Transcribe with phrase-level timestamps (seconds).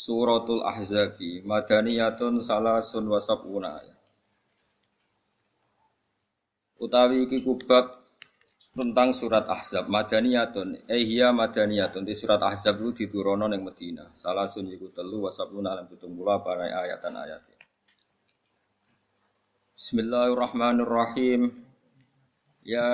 [0.00, 3.84] Suratul Ahzabi Madaniyatun salasun wasabuna
[6.80, 8.00] Utawi iki kubab
[8.72, 10.88] tentang surat Ahzab Madaniyatun.
[10.88, 12.08] Eh iya Madaniyatun.
[12.08, 14.16] Di surat Ahzab itu diturono ning Madinah.
[14.16, 16.08] Salasun iku telu wasabuna lan 70
[16.40, 17.44] para ayatan ayat
[19.76, 21.52] Bismillahirrahmanirrahim.
[22.64, 22.88] Ya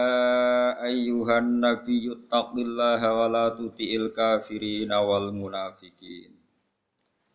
[0.83, 6.45] ayyuhan nabiyyu taqillaha wa la tuti'il kafirin wal munafikin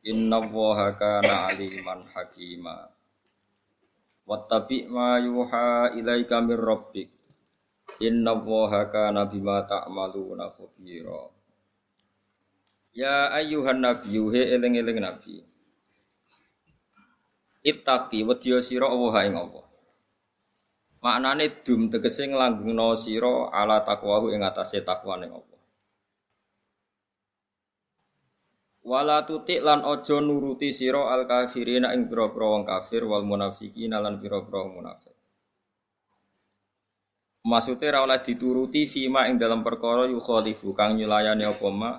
[0.01, 2.89] Inna Allaha kana aliman hakima.
[4.26, 7.09] Wattabi ma yuha ilaika min rabbik.
[8.01, 11.29] Inna Allaha kana bima ta'maluna khabira.
[12.98, 15.45] Ya ayyuhan nabiyyu he eling-eling nabi.
[17.61, 19.65] Ittaqi wedya sira Allah ing Allah.
[21.05, 25.60] Maknane dum tegese nglanggengno sira ala takwahu ing atase takwane Allah.
[28.82, 34.18] Wala tutik lan ojo nuruti siro al kafirina ing pira-pira wong kafir wal munafiqina lan
[34.18, 35.13] pira-pira munafik.
[37.46, 41.91] Maksudnya ra oleh dituruti fima ing dalam perkara yukhalifu kang nyulayani apa ma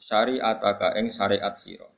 [0.00, 1.88] syariataka ing syariat sira.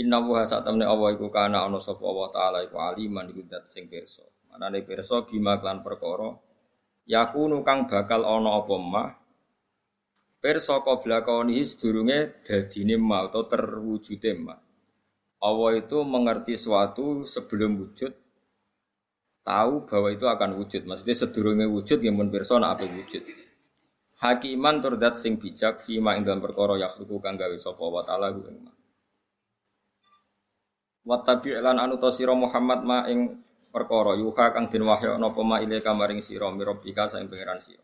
[0.00, 3.88] Inna wa satamne Allah iku kana ana sapa Allah taala iku aliman iku dat sing
[3.92, 4.24] pirsa.
[4.52, 6.32] Manane pirsa bima klan perkara
[7.08, 9.04] yakunu kang bakal ana apa ma
[10.44, 14.52] Perso qabla kaunihi sedurunge dadine ma atau terwujude ma.
[15.40, 18.12] Allah itu mengerti suatu sebelum wujud
[19.40, 20.84] tahu bahwa itu akan wujud.
[20.84, 23.24] Maksudnya sedurunge wujud yang pun perso nak apa wujud.
[24.20, 28.44] Hakiman turdat sing bijak fima ing dalam perkara yakhluqu kang gawe sapa wa taala ku
[28.44, 28.72] ing ma.
[31.08, 31.24] Wa
[31.64, 31.96] lan anu
[32.36, 33.40] Muhammad ma ing
[33.72, 37.80] perkara yuha kang den wahya napa ma ile kamaring sira mirabika saing pangeran sira.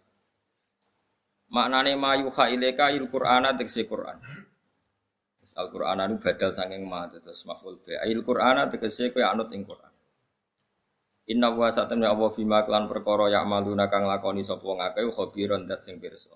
[1.50, 4.22] Maknane mayuha ilaika il Qur'ana tegese Qur'an.
[5.58, 7.98] Al Qur'an anu badal saking ma terus maf'ul bi.
[8.06, 9.90] Il Qur'ana tegese kowe anut ing Qur'an.
[11.30, 15.66] Inna wa satamna Allah bima klan perkara ya maluna kang lakoni sapa wong akeh khabiron
[15.66, 16.34] dat sing pirsa.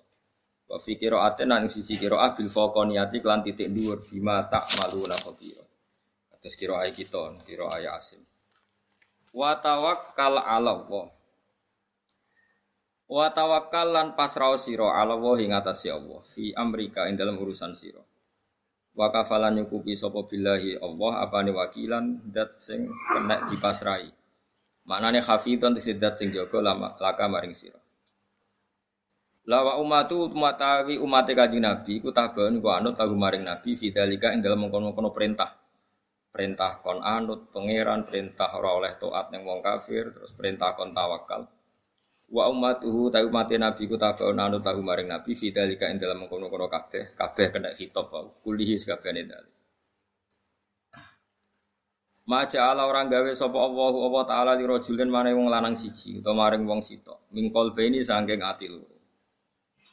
[0.67, 5.63] Wa fi qira'atin nang sisi qira'ah bil faqaniyati klan titik dhuwur bima tak maluna khabira.
[6.43, 8.21] Terus qira'ah kita, qira'ah ya asim.
[9.31, 11.07] Wa tawakkal 'ala Allah.
[13.15, 17.71] Wa tawakkal lan pasrah sira ala wa ing atase Allah fi amrika ing dalam urusan
[17.71, 18.03] sira.
[18.91, 24.11] Wa kafalan nyukupi sapa billahi Allah apane wakilan dat sing kena dipasrai.
[24.91, 26.59] Maknane hafidhon tegese dat sing jaga
[26.99, 27.79] laka maring sira.
[29.47, 34.43] Lawa umatu umatawi umat kanjeng Nabi ku tabaun ku anut tahu maring Nabi fidzalika ing
[34.43, 35.55] dalam mengkono-kono perintah.
[36.35, 41.47] Perintah kon anut pangeran, perintah ora oleh taat ning wong kafir, terus perintah kon tawakal.
[42.33, 46.67] Wa ummatuhu ta umat Nabi ku tabaun anu tahu maring Nabi fidzalika ing dalam mengkono-kono
[46.73, 48.33] kabeh, kabeh kena khitab wae.
[48.41, 49.55] Kulihi sakabehane dalil.
[52.25, 56.49] Maja ala orang gawe sapa Allah Allah taala li rajulin mane wong lanang siji utawa
[56.49, 57.29] maring wong sito.
[57.37, 58.97] Mingkol beni saking ati loro.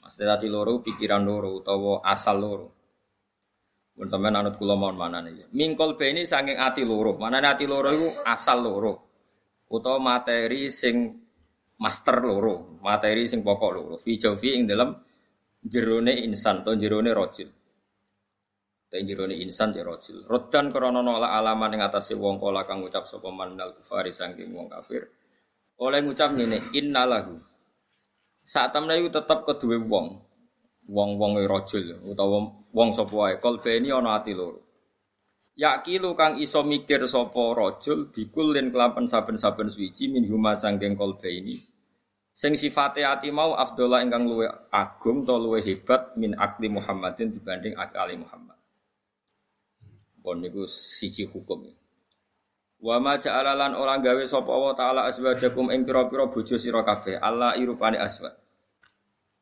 [0.07, 2.67] Mesti ati loro pikiran loro utawa asal loro.
[3.99, 5.51] Mun sampean anut kula mon manane.
[5.51, 7.19] Mingkol beni saking ati loro.
[7.19, 8.93] Manane ati loro iku asal loro.
[9.67, 11.20] Utawa materi sing
[11.81, 13.95] master loro, materi sing pokok loro.
[13.97, 14.93] Fi jawfi ing dalam
[15.65, 17.49] jerone insan atau jerone rojul.
[18.91, 20.29] Tapi jerone insan ya rojul.
[20.29, 24.13] Rodan krana nolak alaman ing atase wong kala kang ngucap sapa man kufari
[24.51, 25.09] wong kafir.
[25.81, 27.41] Oleh ngucap ngene, innalahu.
[28.45, 29.47] Saat temne iku tetep
[29.89, 30.29] wong.
[30.91, 34.70] Wong-wong rojul utawa wong sapa wae kalbeni ana ati loro.
[35.61, 41.53] Yakilu kang iso mikir sapa rajul bikulin kelapan saben-saben suci min huma sanggeng kolbe ini.
[42.33, 47.77] Sing sifate ati mau afdola ingkang luwe agung to luwe hebat min akli Muhammadin dibanding
[47.77, 48.57] akali Muhammad.
[50.25, 51.69] Pon niku siji hukum.
[52.81, 57.21] Wa ma ja'ala lan ora gawe sapa Allah taala aswajakum ing pira-pira bojo sira kabeh.
[57.21, 58.33] Allah irupane aswad.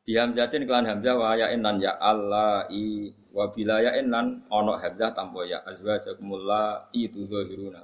[0.04, 5.46] Bihamzatin kelan hamzah wa ya'in lan ya Allah i wa bilayain lan ana hamzah tanpa
[5.46, 5.62] ya.
[5.66, 7.80] Azwajakumul la i tudzahiruna.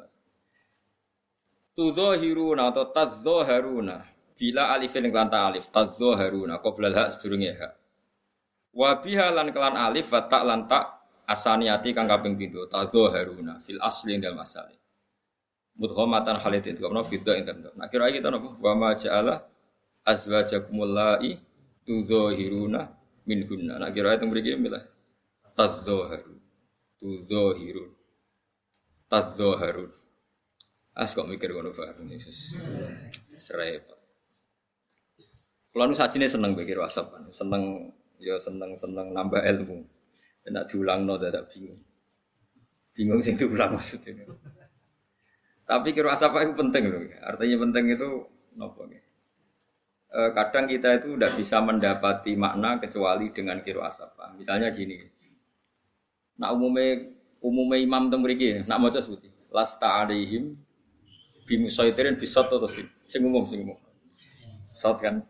[1.76, 4.02] Tudzahiruna atau tadzaharuna
[4.36, 7.72] bila alifin kelan ta alif tadzaharuna qabla hak sedurunge hak.
[8.76, 12.70] Wa biha lan kelan alif wa ta lan ta asaniati kang kaping pindho
[13.58, 14.78] fil asli asale
[15.76, 19.44] mudghamatan halid itu kamno fidda dalem nah kira kita napa wa ma ja'ala
[20.06, 21.36] azwajakumul la'i
[21.84, 22.88] tudzahiruna
[23.26, 23.82] minhunna.
[23.82, 24.54] Nah kira itu mriki
[25.56, 26.36] tadzaharu
[27.00, 27.90] tudzahirun
[29.08, 29.90] tadzaharun
[30.96, 32.54] as kok mikir ngono bareng Yesus
[33.40, 33.98] serepot
[35.72, 39.96] kalau nu sajine seneng pikir WhatsApp seneng ya seneng seneng nambah ilmu
[40.46, 41.82] Enak diulang no bingung.
[42.94, 44.14] Bingung sih diulang maksudnya.
[45.66, 47.02] Tapi kira asapa itu penting loh.
[47.26, 48.08] Artinya penting itu
[48.54, 54.38] nopo e, kadang kita itu tidak bisa mendapati makna kecuali dengan kiro asapa.
[54.38, 55.02] Misalnya gini.
[56.36, 57.08] Nak umumnya
[57.40, 59.28] umumnya imam tembriki, nak mau sebuti.
[59.48, 60.56] Lasta alaihim
[61.46, 62.84] bimusaitirin bisot atau sih.
[63.06, 63.78] Sing umum, sing umum.
[64.76, 65.24] Sot kan.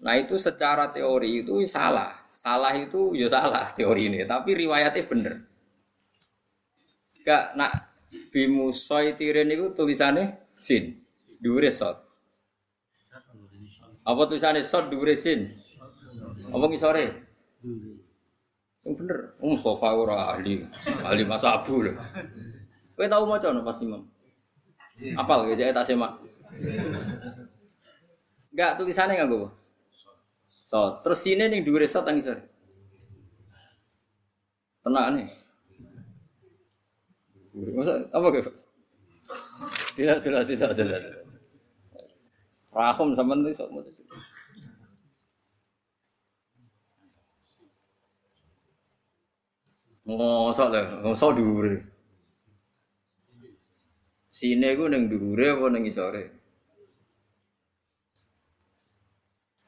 [0.00, 2.14] Nah itu secara teori itu salah.
[2.32, 5.34] Salah itu ya salah teori ini, tapi riwayatnya bener.
[7.26, 7.90] Gak nak
[8.30, 11.00] bimusoy tiren itu tulisannya sin,
[11.42, 12.06] dure sot.
[14.06, 15.58] Apa tulisannya sot dure sin?
[16.54, 17.06] Apa ngisore?
[18.86, 20.62] Yang bener, um sofa ora ahli,
[21.02, 21.98] ahli masabu loh.
[22.94, 24.06] Kowe tau maca no pas imam?
[25.18, 26.22] Apal ya tak semak.
[28.54, 29.50] Enggak tulisannya enggak gue.
[30.64, 32.46] So, terus sini nih dua resort tangis sore.
[34.86, 35.28] Tenang nih.
[37.74, 38.40] Masa apa ke?
[39.98, 41.00] Tidak, tidak, tidak, tidak.
[42.70, 43.82] Rahum sama nih sok mau
[50.06, 51.82] Ngosok lah, ngosok dure.
[54.30, 56.30] Sini gue neng dure apa neng isore?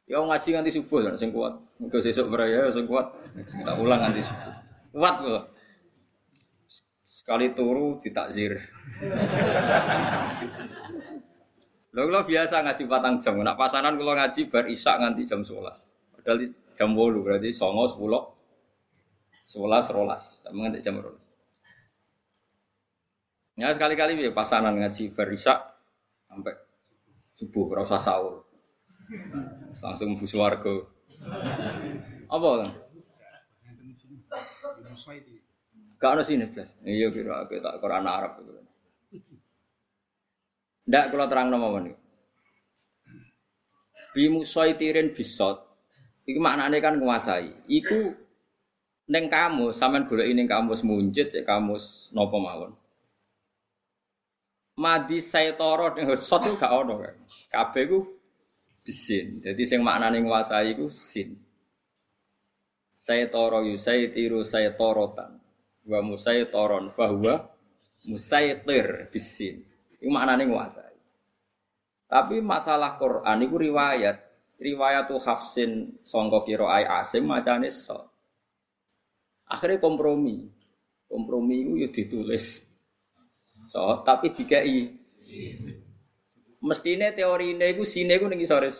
[0.06, 1.58] Ya ngaji nganti subuh kan sing kuat.
[1.82, 3.10] Muga sesuk beraya sing kuat.
[3.82, 4.54] Ulang nganti subuh.
[4.94, 5.44] Kuat kok.
[7.10, 8.56] Sekali turu ditakzir.
[11.92, 13.42] Lho kula biasa ngaji patang jam.
[13.42, 16.14] Nak pasanan kula ngaji bar isak nganti jam 11.
[16.14, 16.38] Padahal
[16.78, 17.98] jam 8 berarti 9
[19.48, 20.44] 10 11 rolas.
[20.44, 21.16] Sama nganti jam 12.
[23.56, 25.58] Ya sekali-kali ya pasanan ngaji bar isak
[26.28, 26.54] sampai
[27.32, 28.44] subuh ora usah sahur.
[29.72, 30.76] Langsung bu warga.
[32.28, 32.70] Apa kan?
[35.98, 36.70] Gak ada sini, Blas.
[36.84, 38.44] Iya kira kita Quran Arab.
[40.86, 41.92] Ndak kalau terang nama ini.
[44.14, 45.66] Bimusaitirin bisot.
[46.28, 47.50] Iku maknanya kan menguasai.
[47.66, 48.27] Iku
[49.08, 52.72] neng kamu, sampean golek ning kamus munjid, cek kamus nopo mawon.
[54.78, 57.16] Madi saitoro ning sot itu gak ono kan.
[57.50, 57.98] Kabeh ku
[58.84, 59.42] bisin.
[59.42, 61.34] Jadi sing maknane nguasai iku sin.
[62.94, 65.40] Saya toro yu saya tiru saya torotan.
[65.88, 67.42] Wa musai toron fahuwa
[68.06, 69.66] musaitir bisin.
[69.98, 70.96] Iku maknane nguasai.
[72.08, 74.16] Tapi masalah Quran itu riwayat.
[74.58, 78.17] Riwayat tuh Hafsin songkok kiro ay asim macane so.
[79.48, 80.44] Akhirnya kompromi.
[81.08, 82.68] Kompromi itu ya ditulis.
[83.68, 84.92] So, tapi dikai
[86.64, 88.72] mestine teori ini gue sini gue nih sore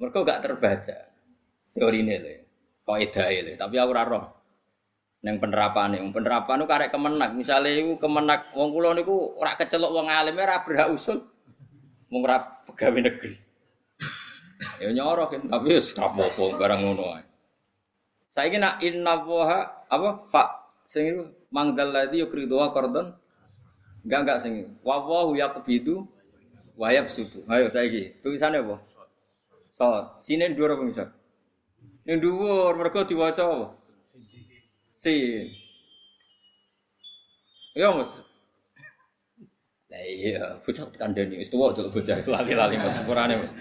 [0.00, 0.96] mereka gak terbaca
[1.76, 2.34] teori ini le.
[2.84, 4.20] Kok le tapi aku raro
[5.24, 7.30] neng penerapan nih penerapan itu karek kemenak.
[7.32, 11.24] Misalnya itu kemenak wong kulo niku ora kecelok wong alim ora berhak usul.
[12.12, 12.20] Wong
[12.68, 13.32] pegawai negeri.
[14.80, 17.33] Ya nyoroh kan tapi wis apa barang ngono
[18.34, 20.42] saiki nak inna waha apa fa
[20.82, 21.22] sing itu
[21.54, 23.14] mangdal ladzi yukridu qardon
[24.02, 26.10] enggak enggak sing wa wa yaqbidu
[26.74, 27.46] Wayab sudu.
[27.46, 28.18] Ayo saiki.
[28.18, 28.82] Tulisannya apa?
[29.70, 29.86] So,
[30.18, 31.08] sini dua apa misal?
[32.06, 33.66] Yang dua mereka diwaca apa?
[34.94, 35.14] Si.
[37.74, 38.22] Ya mas.
[39.90, 43.52] Lah iya, bocah kandani wis tuwa bocah itu lali-lali mas sepurane mas.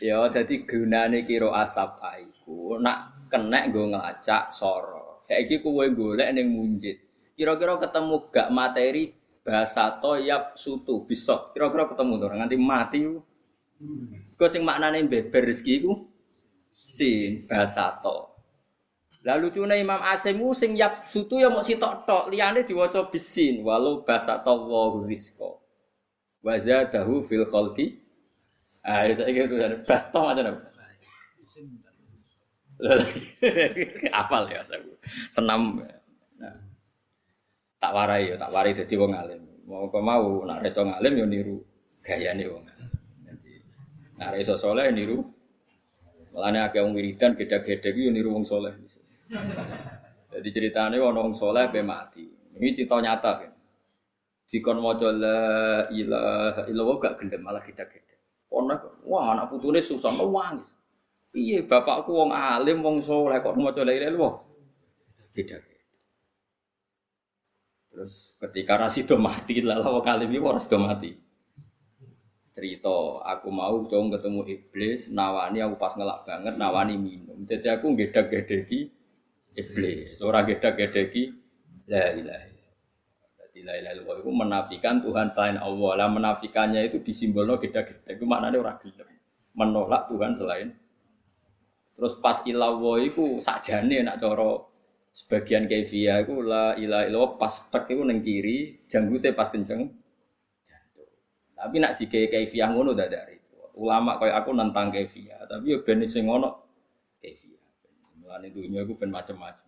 [0.00, 5.28] Ya dadi gunane kira asap iku nak kenek nggo ngelacak soro.
[5.28, 6.96] Saiki kowe golek ning munjid.
[7.36, 9.12] Kira-kira ketemu gak materi
[9.44, 11.52] bahasa toyab sutu bisa.
[11.52, 13.00] Kira-kira ketemu tuh nganti mati.
[14.36, 15.84] Kau sing maknane beber rezeki
[16.72, 18.28] sin bahasa to.
[19.20, 24.00] Lalu cuna Imam Asim sing yap sutu ya mau sitok tok, liyane diwaca bisin walau
[24.00, 25.60] bahasa to wa rizqa.
[26.40, 28.00] Wa zadahu fil khalqi.
[28.80, 29.72] Ah, itu gitu kan.
[29.84, 30.60] Bas to macam apa?
[34.20, 34.80] Apal ya saya.
[35.28, 35.84] Senam.
[36.40, 36.56] Nah
[37.80, 39.40] tak warai ya, tak warai jadi wong alim.
[39.64, 41.56] Mau kau mau nak reso ngalim ya niru
[42.04, 42.64] gaya nih wong.
[44.20, 45.24] Nak reso soleh niru
[46.30, 48.70] Mulane akeh wong wiridan gede-gede yo niru wong saleh.
[50.30, 52.22] Jadi ceritanya orang wong soleh be mati.
[52.54, 53.52] Ini cerita nyata kan.
[54.46, 55.40] Jika maca la
[55.90, 58.09] ilaha illallah gak gelem malah kita gede.
[58.50, 58.74] Ono
[59.06, 60.74] wah anak putune susah nangis.
[61.30, 64.34] Piye bapakku wong alim wong soleh kok maca la ilaha illallah.
[65.30, 65.62] Tidak.
[67.90, 71.10] Terus ketika Rasido mati lah wong alim iki ora mati.
[72.50, 77.46] Cerita, aku mau dong ketemu iblis, nawani aku pas ngelak banget, nawani minum.
[77.46, 78.90] Jadi aku gedek-gedeki
[79.54, 80.18] iblis.
[80.18, 81.30] Ora gedek-gedeki
[81.86, 82.59] la ilaha
[83.64, 85.90] la ilaha illallah itu menafikan Tuhan selain Allah.
[86.00, 88.20] Lah menafikannya itu disimbolno gedek-gedek.
[88.20, 89.08] Itu maknanya ora gelem.
[89.56, 90.70] Menolak Tuhan selain
[92.00, 94.56] Terus pas ilawo iku sakjane nak cara
[95.12, 99.84] sebagian kaifiah iku la ilaha illallah pas tek iku ning kiri, janggute pas kenceng
[100.64, 101.12] jantung.
[101.52, 103.36] Tapi nak jike kaifiah ngono dari
[103.76, 106.70] Ulama kayak aku nentang kaifiah, tapi yo ben sing ngono
[108.16, 109.66] Mulane dunia iku ben macam-macam.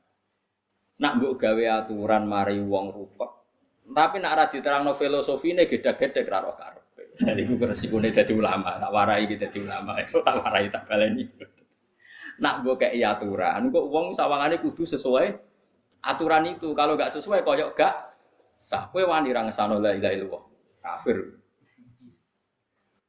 [1.03, 3.42] Nak mbok gawe aturan mari wong rupek.
[3.83, 7.19] Tapi nak ora diterangno filosofine gedhe-gedhe ra roh karepe.
[7.19, 9.99] Jadi iku resikone dadi ulama, tak warai iki dadi ulama.
[10.27, 11.27] Tak warai tak baleni.
[12.39, 15.35] Nak mbok kei aturan, kok wong sawangane kudu sesuai
[16.07, 16.73] aturan itu.
[16.73, 17.95] Kalau gak sesuai koyok gak
[18.63, 18.89] sah.
[18.89, 20.39] Kowe wani ra ngesano la ilaha.
[20.83, 21.19] Kafir.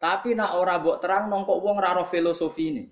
[0.01, 2.91] Tapi nak ora mbok terang nongkok wong ra roh filosofine.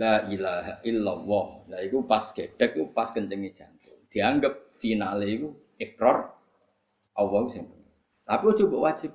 [0.00, 1.46] La ilaha illallah.
[1.68, 4.00] Lah iku pas gedek pas kencengi jantung.
[4.08, 6.32] Dianggap finale iku ikrar
[7.14, 7.68] Allah sing
[8.24, 9.12] Tapi ojo mbok wajib.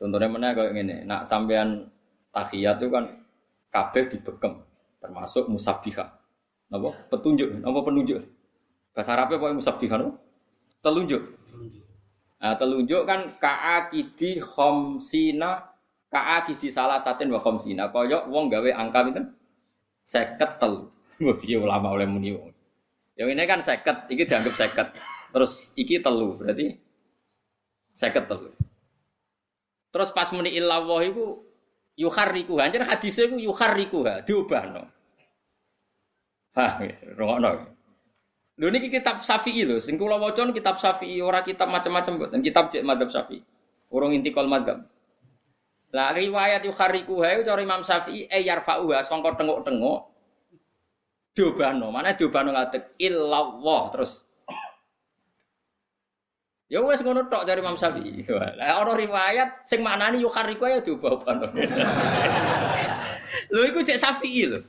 [0.00, 1.88] Contohnya mana kayak gini, nak sampean
[2.32, 3.04] tahiyat itu kan
[3.68, 4.64] kabeh dibekem,
[5.00, 6.04] termasuk musabbiha.
[6.72, 6.92] Napa?
[7.12, 8.24] Petunjuk, napa penunjuk?
[8.96, 10.16] Bahasa Arabnya apa musabbiha no?
[10.80, 11.20] Telunjuk.
[12.40, 15.76] Nah, telunjuk kan ka'akidi khomsina
[16.06, 17.90] Ka'a di salah satin wa khamsina.
[17.90, 19.26] Koyok wong gawe angka pinten?
[20.06, 20.38] 50
[21.26, 22.30] Wah, piye ulama oleh muni.
[23.16, 24.88] Yang ini kan seket, iki dianggap seket.
[25.32, 26.76] Terus iki telu, berarti
[27.96, 28.52] seket telu.
[29.88, 31.40] Terus pas muni illallah iku
[31.96, 32.60] yuharriku.
[32.60, 34.84] Anjir hadisnya iku yuharriku ha, diubahno.
[36.52, 36.80] Hah,
[37.16, 37.72] rungokno.
[38.56, 42.72] Lho niki kitab Syafi'i lho, sing kula waca kitab Syafi'i ora kitab macam-macam mboten, kitab
[42.72, 43.40] cek madzhab Syafi'i.
[43.92, 44.84] Urung intikal madzhab.
[45.92, 50.15] Lah riwayat yukhariku hae cara Imam Syafi'i e yarfa'uha sangka tengok-tengok
[51.36, 51.92] diobano.
[51.92, 54.24] Mana diobano ngatek illallah terus
[56.72, 58.24] Ya wes ngono tok dari Imam Syafi'i.
[58.58, 61.52] Lah ana riwayat sing maknani yukhariku ya diobano.
[63.52, 64.64] Lho iku cek Syafi'i lho.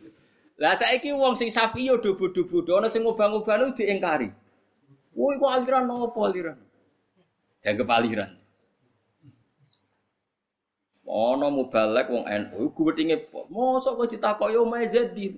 [0.60, 4.34] Lah saiki wong sing Syafi'i yo dubu-dubu, ana sing ngobang-obang diingkari.
[5.18, 6.58] Woi kok aliran apa aliran?
[7.62, 8.32] Dianggap aliran.
[11.08, 15.34] Ono mubalek wong NU iku wetinge mosok kok ditakoki omahe Zadin.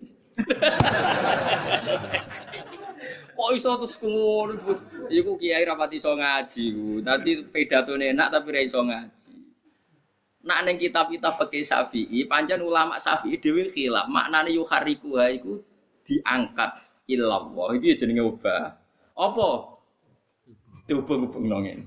[3.40, 4.54] Kok iso terus ngono
[5.08, 7.00] Iku kiai rapati iso ngaji ku.
[7.00, 9.36] Dadi pedatone enak tapi ra iso ngaji.
[10.40, 14.08] Nak ning kitab-kitab fikih Syafi'i, pancen ulama Syafi'i dhewe khilaf.
[14.08, 15.60] Maknane yuhariku ha iku
[16.04, 16.80] diangkat
[17.10, 17.76] ilallah.
[17.76, 18.76] Iki jenenge ubah.
[19.18, 19.50] Apa?
[20.88, 21.86] Dihubung-hubung nongin.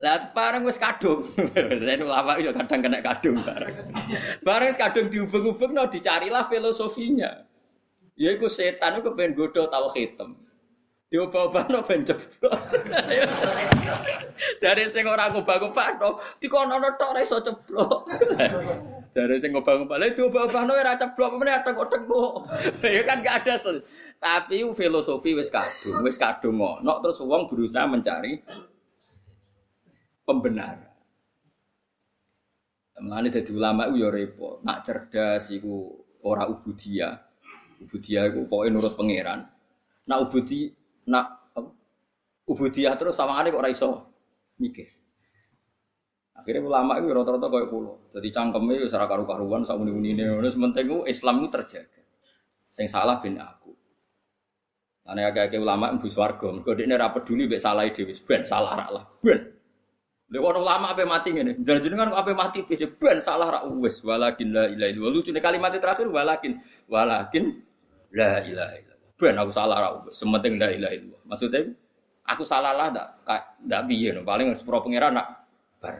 [0.00, 1.28] Lah bareng wis kadung.
[1.84, 3.76] Nek ulama yo kadang kena kadung bareng.
[4.40, 7.44] Bareng wis kadung dihubung-hubungno dicarilah filosofinya.
[8.16, 10.40] Ya iku setan iku pengen godho hitam.
[11.10, 12.54] Diobah-obahno ben jeblok.
[14.62, 18.06] Jare sing ora ngobah-ngobahno dikonono tok ora iso ceblok.
[19.18, 22.32] Jare sing ngobah-ngobah lha diobah-obahno ora ceblok meneh tengok-tengok.
[22.86, 23.82] Ya kan gak ada
[24.20, 28.44] tapi filosofi wis kadung, wis kadung ngono terus wong berusaha mencari
[30.24, 30.90] pembenar.
[33.00, 34.60] Mulane dadi ulama itu ya repot.
[34.60, 35.88] Nak cerdas iku
[36.20, 37.16] ora ubudiyah.
[37.80, 39.40] Ubudiyah iku pokoke nurut pangeran.
[40.04, 40.68] Nak ubudi
[41.08, 41.56] nak
[42.44, 43.88] ubudiyah terus sawangane kok ora iso
[44.60, 44.84] mikir.
[46.36, 48.00] Akhirnya ulama itu rata-rata kayak pulau.
[48.16, 50.24] Jadi cangkemnya itu secara karu-karuan, sama muni-muni ini.
[50.48, 52.00] Sementing itu Islam itu terjaga.
[52.72, 53.76] Sing salah bin aku.
[55.04, 56.48] Karena agak-agak ulama itu suarga.
[56.64, 59.59] Mereka peduli, be salah ide, ben salah lah, ben.
[60.30, 61.58] Lha ono ulama apa mati ngene.
[61.66, 65.12] Jenengan apa mati pede ben salah ra wis walakin la ilaha illallah.
[65.18, 67.58] Lucune kalimat terakhir walakin walakin
[68.14, 69.10] la ilaha illallah.
[69.18, 70.14] Ben aku salah ra wis.
[70.14, 71.22] Sementing la ilaha illallah.
[71.26, 71.74] Maksudnya
[72.30, 73.06] aku salah lah ndak
[73.66, 74.22] ndak piye no.
[74.22, 75.26] Paling sepuro pangeran nak
[75.82, 75.98] bar.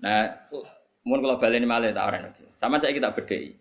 [0.00, 0.48] Nah,
[1.04, 3.52] mun kalau baleni malih tak ora Sama saya kita bedhei.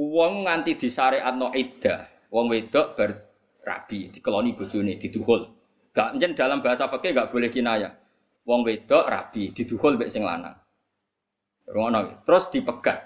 [0.00, 3.12] Wong nganti disyariatno iddah, wong wedok bar
[3.60, 5.59] rabi dikeloni bojone diduhul.
[5.90, 7.90] Gak menjen dalam bahasa fakih gak boleh kinaya.
[8.46, 10.54] Wong wedok rabi didukhul mbek sing lanang.
[11.70, 12.22] Rungono.
[12.26, 12.98] Terus dipegat.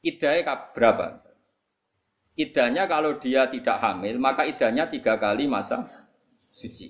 [0.00, 1.20] Idahnya berapa?
[2.40, 5.84] Idahnya kalau dia tidak hamil, maka idahnya tiga kali masa
[6.54, 6.88] suci.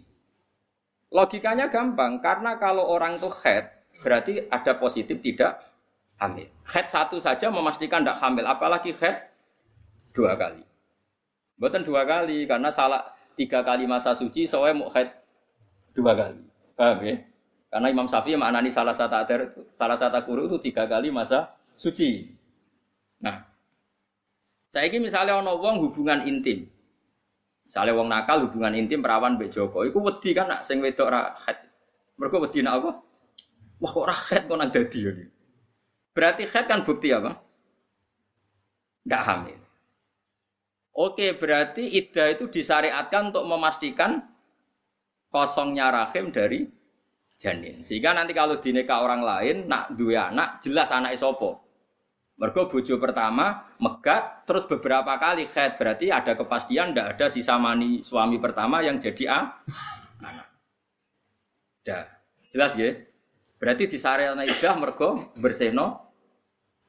[1.11, 3.67] Logikanya gampang, karena kalau orang itu head,
[3.99, 5.59] berarti ada positif tidak
[6.23, 6.47] hamil.
[6.71, 9.35] Head satu saja memastikan tidak hamil, apalagi head
[10.15, 10.63] dua kali.
[11.59, 13.11] Bukan dua kali, karena salah
[13.41, 15.09] tiga kali masa suci, soalnya head
[15.97, 16.45] dua kali.
[16.77, 17.17] Paham ya?
[17.73, 22.29] Karena Imam Syafi'i maknani salah satu adar, salah satu guru itu tiga kali masa suci.
[23.25, 23.41] Nah,
[24.69, 26.69] saya ini misalnya ono wong hubungan intim,
[27.65, 31.57] misalnya wong nakal hubungan intim perawan Mbak Joko, itu wedi kan nak sing wedok rahat.
[32.21, 32.91] Mereka wedi nak apa?
[33.81, 35.01] Wah kok rahat kok nang dadi.
[36.13, 37.39] Berarti head kan bukti apa?
[39.07, 39.60] Tidak hamil.
[40.91, 44.27] Oke, berarti iddah itu disyariatkan untuk memastikan
[45.31, 46.67] kosongnya rahim dari
[47.39, 47.87] janin.
[47.87, 51.71] Sehingga nanti kalau dineka orang lain, nak dua anak, jelas anak isopo.
[52.41, 58.01] Mergo bojo pertama megat terus beberapa kali head berarti ada kepastian tidak ada sisa mani
[58.01, 59.61] suami pertama yang jadi a
[60.25, 60.49] anak.
[61.85, 62.09] Dah
[62.49, 62.97] jelas ya.
[63.61, 66.17] Berarti di sarana idah mergo berseno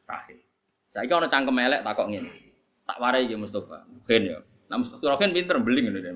[0.08, 0.40] rahim.
[0.88, 2.51] Saya kira orang cangkem elek takok ngene.
[2.92, 3.88] Tak warai iki Mustofa.
[3.88, 4.38] Mungkin ya.
[4.68, 6.12] Nah Mustofa kan pinter beling ngene.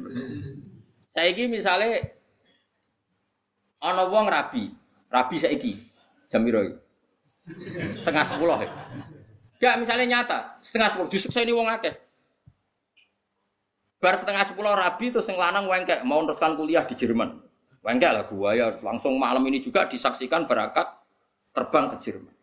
[1.08, 2.04] Saya ini misalnya
[3.80, 4.76] ana wong rabi,
[5.08, 5.80] rabi saiki
[6.28, 6.60] jam piro
[7.96, 8.68] Setengah sepuluh ya.
[9.56, 11.96] Gak misalnya nyata, setengah sepuluh, ini wong akeh.
[14.04, 17.40] Bar setengah sepuluh rabi terus yang lanang wengkek mau teruskan kuliah di Jerman.
[17.80, 20.92] Wengkek lah gua ya langsung malam ini juga disaksikan berakat
[21.56, 22.35] terbang ke Jerman.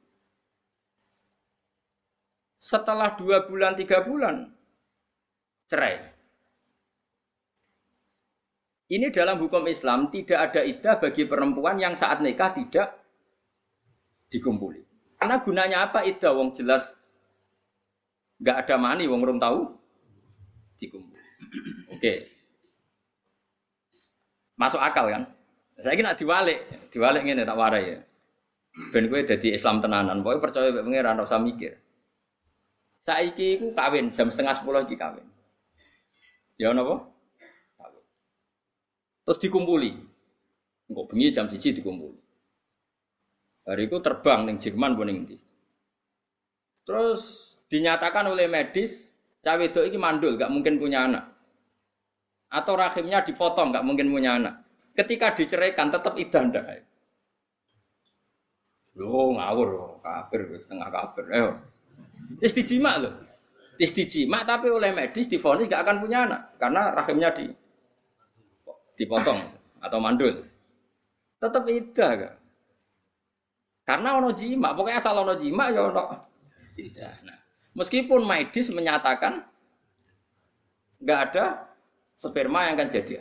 [2.62, 4.54] Setelah dua bulan, tiga bulan,
[5.66, 5.98] cerai.
[8.86, 13.02] Ini dalam hukum Islam tidak ada idah bagi perempuan yang saat nikah tidak
[14.30, 14.78] dikumpuli.
[15.18, 16.30] Karena gunanya apa idah?
[16.38, 16.94] Wong jelas
[18.38, 19.66] nggak ada mani, wong rum tahu
[20.78, 21.18] dikumpuli.
[21.98, 22.30] Oke,
[24.54, 25.22] masuk akal kan?
[25.82, 26.62] Saya kira diwalik,
[26.94, 27.98] diwalik ini tak warai ya.
[28.94, 31.81] Ben gue jadi Islam tenanan, pokoknya percaya pengiran, rasa mikir.
[33.02, 35.26] Saiki iku kawin jam setengah sepuluh iki kawin.
[36.54, 37.02] Ya napa?
[37.74, 38.04] Kawin.
[39.26, 39.90] Terus dikumpuli.
[40.86, 42.14] Engko bengi jam siji dikumpuli.
[43.66, 45.26] Hari itu terbang ning Jerman pun ning
[46.86, 49.10] Terus dinyatakan oleh medis
[49.42, 51.24] cawe itu iki mandul, gak mungkin punya anak.
[52.50, 54.54] Atau rahimnya dipotong, gak mungkin punya anak.
[54.94, 56.66] Ketika diceraikan tetap idah ndak.
[58.98, 61.24] Lo ngawur, kafir, setengah kafir.
[61.32, 61.71] Ayo.
[62.42, 63.14] Istijima loh.
[63.78, 67.46] Istijima tapi oleh medis difonis gak akan punya anak karena rahimnya di
[68.98, 69.40] dipotong
[69.82, 70.44] atau mandul.
[71.42, 72.34] Tetap ida gak?
[73.82, 76.30] Karena ono jima, pokoknya asal ono jima ya ono
[76.78, 77.12] tidak.
[77.26, 77.38] Nah,
[77.74, 79.42] meskipun medis menyatakan
[81.02, 81.66] nggak ada
[82.14, 83.14] sperma yang akan jadi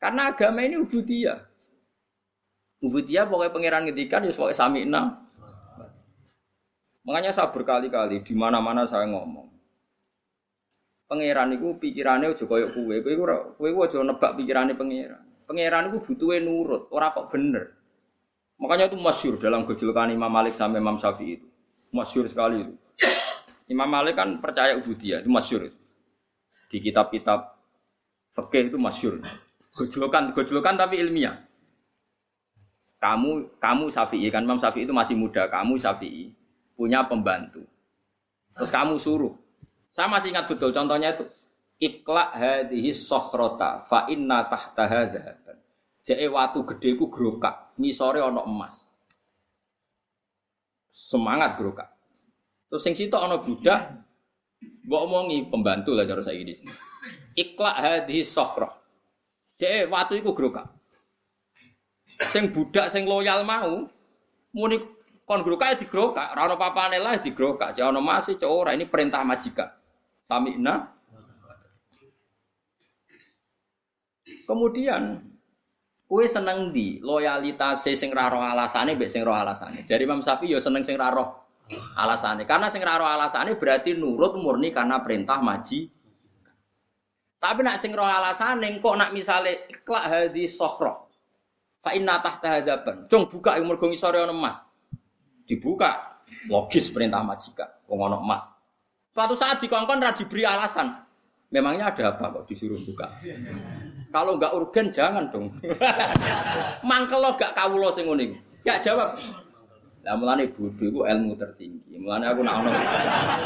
[0.00, 1.38] Karena agama ini ubudiyah.
[2.80, 5.29] Ubudiyah pokoknya pangeran ngedikan ya pokoknya sami enam
[7.04, 9.48] Makanya saya berkali-kali di mana-mana saya ngomong.
[11.10, 13.12] Pangeran itu pikirannya aja koyo kue, kue
[13.58, 15.24] kue kue aja nebak pikirannya pangeran.
[15.48, 17.64] Pangeran itu butuhnya nurut, orang kok bener.
[18.60, 21.48] Makanya itu masyur dalam gejolkan Imam Malik sampai Imam Syafi'i itu.
[21.90, 22.74] Masyur sekali itu.
[23.66, 25.66] Imam Malik kan percaya ubudiyah, itu masyur.
[26.70, 27.58] Di kitab-kitab
[28.36, 29.18] fikih itu masyur.
[29.74, 31.42] Gejolokan, gejolokan tapi ilmiah.
[33.00, 36.38] Kamu, kamu Syafi'i kan Imam Syafi'i itu masih muda, kamu Syafi'i
[36.80, 37.60] punya pembantu.
[38.56, 39.36] Terus kamu suruh.
[39.92, 41.28] Saya masih ingat betul contohnya itu.
[41.76, 45.60] Ikla hadhihi sokhrota fa inna tahtaha dhahaban.
[46.00, 48.88] Jadi watu gede ku grokak, ngisore ana emas.
[50.88, 51.92] Semangat grokak.
[52.72, 54.00] Terus sing situ ana budak
[54.60, 56.72] mbok omongi pembantu lah cara saya di sini.
[57.36, 58.72] Ikla hadhihi sokhroh.
[59.60, 60.64] Jadi watu grokak.
[62.28, 63.84] Sing budak sing loyal mau
[64.52, 64.99] muni
[65.30, 67.78] Kon grokak ya digrokak, ora ono papane lah ya digrokak.
[67.78, 69.70] Jangan ono masih ora ini perintah majikan.
[70.26, 70.90] Sami'na.
[74.42, 75.22] Kemudian
[76.10, 79.86] kue seneng di loyalitas sing ra roh alasane mbek sing roh alasane.
[79.86, 81.46] Jadi Imam Syafi'i yo seneng sing ra roh
[81.94, 82.42] alasane.
[82.42, 85.86] Karena sing ra roh alasane berarti nurut murni karena perintah maji.
[87.38, 91.06] Tapi nak sing roh alasane kok nak misale iklak hadis sokhro.
[91.78, 93.06] Fa inna tahta hadaban.
[93.06, 94.66] Cung buka yang mergo ngisore ono emas
[95.50, 98.46] dibuka logis perintah majikan wong ono emas
[99.10, 101.10] suatu saat dikongkon ra diberi alasan
[101.50, 103.10] Memangnya ada apa kok disuruh buka?
[104.14, 105.50] Kalau nggak urgen jangan dong.
[106.88, 108.38] Mangkel gak kawulo sing ngene.
[108.62, 109.18] Ya jawab.
[110.06, 111.98] Lah mulane bodho iku ilmu tertinggi.
[111.98, 112.70] Mulane aku nak ono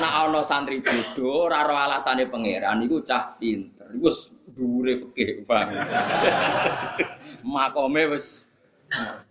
[0.05, 3.89] nak ono santri bodho ora ro alasane pangeran iku cah pinter.
[3.97, 5.73] Wis dhuwure fikih, Bang.
[7.57, 8.53] Makome wis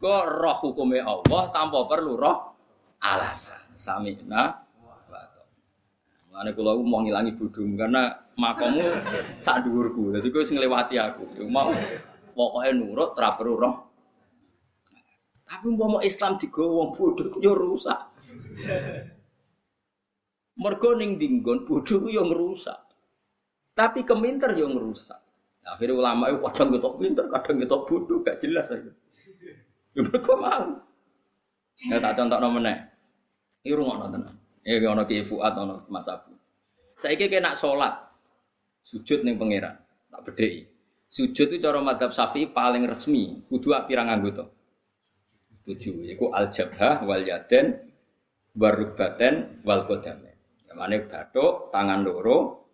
[0.01, 2.52] kok roh hukume Allah tanpa perlu roh
[3.03, 3.59] alasan.
[3.75, 4.63] Samina
[6.33, 8.81] Mulane kula mau ngilangi bodhomu karena makomu
[9.43, 10.17] sak dhuwurku.
[10.17, 11.29] Dadi kowe sing nglewati aku.
[11.37, 11.69] Ya mau
[12.33, 13.75] pokoke nurut ora perlu roh.
[15.45, 18.01] Tapi umpama Islam digawa wong bodho yo rusak.
[20.57, 22.81] Mergo ning dinggon bodho yo ngrusak.
[23.77, 25.21] Tapi keminter yo ngrusak.
[25.63, 28.91] Akhirnya ulama itu kadang kita pinter, kadang kita bodoh, gak jelas aja.
[29.95, 30.83] Ya mereka mau.
[31.87, 32.92] Ya tak contoh nomornya.
[33.63, 34.27] Ini rumah nonton.
[34.63, 36.35] Ya ono Ki Fuad ono Mas Abu.
[36.99, 37.95] Saiki kena sholat
[38.83, 39.79] sujud ning pangeran.
[40.11, 40.67] Tak bedheki.
[41.07, 44.49] Sujud itu cara madhab Syafi'i paling resmi, kudu pirang anggota.
[45.63, 47.79] Tujuh, yaiku al jabhah wal yaden
[48.57, 50.35] warubaten wal qadamain.
[50.67, 52.67] Yamane bathuk, tangan loro,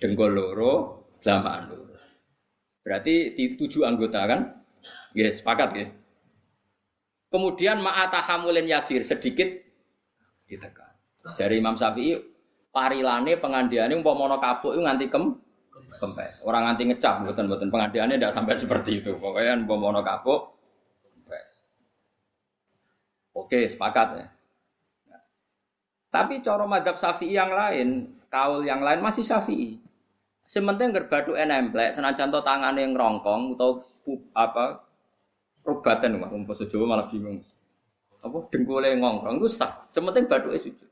[0.00, 0.72] dengkul loro,
[1.20, 1.98] jamaah loro.
[2.80, 4.40] Berarti di tujuh anggota kan?
[5.12, 5.86] Yes, sepakat ya.
[7.34, 9.69] Kemudian ma'atahamulin yasir sedikit
[10.50, 10.90] ditekan.
[11.38, 12.18] Jari Imam Syafi'i
[12.74, 15.38] parilane pengandiane umpama kapuk itu nganti kem
[16.00, 16.42] kempes.
[16.42, 19.14] Orang nganti ngecap mboten-mboten pengandiane tidak sampai seperti itu.
[19.14, 20.58] Pokoknya umpama kapuk
[21.04, 21.46] kempes.
[23.36, 24.26] Oke, sepakat ya.
[26.10, 29.78] Tapi coro madhab syafi'i yang lain, kaul yang lain masih syafi'i.
[30.50, 33.78] Sementing gerbadu enemplek, senajan tangan yang rongkong atau
[34.34, 34.82] apa
[35.62, 37.38] rubatan mah umpama Jawa malah bingung.
[38.20, 39.88] Apa dengkule ngongkrong itu sah.
[39.96, 40.88] Sementing badu sujud.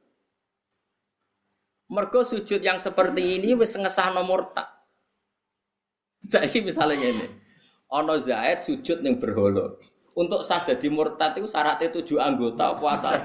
[1.89, 4.69] Mergo sujud yang seperti ini wis ngesah nomor tak.
[6.29, 7.27] Jadi misalnya ini,
[7.89, 9.81] ono Zaid sujud yang berholo.
[10.19, 13.23] Untuk sah jadi murtad itu syaratnya tujuh anggota puasa.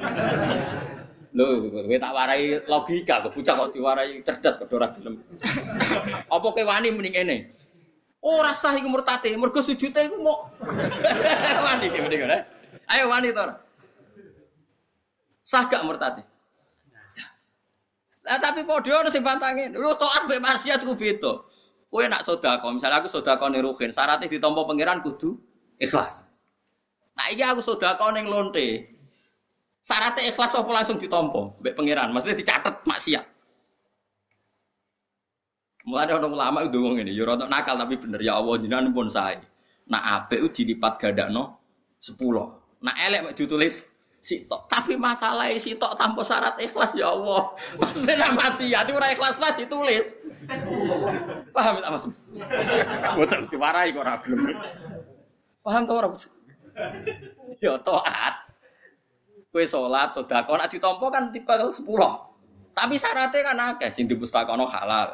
[1.34, 5.18] Lho, kowe tak warai logika, kok bocah kok diwarai cerdas kok ora gelem.
[6.30, 7.38] Apa kowe wani mending ngene?
[8.22, 10.48] Ora sah iku murtate, mergo sujude iku mau
[11.66, 12.22] wani iki mending
[12.94, 13.63] Ayo wani to.
[15.44, 16.24] Sah gak murtate?
[18.24, 19.76] Nah, tapi podo ono sing bantangin.
[19.76, 21.44] Lu taat mbek maksiat ku beda.
[21.92, 22.26] Kowe nak
[22.74, 25.38] misalnya aku sedekah ning ruhin, syaratnya ditampa pangeran kudu
[25.78, 26.26] ikhlas.
[27.14, 28.90] Nah, iki aku sedekah ning lonte.
[29.84, 32.16] Syaratnya ikhlas apa langsung ditampa mbek pangeran?
[32.16, 33.26] Maksudnya dicatat maksiat.
[35.84, 39.44] Mulai ada ulama itu ngomong ini, ya nakal tapi bener ya Allah jinan pun saya.
[39.92, 40.96] Nah apik dilipat
[41.28, 41.60] no
[42.00, 42.56] sepuluh.
[42.80, 43.84] Nah elek ditulis
[44.24, 44.72] sitok.
[44.72, 47.52] Tapi masalah sitok tanpa syarat ikhlas ya Allah.
[47.76, 50.06] Maksudnya maksiat itu ikhlas lah ditulis.
[51.52, 52.06] Paham tak Mas?
[53.14, 54.56] Bocah mesti warai kok ora gelem.
[55.62, 56.08] Paham ta ora
[57.60, 58.36] Ya taat.
[59.54, 61.86] Kowe salat, sedekah nek ditampa kan tipe 10.
[62.74, 65.14] Tapi syaratnya kan akeh sing dipustakono halal.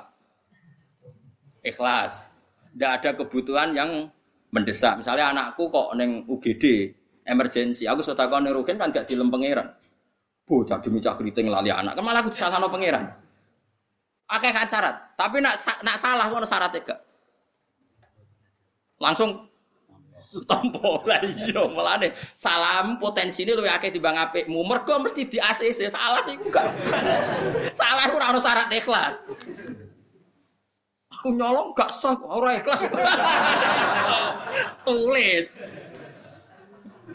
[1.60, 2.32] Ikhlas.
[2.72, 4.08] Tidak ada kebutuhan yang
[4.56, 5.04] mendesak.
[5.04, 6.96] Misalnya anakku kok neng UGD,
[7.30, 7.86] emergensi.
[7.86, 9.70] Aku sudah tahu nih Rukin kan gak dilem pangeran.
[10.50, 11.94] Bocah demi cak keriting lali anak.
[11.94, 13.06] Kan malah aku salah no pangeran.
[14.30, 14.96] Akeh kan syarat.
[15.14, 16.96] Tapi nak nak salah kok syarat itu.
[19.00, 19.50] Langsung
[20.46, 21.66] tompo lah iya
[21.98, 26.70] nih salam potensi ini lebih akeh dibang apikmu mergo mesti di ACC salah gak
[27.80, 29.26] salah ora ono syarat ikhlas
[31.10, 32.82] aku nyolong gak sah ora ikhlas
[34.86, 35.48] tulis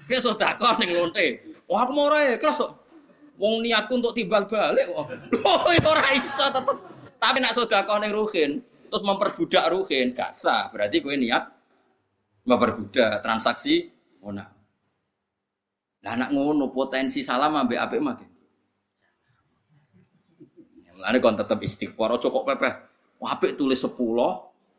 [0.04, 1.40] Ki sedekah ning lonte.
[1.64, 2.72] Wah aku mau ikhlas kok.
[3.34, 5.06] Wong niatku untuk timbal balik kok.
[5.48, 6.76] Oh ora iso tetep.
[7.18, 8.60] Tapi nak sedekah ning ruhin,
[8.92, 10.68] terus memperbudak ruhin, gak sah.
[10.68, 11.48] Berarti kowe niat
[12.44, 13.88] memperbudak transaksi
[14.20, 14.44] ona.
[16.04, 18.16] Lah anak ngono potensi salam ambek apik mah.
[20.94, 22.74] Mulane kon tetep istighfar aja kok pepeh.
[23.24, 23.96] Apik tulis 10,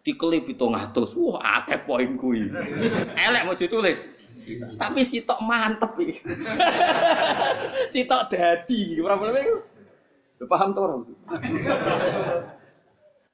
[0.05, 1.17] dikelip 700.
[1.17, 2.45] Wah, akeh poin kuwi.
[3.17, 4.05] Elek mau ditulis.
[4.75, 6.15] Tapi sitok mantep iki.
[7.93, 9.57] sitok dadi, probleme iku.
[10.41, 10.95] Lu paham to ora?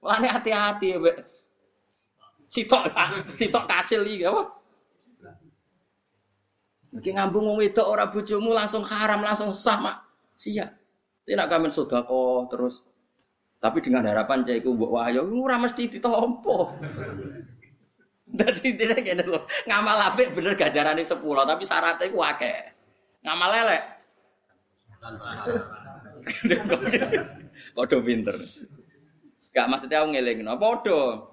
[0.02, 1.18] Mulane hati-hati mbek
[2.52, 2.92] sitok
[3.32, 4.44] sitok kasil iki apa?
[6.92, 10.04] Mungkin ngambung wong wedok ora bojomu langsung haram, langsung sah mak.
[10.36, 10.68] Sia.
[11.24, 12.84] Tidak kamen sedekah terus
[13.62, 16.74] tapi dengan harapan cah iku mbok wahyu ora mesti ditompo.
[18.38, 19.44] Dadi tidak ngene lho.
[19.68, 22.72] Ngamal apik bener gajarane 10, tapi syaratnya iku akeh.
[23.28, 23.84] Ngamal lelek.
[27.76, 28.38] Kode pinter.
[29.52, 30.56] Gak maksudnya aku ngelingno.
[30.56, 31.32] Padha.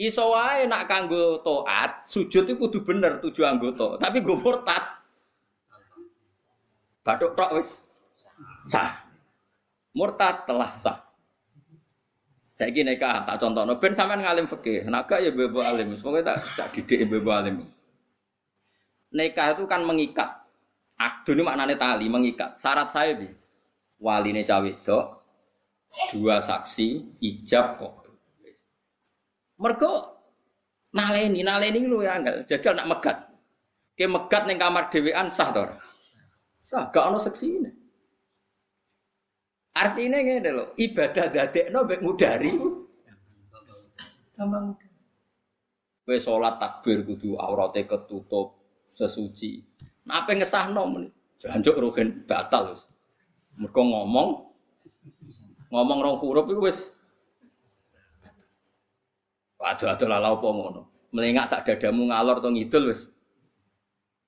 [0.00, 4.80] Iso wae nak kanggo taat, sujud itu kudu bener tujuh anggota, tapi gue murtad.
[7.04, 7.76] Batuk tok wis
[8.64, 9.04] sah.
[9.92, 11.11] Murtad telah sah.
[12.52, 16.36] Saya gini kak, tak contoh, no, ben sampean ngalim fikih, naga ya bebo alim, semoga
[16.36, 17.64] tak tak didik bebo alim.
[19.12, 20.28] Nikah itu kan mengikat.
[21.00, 22.60] Akdu ini maknanya tali, mengikat.
[22.60, 23.24] Syarat saya bi,
[24.00, 24.70] wali ini cawe
[26.12, 27.92] dua saksi, ijab kok.
[29.60, 29.92] Mergo
[30.92, 33.18] naleni, naleni lu ya enggak, jajal nak megat.
[33.96, 35.64] Ke megat ning kamar dhewean sah to
[36.62, 37.81] Sah, gak ono seksi ini.
[39.72, 42.52] Artinya ngene lho, ibadah dadekno mek ngudari.
[44.36, 44.76] Gampang.
[46.02, 48.58] Kowe salat takbir kudu aurate ketutup,
[48.92, 49.64] sesuci.
[50.04, 51.04] Nah, apa ngesahno men?
[51.38, 52.82] Janjuk ruhin batal wis.
[53.58, 54.28] Mergo ngomong
[55.72, 56.92] ngomong rong huruf iku wis
[59.62, 60.82] Waduh aduh lalau apa ngono.
[61.14, 63.06] Melengak sak dadamu ngalor to ngidul wis.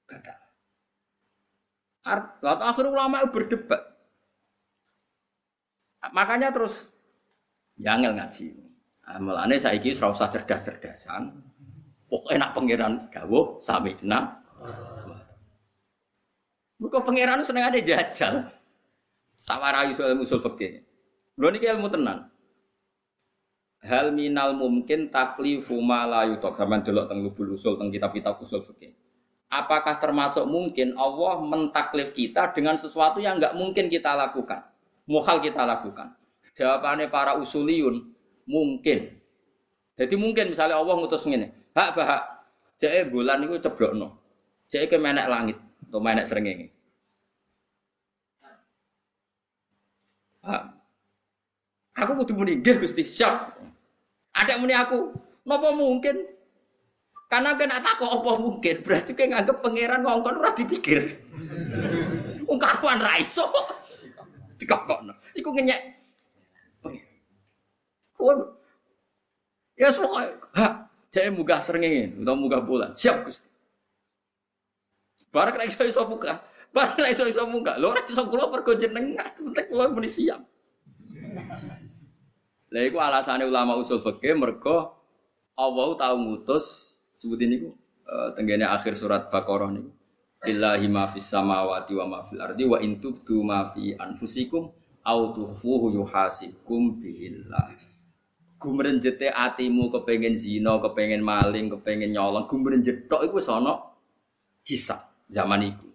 [0.06, 0.38] Batal.
[2.06, 3.93] Art, akhir ulama berdebat.
[6.12, 6.90] Makanya terus
[7.78, 8.52] yangel ngaji.
[9.04, 11.32] Nah, mulane saiki ora usah cerdas-cerdasan.
[12.08, 14.44] Pokoknya enak pangeran dawuh samikna.
[16.80, 18.48] Muga pangeran senengane jajal.
[19.38, 20.84] Sawarayu soal usul fikih.
[21.36, 22.34] Lho niki ilmu tenan
[23.84, 28.64] hal minal mungkin taklifu ma la yutok sampean delok teng lubul usul teng kitab-kitab usul
[28.64, 28.96] fikih.
[29.52, 34.66] Apakah termasuk mungkin Allah mentaklif kita dengan sesuatu yang nggak mungkin kita lakukan?
[35.04, 36.16] Mukhal kita lakukan.
[36.56, 38.14] Jawabannya para usuliyun
[38.48, 39.20] mungkin.
[39.94, 42.22] Jadi mungkin misalnya Allah ngutus ngene, hak bahak,
[42.82, 44.18] jeke bulan itu ceblokno.
[44.66, 46.74] Jeke ke menek langit atau menek srengenge.
[51.94, 53.54] Aku kudu muni Gusti, siap.
[54.34, 55.14] Ada muni aku,
[55.46, 56.26] nopo mungkin?
[57.30, 61.18] Karena kena takut apa mungkin, berarti kayak nganggep pangeran ngongkon ora dipikir.
[62.50, 63.46] Wong karuan ra iso.
[64.64, 65.12] Dikokokno.
[65.36, 65.80] Iku ngenyek.
[68.16, 68.34] Kuwi
[69.74, 70.22] Ya pokoke
[70.54, 72.90] ha, jek munggah srengenge utawa munggah bulan.
[72.94, 73.50] Siap Gusti.
[75.34, 76.38] Barang nek iso iso buka.
[76.70, 77.74] Barang nek iso iso munggah.
[77.82, 79.34] Lho ora iso kula pergo jenengan.
[79.34, 80.38] Penting kula muni siap.
[82.70, 84.94] Lah iku alasane ulama usul fikih mergo
[85.58, 87.70] Allah tahu ngutus sebutin niku
[88.06, 89.90] uh, tenggene akhir surat Baqarah niku.
[90.44, 94.68] Billahi ma fis samawati wa ma fil ardi wa in tubdu ma fi anfusikum
[95.00, 97.72] au tukhfuhu yuhasikum billah.
[98.60, 103.88] Gumrenjete atimu kepengen zina, kepengen maling, kepengen nyolong, gumrenjet tok iku wis ana
[104.68, 105.00] hisab
[105.32, 105.88] zaman itu.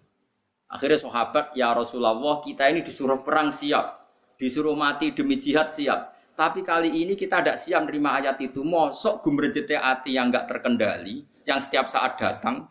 [0.70, 4.06] Akhirnya sahabat, ya Rasulullah, kita ini disuruh perang siap,
[4.38, 6.14] disuruh mati demi jihad siap.
[6.38, 8.62] Tapi kali ini kita tidak siap menerima ayat itu.
[8.62, 12.70] Mosok gumrejete hati yang nggak terkendali, yang setiap saat datang,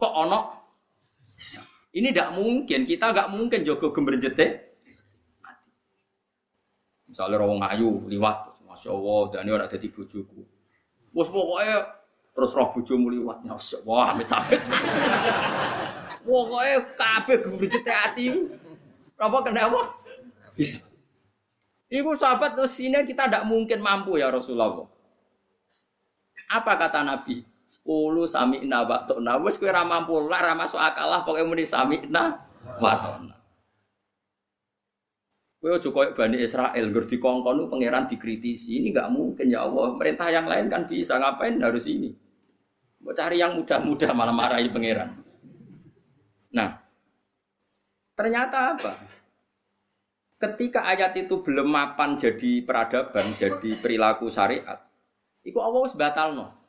[0.00, 0.63] kok ono?
[1.94, 2.82] Ini tidak mungkin.
[2.82, 4.46] Kita nggak mungkin jogo gumrejete
[5.46, 5.70] hati.
[7.06, 10.40] Misalnya rawong ayu liwat, masya Allah, dan ini orang jadi bujuku.
[11.14, 11.86] Bos pokoknya
[12.34, 14.28] terus roh bujumu liwat, masya Allah, amit.
[16.26, 18.24] Pokoknya kabeh gumrejete hati.
[19.14, 19.94] Apa kenapa?
[20.58, 20.82] Bisa.
[21.94, 24.82] Ibu sahabat terus sini kita tidak mungkin mampu ya Rasulullah.
[26.50, 27.53] Apa kata Nabi?
[27.84, 29.36] Ulu sami'na wa ta'na.
[29.44, 32.32] Wes kowe ora mampu lah akal lah pokoke muni sami'na
[32.80, 33.36] wa ta'na.
[35.60, 38.80] Kowe aja koyo Bani Israel ngger dikongkon pangeran dikritisi.
[38.80, 39.96] Ini enggak mungkin ya Allah.
[40.00, 42.12] Perintah yang lain kan bisa ngapain harus ini.
[43.04, 45.12] Mau cari yang mudah-mudah malah marahi pangeran.
[46.56, 46.80] Nah,
[48.16, 48.92] ternyata apa?
[50.40, 54.80] Ketika ayat itu belum mapan jadi peradaban, jadi perilaku syariat,
[55.44, 55.96] itu Allah wis
[56.32, 56.63] no.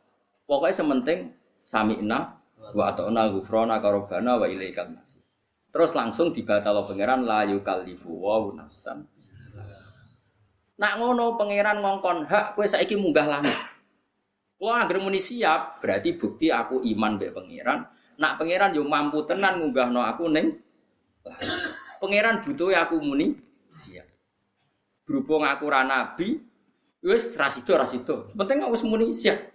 [0.45, 1.19] Pokoknya sementing
[1.65, 2.37] sami'na
[2.73, 5.21] wa ata'na ghufrana karobana wa ilaikal masih.
[5.73, 9.09] Terus langsung dibatal pangeran la yukallifu wa nafsan.
[10.75, 13.55] Nak ngono pangeran ngongkon hak kowe saiki munggah langit.
[14.55, 17.91] Wah, anggere muni siap, berarti bukti aku iman mbek pangeran.
[18.15, 20.63] Nak pangeran yo mampu tenan ngunggahno aku ning
[21.97, 23.33] Pangeran butuh aku muni
[23.73, 24.05] siap.
[25.09, 26.37] Berhubung aku ra nabi,
[27.01, 28.29] wis rasido.
[28.37, 29.54] Penting aku muni siap.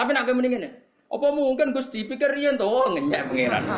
[0.00, 0.68] Tapi nak muni ngene,
[1.12, 3.68] apa mungkin Gusti pikir riyen to oh, ngenyek pangeran.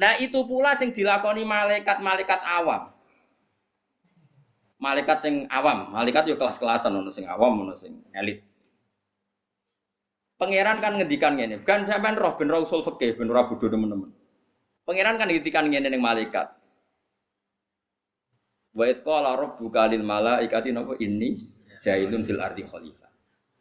[0.00, 2.96] Nah itu pula sing dilakoni malaikat-malaikat awam.
[4.80, 8.40] Malaikat sing awam, malaikat yo kelas-kelasan ono sing awam ono sing elit.
[10.40, 14.08] Pangeran kan ngendikan ngene, kan sampean roh ben usul fikih ben ora bodho teman-teman.
[14.88, 16.56] Pangeran kan ngendikan ngene ning malaikat.
[18.72, 21.52] Wa id qala rabbuka lil malaikati napa inni
[21.84, 23.05] jailun fil ardi khalifah.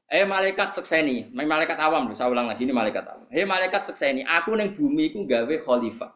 [0.05, 3.25] Eh malaikat sekseni, malaikat awam saya ulang lagi ini malaikat awam.
[3.33, 6.13] Eh malaikat sekseni, aku neng bumi ku gawe khalifah.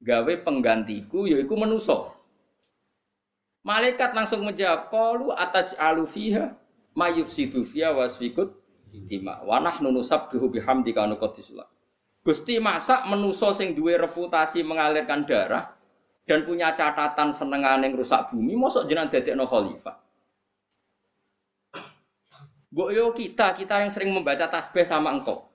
[0.00, 2.14] Gawe penggantiku yaiku menuso.
[3.66, 6.56] Malaikat langsung menjawab, "Qalu ataj'alu fiha
[6.96, 8.54] mayufsidu fiha wasfikut
[8.90, 10.02] dima wa nahnu
[10.50, 11.58] bihamdika wa nuqaddisu
[12.20, 15.72] Gusti masa menuso sing duwe reputasi mengalirkan darah
[16.28, 19.96] dan punya catatan senengane rusak bumi, mosok jenengan dadekno khalifah.
[22.70, 25.50] Mbok yo kita, kita yang sering membaca tasbih sama engkau.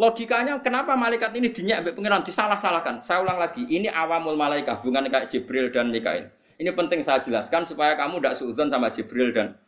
[0.00, 3.04] Logikanya kenapa malaikat ini dinyak mbek pengiran disalah-salahkan?
[3.04, 6.32] Saya ulang lagi, ini awamul malaikat, bukan kayak Jibril dan Mikail.
[6.56, 9.60] Ini penting saya jelaskan supaya kamu tidak seudon sama Jibril dan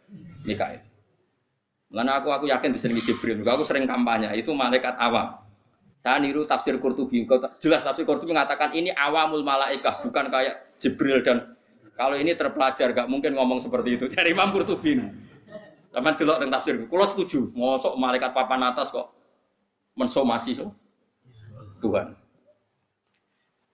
[0.49, 0.81] Mikail.
[1.92, 5.37] Karena aku aku yakin di sini Jibril, aku sering kampanye, itu malaikat awam.
[6.01, 7.29] Saya niru tafsir Qurtubi.
[7.61, 11.53] Jelas tafsir Qurtubi mengatakan ini awamul malaikah, bukan kayak Jibril dan
[11.92, 14.05] kalau ini terpelajar, gak mungkin ngomong seperti itu.
[14.09, 14.97] Cari Imam Qurtubi.
[15.92, 16.74] Sama delok tentang tafsir.
[16.88, 17.52] Kulo setuju.
[17.52, 19.12] Mosok malaikat papan atas kok
[19.92, 20.72] mensomasi so.
[21.85, 22.16] Tuhan.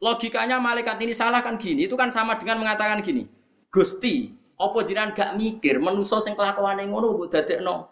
[0.02, 1.87] Logikanya malaikat ini salah kan gini.
[1.87, 3.31] Itu kan sama dengan mengatakan gini.
[3.70, 7.87] Gusti, apa jiran gak mikir menuso sing kelakuane ngono mbok dadekno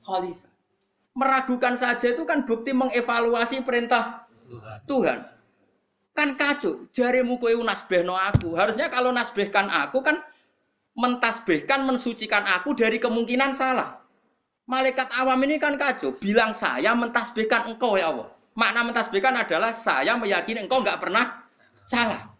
[0.00, 0.52] khalifah.
[1.16, 4.78] Meragukan saja itu kan bukti mengevaluasi perintah Tuhan.
[4.84, 5.18] Tuhan.
[6.16, 8.56] Kan kacau, jarimu kowe nasbehno aku.
[8.56, 10.20] Harusnya kalau nasbehkan aku kan
[10.96, 14.00] mentasbihkan, mensucikan aku dari kemungkinan salah.
[14.66, 18.32] Malaikat awam ini kan kacau, bilang saya mentasbihkan engkau ya Allah.
[18.56, 21.46] Makna mentasbihkan adalah saya meyakini engkau nggak pernah
[21.86, 22.34] salah.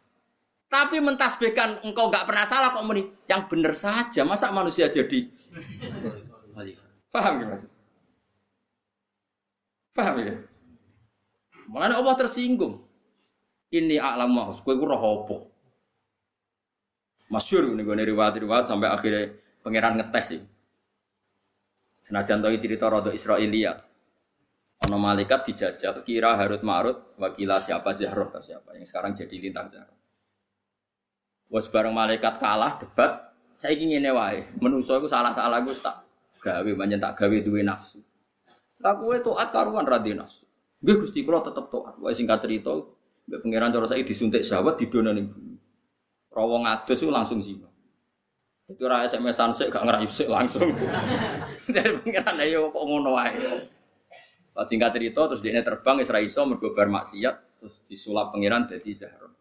[0.67, 4.27] Tapi mentasbihkan engkau nggak pernah salah kok meni yang benar saja.
[4.27, 5.31] Masa manusia jadi
[7.15, 7.65] Paham mas?
[9.97, 10.35] Paham ya?
[11.65, 12.85] Mana Allah tersinggung.
[13.73, 15.37] Ini alam mahus, kue roh apa?
[17.27, 19.35] Masyur ini gue riwayat-riwayat sampai akhirnya
[19.67, 20.43] pangeran ngetes sih.
[22.07, 23.75] Senajan tahu cerita rodo Israelia.
[24.87, 29.67] Ono malaikat dijajal, kira Harut Marut, wakila siapa Zahrot atau siapa yang sekarang jadi lintang
[29.67, 29.99] Zahrot.
[31.51, 34.47] Was bareng malaikat kalah debat, saya ingin wae.
[34.63, 36.07] Menungso aku salah-salah gue tak
[36.39, 37.99] gawe, banyak tak gawe duwe nafsu.
[38.79, 40.47] Tak gue toat karuan radhi nafsu.
[40.79, 41.99] Gusti kalau tetap toat.
[41.99, 42.71] Wae singkat cerita,
[43.27, 44.47] gue pangeran cara saya disuntik
[44.87, 45.56] dona nih
[46.37, 47.65] Rawong adus itu langsung zina.
[48.69, 50.69] Itu ra SMS-an sik gak ngerayu sik langsung.
[51.75, 53.33] Dari pengiran ayo kok ngono wae.
[54.53, 58.91] Pas singkat cerita terus dia terbang Isra iso mergo bar maksiat terus disulap pengiran jadi
[58.93, 59.33] Zahra.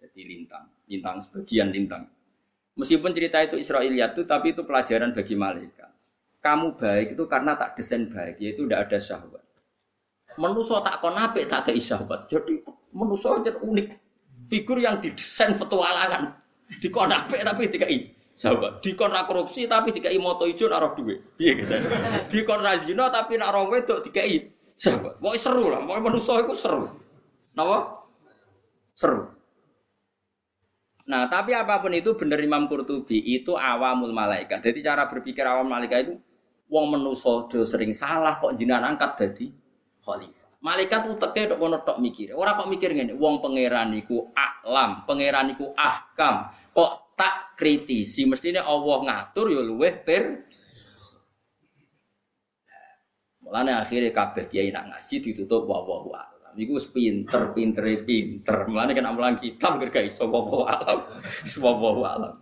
[0.00, 2.08] Jadi lintang, lintang sebagian lintang.
[2.74, 5.90] Meskipun cerita itu Israiliyat itu tapi itu pelajaran bagi malaikat.
[6.40, 9.44] Kamu baik itu karena tak desain baik, yaitu tidak ada syahwat.
[10.40, 12.32] Menuso tak kon apik tak kei syahwat.
[12.32, 12.64] Jadi
[12.96, 13.88] menuso unik.
[14.48, 16.39] Figur yang didesain petualangan.
[16.78, 17.98] Dikon apik tapi dikai
[18.38, 18.78] sahabat.
[18.78, 21.18] Dikon ra korupsi tapi dikai moto ijo nak roh duwe.
[21.34, 21.74] Piye gitu.
[22.30, 24.46] Dikon ra zina tapi nak roh wedok dikai
[24.78, 25.18] sahabat.
[25.18, 26.86] Pokoke seru lah, pokoke manusa iku seru.
[27.58, 28.06] Napa?
[28.94, 29.40] Seru.
[31.10, 34.62] Nah, tapi apa pun itu benar Imam Qurtubi itu awamul malaikat.
[34.62, 36.14] Jadi cara berpikir awam malaikat itu
[36.70, 39.50] wong menuso do sering salah kok jinan angkat jadi
[40.06, 40.62] khalifah.
[40.62, 42.30] Malaikat uteke tok kono tok mikir.
[42.36, 48.64] Ora kok mikir ngene, wong pangeran iku alam, pangeran iku ahkam kok tak kritisi mestinya
[48.64, 50.24] Allah ngatur ya luweh per
[53.50, 56.54] Mulane akhirnya kabeh kiai nak ngaji ditutup wa wa alam.
[56.54, 58.56] Iku wis pinter, pinter.
[58.70, 60.98] Mulane kan amalan kitab gak iso wa wa alam.
[61.58, 62.34] Wa wa alam.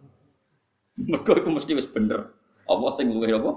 [1.00, 2.28] Mergo iku mesti wis bener.
[2.68, 3.56] Allah sing luweh apa?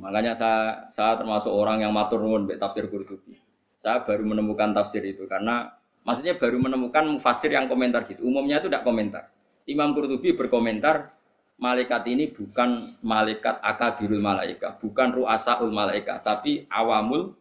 [0.00, 3.36] Makanya saya saya termasuk orang yang matur nuwun tafsir Qurtubi.
[3.76, 5.68] Saya baru menemukan tafsir itu karena
[6.08, 8.24] maksudnya baru menemukan mufasir yang komentar gitu.
[8.24, 9.28] Umumnya itu tidak komentar.
[9.70, 11.14] Imam Qurtubi berkomentar
[11.60, 17.38] malaikat ini bukan malaikat akabirul malaikat, bukan ruasaul malaikat, tapi awamul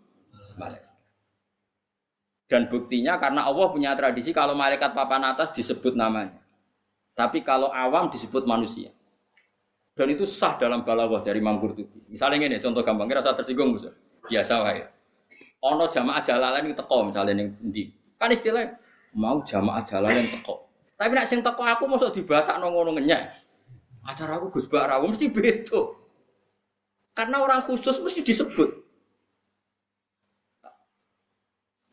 [0.60, 0.94] malaikat.
[2.50, 6.38] Dan buktinya karena Allah punya tradisi kalau malaikat papan atas disebut namanya.
[7.18, 8.90] Tapi kalau awam disebut manusia.
[9.94, 12.08] Dan itu sah dalam balawah dari Imam Qurtubi.
[12.08, 13.92] Misalnya ini contoh gampang, kira saya tersinggung bisa.
[14.26, 14.84] Biasa wae.
[15.60, 17.92] Ono jamaah jalalan itu teko misalnya yang di.
[18.16, 18.80] Kan istilahnya
[19.20, 20.69] mau jamaah jalalan teko.
[21.00, 23.32] Tapi nak sing teko aku mosok dibahas ngono ngenyek.
[24.04, 25.96] Acara aku Gus Barawo mesti beda.
[27.16, 28.68] Karena orang khusus mesti disebut.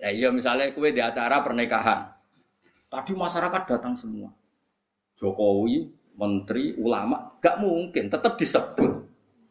[0.02, 2.10] Ya iya misalnya kue di acara pernikahan.
[2.90, 4.34] Tadi masyarakat datang semua.
[5.16, 5.86] Jokowi,
[6.18, 8.90] menteri, ulama, gak mungkin tetap disebut.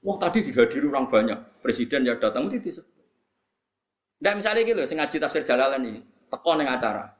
[0.05, 3.05] Wah tadi dihadiri orang banyak, presiden ya datang mesti disebut.
[4.21, 5.97] Nggak misalnya gitu, sing ngaji tafsir jalalan nih,
[6.29, 7.14] teko neng acara.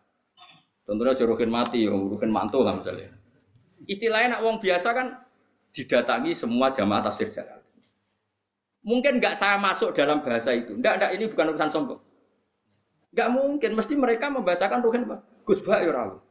[0.86, 3.10] Tentunya jorokin mati, ya, urukin mantul lah misalnya.
[3.90, 5.08] Istilahnya nak wong biasa kan
[5.74, 7.60] didatangi semua jamaah tafsir Jalal.
[8.86, 10.78] Mungkin nggak saya masuk dalam bahasa itu.
[10.78, 12.02] Nggak, nggak, ini bukan urusan sombong.
[13.18, 15.10] Nggak mungkin, mesti mereka membahasakan ruhin
[15.42, 16.22] Gus Bah ya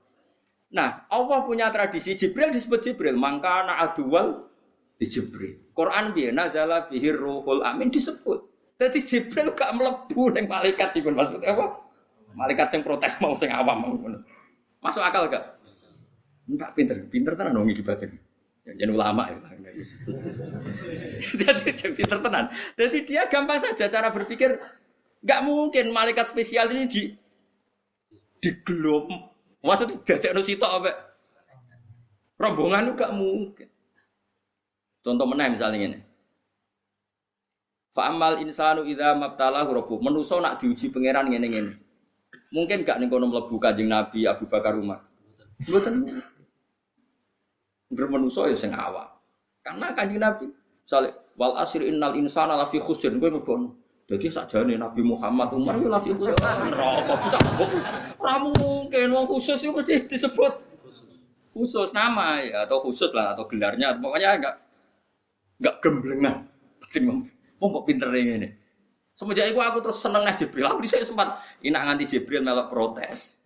[0.75, 4.51] Nah, Allah punya tradisi Jibril disebut Jibril, maka anak adual
[4.99, 5.71] di Jibril.
[5.75, 8.43] Quran biar nazala bihir ruhul amin disebut.
[8.79, 11.79] Jadi Jibril gak melebu neng malaikat itu maksudnya apa?
[12.35, 13.95] Malaikat yang protes mau sing awam mau.
[14.85, 15.57] Masuk akal gak?
[16.45, 18.21] Enggak pinter, pinter tenan dong iki batin.
[18.65, 19.41] Jadi ulama ya.
[21.41, 22.53] Jadi pinter tenan.
[22.77, 24.61] Jadi dia gampang saja cara berpikir.
[25.25, 27.03] Gak mungkin malaikat spesial ini di
[28.45, 29.09] di gelom.
[29.65, 30.93] Maksudnya dadek sitok apa?
[32.37, 33.69] Rombongan itu gak mungkin.
[35.01, 36.01] Contoh mana misalnya ini.
[37.97, 39.99] Fa'amal insanu idza mabtalahu rabbuh.
[40.05, 41.84] Menuso nak diuji pangeran ngene.
[42.55, 45.03] Mungkin gak ning kono mlebu Kanjeng Nabi Abu Bakar Umar.
[45.67, 46.23] Mboten.
[47.91, 49.11] Bermenuso ya sing awam.
[49.67, 50.47] Karena Kanjeng Nabi
[50.87, 53.75] misalnya wal asri innal insana lafi khusr kowe mbono.
[54.07, 56.39] Jadi sakjane Nabi Muhammad Umar ya lafi khusr.
[56.39, 57.71] Neraka cakep.
[58.23, 60.53] Ora mungkin wong khusus itu mesti disebut
[61.55, 64.55] khusus nama ya atau khusus lah atau gelarnya pokoknya enggak
[65.59, 66.37] enggak gemblengan.
[67.59, 68.64] Wong kok pinter ini.
[69.15, 70.67] Semenjak itu aku terus seneng nang Jibril.
[70.67, 73.39] Aku bisa sempat inak nganti Jibril melok protes.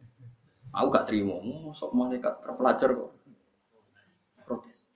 [0.72, 1.36] Aku gak terima.
[1.76, 3.10] Sok malaikat terpelajar kok.
[4.48, 4.88] Protes.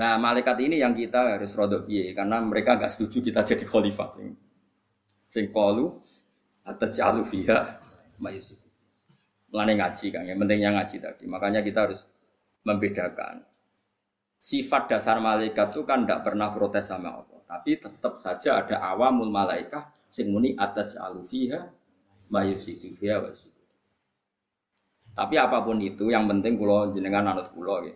[0.00, 4.08] Nah, malaikat ini yang kita harus rodok piye karena mereka gak setuju kita jadi khalifah
[4.08, 4.32] sing
[5.28, 5.52] sing
[6.64, 7.76] atau jalu fiha
[8.16, 8.56] mayusik.
[9.52, 11.24] Melane ngaji kan, yang pentingnya ngaji tadi.
[11.30, 12.08] Makanya kita harus
[12.64, 13.44] membedakan
[14.40, 17.33] sifat dasar malaikat itu kan tidak pernah protes sama Allah.
[17.54, 21.70] Tapi tetap saja ada awamul malaikah sing muni atas alufiha
[22.26, 23.22] mayusidu fiha
[25.14, 27.94] Tapi apa pun itu yang penting kulo jenengan anut kulo ya.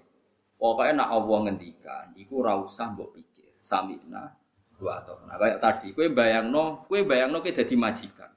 [0.58, 3.58] Pokoknya nak Allah ngendikan, iku ora usah mbok pikir.
[3.58, 4.30] Samina
[4.78, 8.30] wa Nah kayak tadi, kue bayangno, kue bayangno kita dadi majikan.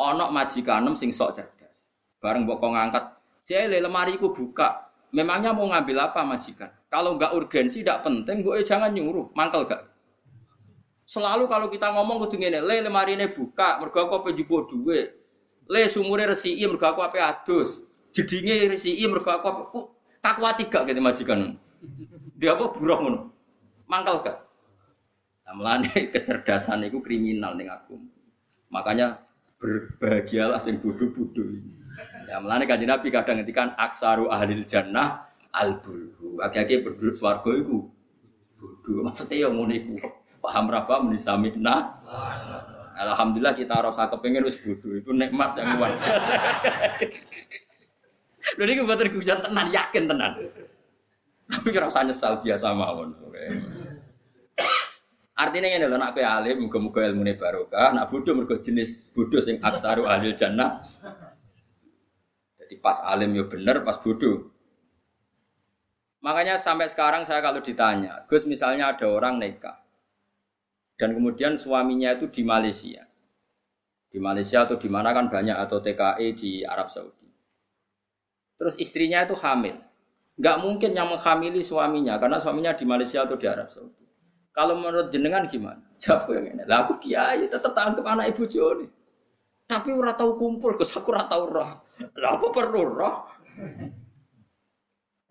[0.00, 1.92] Onok majikanem sing sok cerdas.
[2.16, 3.04] Bareng mbok ngangkat,
[3.44, 4.88] jele lemari ku buka.
[5.12, 6.72] Memangnya mau ngambil apa majikan?
[6.88, 9.89] Kalau nggak urgensi, tidak penting, gue jangan nyuruh, mangkel gak?
[11.10, 15.10] Selalu kalau kita ngomong kudu ngene, le lemari ini buka, mergo aku njupuk dhuwit.
[15.66, 17.82] Le sumure resiki mergo aku apa adus.
[18.14, 19.62] Jedinge resiki mergo aku apa
[20.22, 21.58] takwa tiga gitu majikan.
[22.38, 23.20] Dia apa buruh ngono.
[23.90, 24.38] Mangkal gak?
[25.50, 27.98] Nah, melane kecerdasan itu kriminal ning aku.
[28.70, 29.18] Makanya
[29.58, 31.58] berbahagialah sing bodoh-bodoh.
[32.30, 36.38] Ya melane kanjeng Nabi kadang ngetikan aksaru ahlil jannah albulhu.
[36.38, 37.90] Aki-aki berduduk swarga iku.
[38.86, 40.19] Maksudnya ya ngono iku.
[40.40, 42.00] Paham berapa menisamina?
[43.00, 45.96] Alhamdulillah kita rasa kepengen wis bodoh itu nikmat yang luar.
[48.56, 50.32] Lha iki mboten guyon tenan, yakin tenan.
[51.50, 53.16] Tapi kira usah nyesal biasa mawon.
[55.40, 60.04] Artinya ini lho nak alim muga-muga ilmune barokah, nak bodoh mergo jenis bodoh sing aksaru
[60.04, 60.84] ahli jannah.
[62.60, 64.52] Jadi pas alim yo bener, pas bodoh.
[66.20, 69.80] Makanya sampai sekarang saya kalau ditanya, Gus misalnya ada orang nikah,
[71.00, 73.08] dan kemudian suaminya itu di Malaysia.
[74.12, 77.24] Di Malaysia atau di mana kan banyak atau TKE di Arab Saudi.
[78.60, 79.80] Terus istrinya itu hamil.
[80.36, 84.04] Nggak mungkin yang menghamili suaminya karena suaminya di Malaysia atau di Arab Saudi.
[84.52, 85.80] Kalau menurut jenengan gimana?
[86.04, 86.68] Jawab yang ini.
[86.68, 88.84] Lah aku kiai tetap tangkap anak ibu Joni.
[89.64, 91.70] Tapi ora tahu kumpul, Gus aku ora tahu roh.
[92.18, 93.16] Lah apa perlu roh?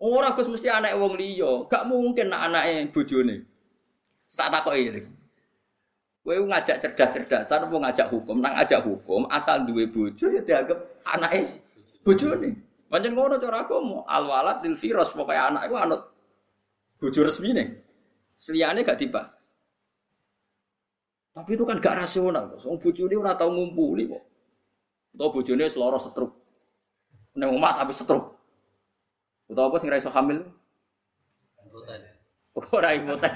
[0.00, 3.44] Orang Gus mesti anak wong liya, gak mungkin anak ibu bojone.
[4.24, 5.19] Tak takoki.
[6.20, 10.78] Kowe ngajak cerdas-cerdasan mau ngajak hukum, nang ngajak hukum asal duwe bojo ya dianggap
[11.16, 11.64] anake
[12.04, 12.50] bojone.
[12.90, 16.02] Pancen ngono cara aku al walad lil firas pokoke anak iku anut
[17.00, 17.80] bojo resmine.
[18.36, 19.52] Seliyane gak dibahas.
[21.32, 22.56] Tapi itu kan gak rasional.
[22.64, 24.22] Wong bojone ora tau ngumpuli kok.
[25.16, 26.32] Utawa bojone seloro setruk.
[27.36, 28.36] Nek umat tapi setruk.
[29.48, 30.40] Utawa apa sing ra iso hamil?
[32.58, 33.32] Ora ipotek.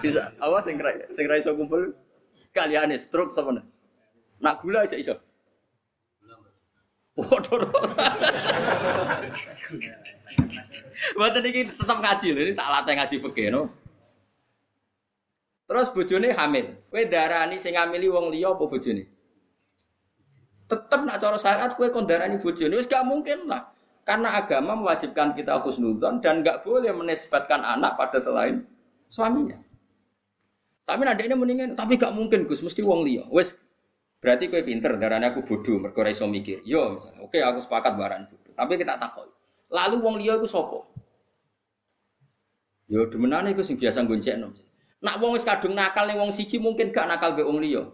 [0.00, 1.92] Bisa apa sing ra sing ra iso kumpul
[2.56, 3.36] kaliane stroke
[4.40, 5.16] Nak gula aja iso.
[7.16, 7.64] Waduh.
[11.16, 13.72] Mboten iki tetep ngaji lho, tak latih ngaji fikih no.
[15.66, 16.76] Terus bojone hamil.
[16.92, 19.04] Kowe darani sing ngamili wong liya apa bojone?
[20.68, 23.75] Tetep nak cara syariat kowe kon darani bojone wis gak mungkin lah.
[24.06, 28.62] Karena agama mewajibkan kita khusnudon dan nggak boleh menisbatkan anak pada selain
[29.10, 29.58] suaminya.
[30.86, 33.26] Tapi nanti ini mendingan, tapi gak mungkin Gus, mesti wong liya.
[33.34, 33.58] Wes
[34.22, 36.62] berarti kue pinter, darahnya aku bodoh, mereka iso mikir.
[36.62, 38.54] Yo oke aku sepakat baran bodoh.
[38.54, 39.26] Tapi kita takut.
[39.74, 40.86] Lalu wong liya itu sopo?
[42.86, 44.54] Yo demenane iku sing biasa goncekno.
[45.02, 47.90] Nak wong wis kadung nakal ning wong siji mungkin gak nakal be wong liya.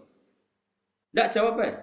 [1.17, 1.73] Ndak jawab ae.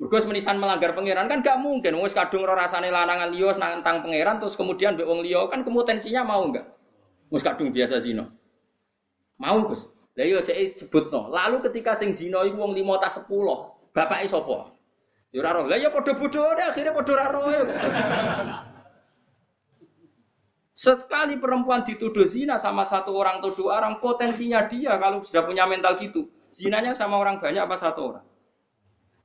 [0.00, 4.40] Mergo menisan melanggar pangeran kan gak mungkin wis kadung ora rasane lanangan liya nantang pangeran
[4.40, 5.20] terus kemudian be wong
[5.52, 6.64] kan kemutensinya mau enggak?
[7.28, 8.32] Wis kadung biasa zina.
[9.36, 9.84] Mau, Gus.
[10.16, 11.28] Lah iya cek sebutno.
[11.28, 13.28] Lalu ketika sing zina iku wong 5 ta 10,
[13.92, 14.72] bapake sapa?
[15.36, 15.64] Ya ora roh.
[15.68, 17.44] Lah ya padha akhirnya padha ora roh.
[20.72, 25.68] Sekali perempuan dituduh zina sama satu orang atau dua orang, potensinya dia kalau sudah punya
[25.68, 28.24] mental gitu, zinanya sama orang banyak apa satu orang?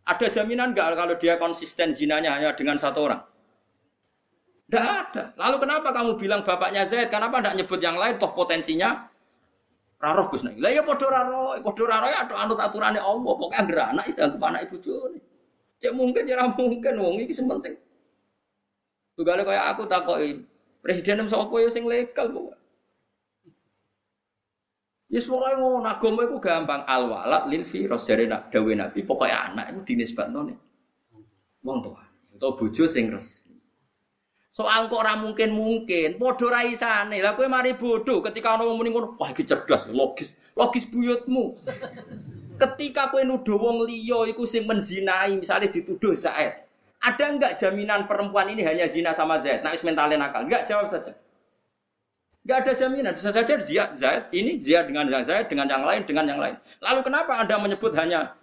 [0.05, 3.21] Ada jaminan nggak kalau dia konsisten zinanya hanya dengan satu orang?
[4.69, 5.23] Tidak ada.
[5.37, 7.09] Lalu kenapa kamu bilang bapaknya Zaid?
[7.09, 8.17] Kenapa tidak nyebut yang lain?
[8.17, 9.09] Toh potensinya
[10.01, 13.33] raroh Gus Lah ya podo raroh, podo raroh ya ada anut aturannya Allah.
[13.33, 15.17] Pokoknya anggere anak itu anggap anak ibu jone.
[15.81, 17.75] Cek mungkin ya mungkin wong ini sementing.
[19.15, 20.43] Tugale kayak aku takoki
[20.85, 22.53] Presiden sapa ya sing legal kok.
[25.15, 29.31] Yes pokoke ngono agama iku gampang al walad lil firas jare nak dawe Nabi pokoke
[29.31, 30.57] anak iku dinisbatno nih.
[31.63, 32.03] Wong tua
[32.35, 33.55] utawa bojo sing resmi.
[34.51, 37.23] Soal kok ora mungkin mungkin, padha ra isane.
[37.23, 40.35] Lah mari bodoh ketika ana wong muni wah iki cerdas, logis.
[40.51, 41.59] Logis buyutmu.
[42.59, 46.67] Ketika kowe nuduh wong liya iku sing menzinai, misalnya dituduh Zaid.
[47.03, 49.59] Ada enggak jaminan perempuan ini hanya zina sama Zaid?
[49.63, 50.47] Nah, mentalnya nakal.
[50.47, 51.11] Enggak, jawab saja.
[52.45, 53.13] Enggak ada jaminan.
[53.17, 56.55] Bisa saja Zaid, Zaid ini Zaid dengan Zaid, dengan yang lain, dengan yang lain.
[56.77, 58.37] Lalu kenapa Anda menyebut hanya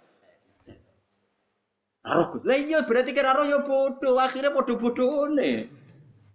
[2.03, 4.19] Roh Lah iya berarti kira roh ya bodoh.
[4.19, 5.71] Akhirnya bodoh-bodoh nih.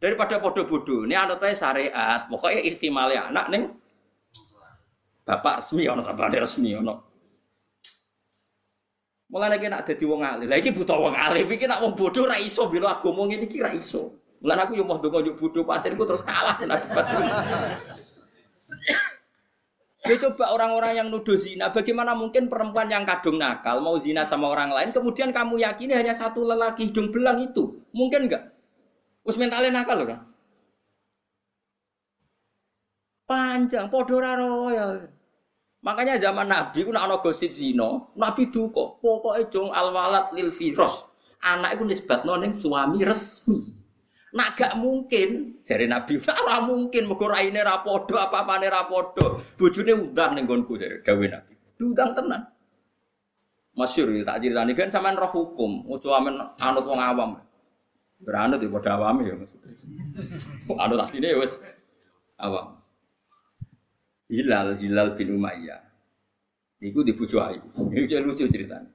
[0.00, 1.04] Daripada bodoh-bodoh.
[1.04, 2.24] Ini anak saya syariat.
[2.32, 3.62] Pokoknya ihtimalnya anak nih.
[5.28, 7.04] Bapak resmi ono, bapak resmi ono.
[9.28, 10.48] Mulane lagi nak dadi wong alim.
[10.48, 13.60] Lah iki buta wong alim iki nak wong bodoh ra iso bela agama ngene iki
[13.60, 14.17] ra iso.
[14.38, 17.06] Mulane aku yo mau bodoh patenku terus kalah akibat.
[20.08, 24.48] Ya coba orang-orang yang nuduh zina, bagaimana mungkin perempuan yang kadung nakal mau zina sama
[24.48, 28.56] orang lain, kemudian kamu yakini hanya satu lelaki hidung belang itu, mungkin enggak?
[29.28, 30.20] Us mentalnya nakal loh kan?
[33.28, 35.12] Panjang, podoraro ya.
[35.84, 41.04] Makanya zaman Nabi ku ana gosip zina, Nabi duka, pokoke jong alwalat lil firos.
[41.44, 43.77] Anak iku nisbatno ning suami resmi.
[44.28, 49.40] Nak gak mungkin, jare Nabi, ora mungkin mergo raine ra padha, apa-apane ra padha.
[49.56, 51.54] Bojone undang ning nggonku jare dawe Nabi.
[51.80, 52.42] Diundang tenan.
[53.78, 57.30] Masyur ya, tak ceritani kan sampean roh hukum, ojo amen anut wong awam.
[58.18, 59.70] Beranut ya padha awam ya maksudnya.
[60.82, 61.62] Anut asline ya wis
[62.42, 62.82] awam.
[64.28, 65.80] Hilal Hilal bin Umayyah.
[66.82, 67.62] Niku dibujuk ayu.
[67.90, 68.90] Ini lucu ceritanya.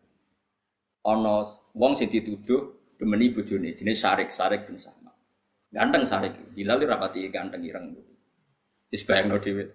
[1.04, 1.44] Ono
[1.76, 5.03] wong sing dituduh demeni bojone jenis Sarik Sarik bin Sama.
[5.74, 6.38] Ganteng Sarik.
[6.54, 7.98] Hilal rapati ganteng ireng.
[8.94, 9.74] Wis bayangno dhewe.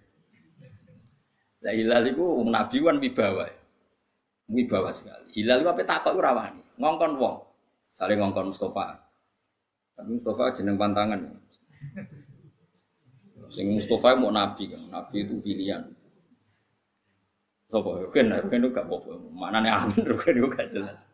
[1.67, 3.51] Lah Hilal iku wong nabi wan wibawa.
[4.47, 5.35] Wibawa sekali.
[5.35, 6.55] Hilal iku ape takok ora.
[6.79, 7.37] Ngongkon wong.
[7.99, 8.95] Saling ngongkon Mustafa.
[9.99, 11.19] Tapi Mustafa jeneng pantangan.
[13.51, 15.83] Sing Mustafa mau nabi kan, nabi itu pilihan.
[17.69, 18.97] Sopo, kan, kan itu gak apa
[19.29, 21.05] Mana nih amin, kan itu gak jelas.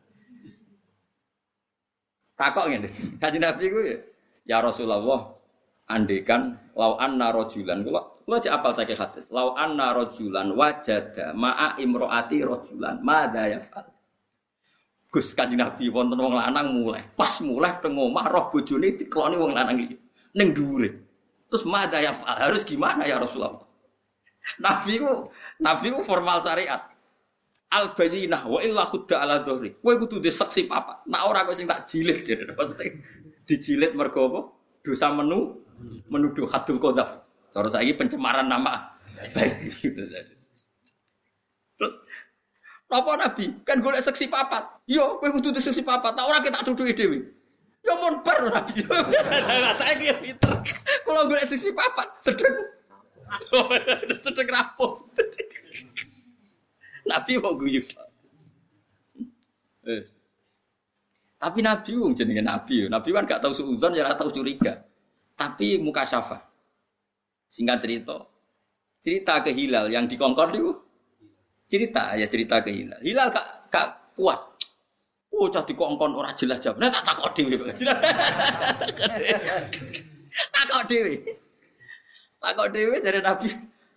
[2.34, 2.90] Takok ngene,
[3.22, 3.98] kaji nabi gue ya,
[4.44, 5.32] ya Rasulullah,
[5.88, 11.76] andekan lau anna rojulan, kalau lo cek apal saya hadis, lau anna rojulan wajada ma'a
[11.80, 13.88] imroati rojulan, mada ya fal.
[15.12, 19.76] Gus kaji nabi wonten wong lanang mulai, pas mulai pengomah roh bojone dikeloni wong lanang
[19.78, 19.96] iki,
[20.36, 20.90] ning dhuwure.
[21.48, 23.62] Terus mada ya harus gimana ya Rasulullah?
[24.58, 25.30] Nabi ku,
[25.62, 26.90] Nabi ku formal syariat.
[27.74, 29.74] Al bayinah wa illa khudda ala dhahri.
[29.82, 31.02] Kowe kudu di saksi papa.
[31.10, 32.22] Nak ora kowe sing tak jadi
[33.44, 34.40] dijilid mergo apa?
[34.84, 35.64] Dosa menu
[36.08, 37.24] menuduh hadul qadzaf.
[37.54, 38.94] Cara saiki pencemaran nama
[39.30, 40.02] baik gitu
[41.78, 41.94] Terus
[42.94, 43.46] apa Nabi?
[43.66, 44.86] Kan golek saksi papat.
[44.86, 46.14] Yo, kowe kudu di saksi papat.
[46.14, 47.18] Tak ora kita duduki dhewe.
[47.82, 48.86] Ya mon bar Nabi.
[49.80, 50.54] Saya pinter.
[51.02, 52.54] Kalau gue sisi papat, sedeng.
[54.24, 55.04] sedeng rapuh.
[57.10, 57.82] Nabi mau guyu.
[59.84, 60.16] Yes.
[61.38, 62.88] Tapi Nabi wong jenenge Nabi.
[62.88, 64.80] Nabi kan gak tahu suudzon ya tahu curiga.
[65.34, 66.40] Tapi muka syafa.
[67.50, 68.16] Singkat cerita.
[69.04, 70.72] Cerita ke Hilal yang dikongkon itu
[71.68, 73.00] cerita ya cerita ke Hilal.
[73.04, 74.40] Hilal gak, gak puas.
[75.34, 76.78] Oh, cah dikongkon ora jelas jawab.
[76.78, 77.74] Nah, tak takok dhewe.
[80.54, 81.14] takok dhewe.
[82.38, 83.50] Takok dhewe dari Nabi.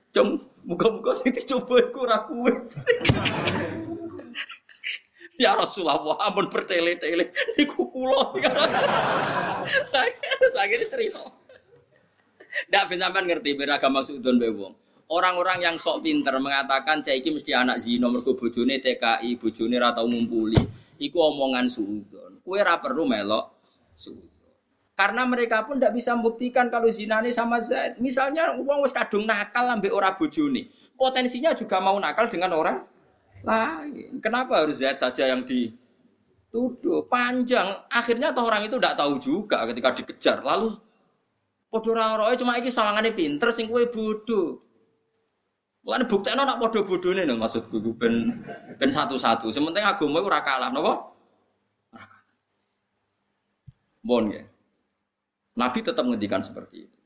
[0.10, 2.52] Cung, muga-muga sing dicoba iku ora kuwe.
[5.38, 7.30] Ya Rasulullah, ampun bertele-tele
[7.62, 8.34] niku kula.
[10.58, 11.30] Sakit cerita.
[12.74, 14.74] Ndak ben sampean ngerti ben agama sudon be wong.
[15.08, 19.94] Orang-orang yang sok pinter mengatakan cah iki mesti anak zina mergo bojone TKI, bojone ra
[19.94, 20.58] tau ngumpuli.
[20.98, 22.42] Iku omongan sudon.
[22.42, 23.62] Kue ra perlu melok
[23.94, 24.26] sudon.
[24.98, 28.02] Karena mereka pun tidak bisa membuktikan kalau zina ini sama Zaid.
[28.02, 30.74] Misalnya uang wis kadung nakal ambek ora bojone.
[30.98, 32.82] Potensinya juga mau nakal dengan orang
[33.44, 34.22] lain.
[34.24, 37.06] Kenapa harus Zaid saja yang dituduh?
[37.12, 37.86] Panjang.
[37.92, 40.38] Akhirnya toh orang itu tidak tahu juga ketika dikejar.
[40.42, 40.74] Lalu
[41.68, 44.64] podo roe cuma iki sawangane pinter sing kowe bodoh.
[45.88, 48.44] Lan buktekno nak padha bodhone nang maksudku ben
[48.76, 49.48] ben satu-satu.
[49.56, 51.16] Sementing agama iku ora kalah, napa?
[54.04, 54.44] Bon ya.
[55.56, 56.98] Nabi tetap menghentikan seperti itu.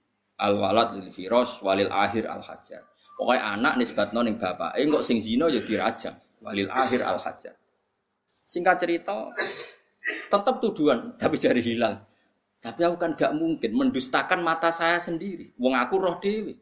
[0.41, 2.90] Al walad lil firos walil akhir al hajar.
[3.21, 4.73] Pokoknya anak nisbat noning bapak.
[4.81, 6.17] Eh kok sing zino ya dirajam.
[6.41, 7.53] Walil akhir al hajar.
[8.25, 9.29] Singkat cerita,
[10.25, 12.01] tetap tuduhan tapi dari hilal.
[12.57, 15.53] Tapi aku kan gak mungkin mendustakan mata saya sendiri.
[15.61, 16.57] Wong aku roh dewi.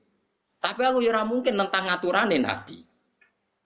[0.60, 2.84] Tapi aku ya mungkin tentang ngaturane Nabi.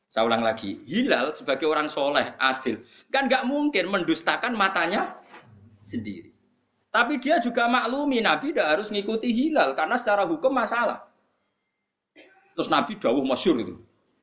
[0.05, 5.17] Saya ulang lagi, Hilal sebagai orang soleh, adil, kan gak mungkin mendustakan matanya
[5.81, 6.29] sendiri.
[6.93, 11.09] Tapi dia juga maklumi Nabi tidak harus ngikuti hilal karena secara hukum masalah.
[12.53, 13.75] Terus Nabi dawuh masyur itu.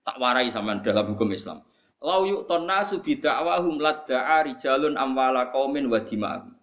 [0.06, 1.60] Tak warai sama dalam hukum Islam.
[2.00, 6.56] Lau yu'ton nasu bida'wahum ladda'a rijalun amwala qaumin wa dima'ahum.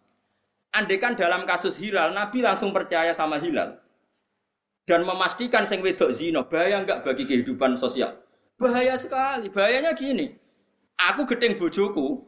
[0.73, 3.77] Andekan dalam kasus hilal, Nabi langsung percaya sama hilal.
[4.87, 8.17] Dan memastikan sing wedok zina, bahaya enggak bagi kehidupan sosial?
[8.57, 9.51] Bahaya sekali.
[9.51, 10.33] Bahayanya gini.
[10.97, 12.25] Aku gedeng bojoku,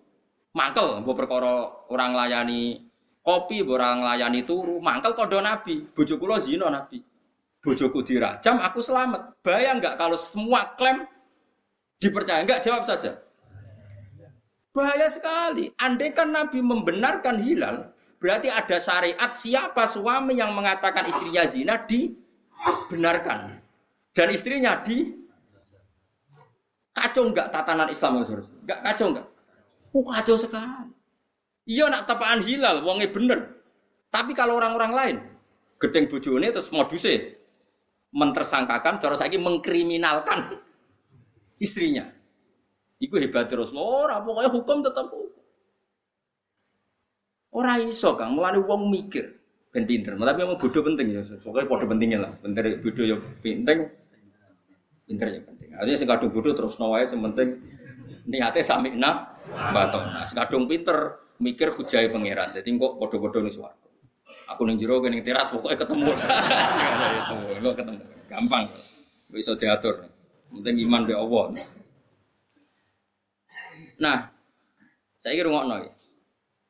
[0.54, 2.86] mangkel, mbok perkara orang layani
[3.26, 7.02] kopi borang layani turu, mangkel kodo nabi, bojoku lo zino nabi.
[7.60, 9.36] Bojoku dirajam, aku selamat.
[9.44, 11.04] Bayang nggak kalau semua klaim
[12.00, 12.40] dipercaya?
[12.40, 13.20] Enggak jawab saja.
[14.72, 15.68] Bahaya sekali.
[15.76, 17.92] Andai kan Nabi membenarkan hilal,
[18.24, 23.60] berarti ada syariat siapa suami yang mengatakan istrinya zina dibenarkan.
[24.16, 25.12] Dan istrinya di
[26.96, 29.28] kacau enggak tatanan Islam Enggak kacau enggak?
[29.92, 30.96] Oh, kacau sekali.
[31.68, 33.60] Iya nak tepaan hilal, wonge bener.
[34.10, 35.18] Tapi kalau orang-orang lain,
[35.78, 37.39] gedeng bojone terus modusnya
[38.10, 40.58] mentersangkakan, cara saiki mengkriminalkan
[41.62, 42.10] istrinya.
[43.00, 45.44] Iku hebat terus ora pokoknya hukum tetap hukum.
[47.56, 49.40] Ora iso Kang, mulane wong mikir
[49.70, 50.18] ben pinter.
[50.18, 52.32] Tapi mau bodoh penting ya, pokoknya bodoh pentingnya lah.
[52.42, 53.78] Pinter bodoh ya penting,
[55.08, 55.70] pinter ya penting.
[55.80, 57.62] Artinya sing kadung bodoh terus nawae sementing
[58.28, 59.32] niate samikna
[59.72, 60.28] batona.
[60.28, 62.52] Sekadung pinter mikir hujai pangeran.
[62.52, 63.89] Jadi kok bodoh-bodoh nih suara.
[64.56, 66.10] Aku ning jero ning teras pokoknya ketemu.
[67.22, 68.02] itu, kok ketemu.
[68.26, 68.66] Gampang.
[69.30, 70.10] Bisa diatur.
[70.50, 71.54] Penting iman be Allah.
[74.02, 74.18] Nah,
[75.22, 75.92] saya kira ngokno ya.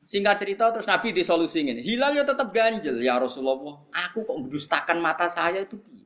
[0.03, 1.79] Singkat cerita terus Nabi di solusi ini.
[1.85, 3.85] Hilal ya tetap ganjel ya Rasulullah.
[4.09, 6.03] Aku kok mendustakan mata saya itu piye?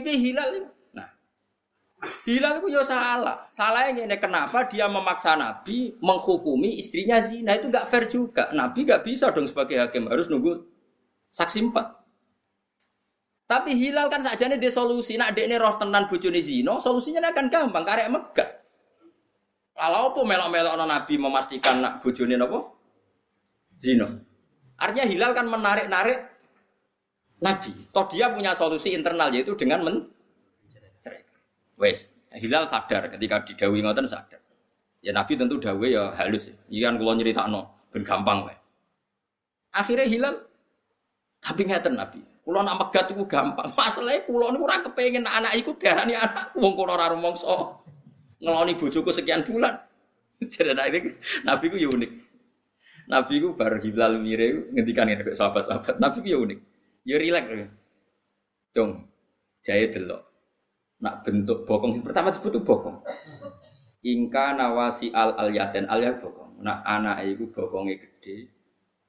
[0.00, 0.68] Piye hilal ya?
[1.98, 3.50] Hilal itu ya salah.
[3.50, 8.54] Salahnya ini kenapa dia memaksa Nabi menghukumi istrinya zina itu nggak fair juga.
[8.54, 10.62] Nabi nggak bisa dong sebagai hakim harus nunggu
[11.38, 11.86] saksi empat.
[13.48, 15.14] Tapi hilal kan saja nih solusi.
[15.14, 17.84] Nak dek roh tenan bojone zina, solusinya akan gampang.
[17.86, 18.50] Karek megah.
[19.78, 22.58] Kalau apa melok-melok Nabi memastikan nak bojone apa?
[23.78, 24.10] Zina.
[24.74, 26.18] Artinya hilal kan menarik-narik
[27.38, 27.72] Nabi.
[27.94, 29.96] Toh dia punya solusi internal yaitu dengan men
[31.78, 34.42] Wes, Hilal sadar ketika didawi ngoten sadar.
[34.98, 36.50] Ya Nabi tentu dawe ya halus.
[36.50, 36.58] Ya.
[36.82, 38.58] Ikan kula nyeritakno ben gampang wae.
[39.70, 40.42] Akhirnya Hilal
[41.38, 42.20] tapi ngeten Nabi.
[42.42, 43.68] Kulo nak megat iku gampang.
[43.76, 47.76] Masalahe kulo niku ora kepengin anak iku darani anak wong kulo ora rumangsa.
[48.38, 49.76] Ngeloni bojoku sekian bulan.
[50.52, 50.72] Jadi
[51.44, 52.10] Nabi ku ya unik.
[53.10, 55.98] Nabi ku bar Hilal mire ngendikan ngene sahabat-sahabat.
[56.00, 56.58] Nabi ku ya unik.
[57.04, 57.66] Ya.
[58.72, 59.10] Dong.
[59.64, 60.28] Jaya delok
[60.98, 62.98] nak bentuk bokong pertama disebut bokong
[64.02, 68.50] ingka nawasi al al yaten al ya bokong nak anak itu bokongnya gede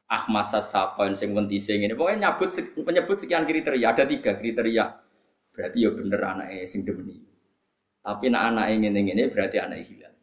[0.10, 1.32] ahmasa sapoin sing
[1.62, 1.94] sing ini?
[1.94, 2.50] Pokoknya nyebut
[2.82, 3.94] menyebut sekian kriteria.
[3.94, 4.86] Ada tiga kriteria.
[5.54, 7.22] Berarti ya bener anak sing demeni.
[8.02, 10.16] Tapi nak anak ingin ini berarti anak hilang.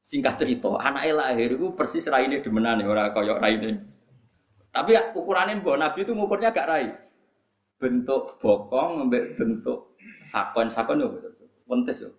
[0.00, 3.84] Singkat cerita anak lahir itu persis raine demenan orang koyok raine.
[4.70, 6.88] Tapi ukurannya bahwa nabi itu ngukurnya gak rai.
[7.76, 11.08] Bentuk bokong bentuk sakon-sakon yo.
[11.10, 11.32] Betul.
[11.66, 12.10] Wentes yo.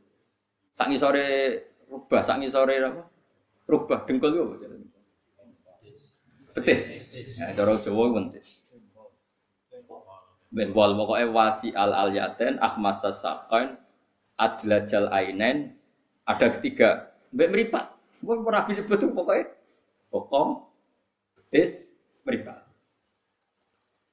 [0.71, 1.27] Sak sore
[1.87, 3.03] rubah, sak sore apa?
[3.67, 4.43] Rubah dengkul yo
[6.51, 6.63] betul.
[6.67, 6.81] Betis.
[7.39, 8.47] Ya, cara Jawa wentes.
[10.51, 13.79] Ben wal pokoke wasi al al yaten ahmasa sakon
[14.35, 15.79] adlajal ainen
[16.27, 17.15] ada ketiga.
[17.31, 17.85] Mbak meripat.
[18.19, 19.47] Gue pernah disebut pokoknya.
[20.11, 20.67] Bokong,
[21.39, 21.87] betis,
[22.27, 22.67] meripat.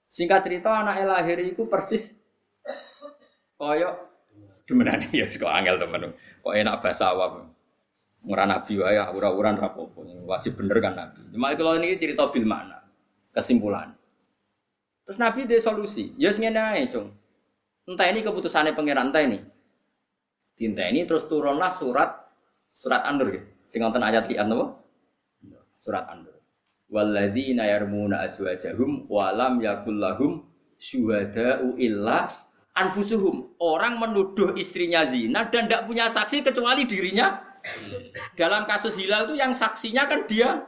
[0.09, 2.17] Singkat cerita anak lahir itu persis
[3.59, 4.09] koyok
[4.69, 6.15] demenan ya kok angel temen.
[6.45, 7.51] Kok enak bahasa awam.
[8.29, 10.05] Ora nabi wae ura-uran rapopo.
[10.05, 11.25] Wajib bener kan nabi.
[11.33, 12.85] Cuma kalau ini cerita bil mana?
[13.33, 13.97] Kesimpulan.
[15.09, 16.13] Terus nabi dia solusi.
[16.21, 17.09] Ya sing ngene Cung.
[17.89, 19.41] Entah ini keputusannya pangeran entah ini.
[20.61, 22.29] Tinta ini terus turunlah surat
[22.77, 23.41] surat Andur ya.
[23.73, 24.77] Sing wonten ayat lian napa?
[25.81, 26.37] Surat Andur.
[26.93, 30.45] Walladzina yarmuna azwajahum wa lam yakul lahum
[30.77, 32.29] syuhada'u illa
[32.77, 33.57] anfusuhum.
[33.57, 37.48] Orang menuduh istrinya zina dan tidak punya saksi kecuali dirinya
[38.35, 40.67] dalam kasus hilal itu yang saksinya kan dia.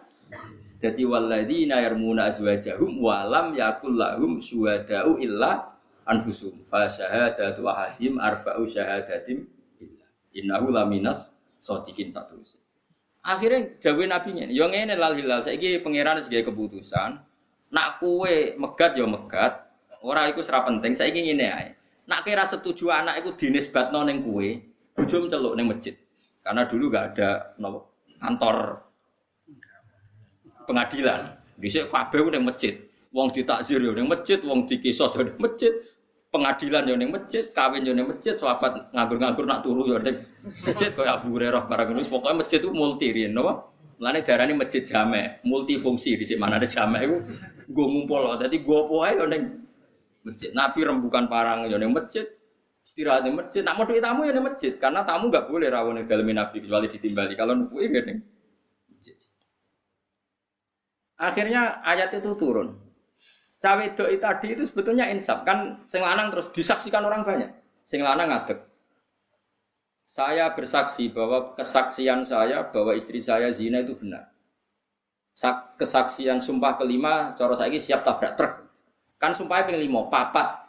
[0.81, 5.77] Jadi walladzina yarmuna azwajahum wa lam yakul lahum syuhada'u illa
[6.09, 6.57] anfusum.
[6.73, 9.45] Fa syahadatu ahadim arba'u syahadatim
[9.77, 10.09] billah.
[10.33, 11.29] Innahu laminas
[11.61, 12.41] sadiqin satu.
[13.21, 17.21] Akhirnya jawe nabinya, yo ngene lal hilal saiki pangeran sebagai keputusan.
[17.71, 19.69] Nak kue megat yo megat,
[20.01, 20.97] ora iku serap penting.
[20.97, 21.69] Saiki ngene ae.
[22.09, 24.65] Nak kira setuju anak iku dinisbatno ning kue,
[24.97, 25.93] bojo celuk ning masjid.
[26.41, 27.57] Karena dulu gak ada
[28.21, 28.57] kantor
[30.65, 31.21] pengadilan.
[31.61, 32.75] Dhisik kabeh ning masjid.
[33.11, 35.75] Wong ditakzir yo ning masjid, wong dikisos yo ning masjid,
[36.31, 40.95] pengadilan yo ning masjid, kawin yo ning masjid, sahabat nganggur-nganggur nak turu yo ning masjid
[40.95, 42.07] kaya Abu Hurairah barang ngono.
[42.07, 43.67] Pokoke masjid itu multi riyen napa?
[43.99, 47.17] Mulane darani masjid jamek, multifungsi di mana ada jamek iku
[47.69, 48.21] nggo ngumpul.
[48.39, 49.43] Dadi gua apa ae yo ning
[50.23, 50.51] masjid.
[50.55, 52.31] Nabi rembukan parang yo ning masjid,
[52.91, 53.63] istirahat di masjid.
[53.63, 57.39] Nak mau tamu ya di masjid, karena tamu nggak boleh rawon dalam nabi kecuali ditimbali.
[57.39, 58.19] Kalau nunggu ini nih.
[61.21, 62.75] Akhirnya ayat itu turun.
[63.61, 67.53] Cawe doi tadi itu sebetulnya insaf kan sing lanang terus disaksikan orang banyak.
[67.85, 68.57] Sing lanang ngadeg.
[70.09, 74.33] Saya bersaksi bahwa kesaksian saya bahwa istri saya zina itu benar.
[75.79, 78.53] Kesaksian sumpah kelima, coro saya siap tabrak truk.
[79.21, 80.60] Kan sumpahnya pengen lima, papat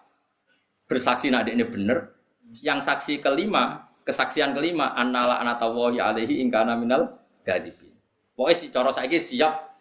[0.91, 2.11] bersaksi nak ini benar.
[2.59, 7.15] Yang saksi kelima, kesaksian kelima, annala anatawahi alaihi ingkana minal
[7.47, 7.95] gadibin.
[8.35, 9.71] Pokoknya si coro saya siap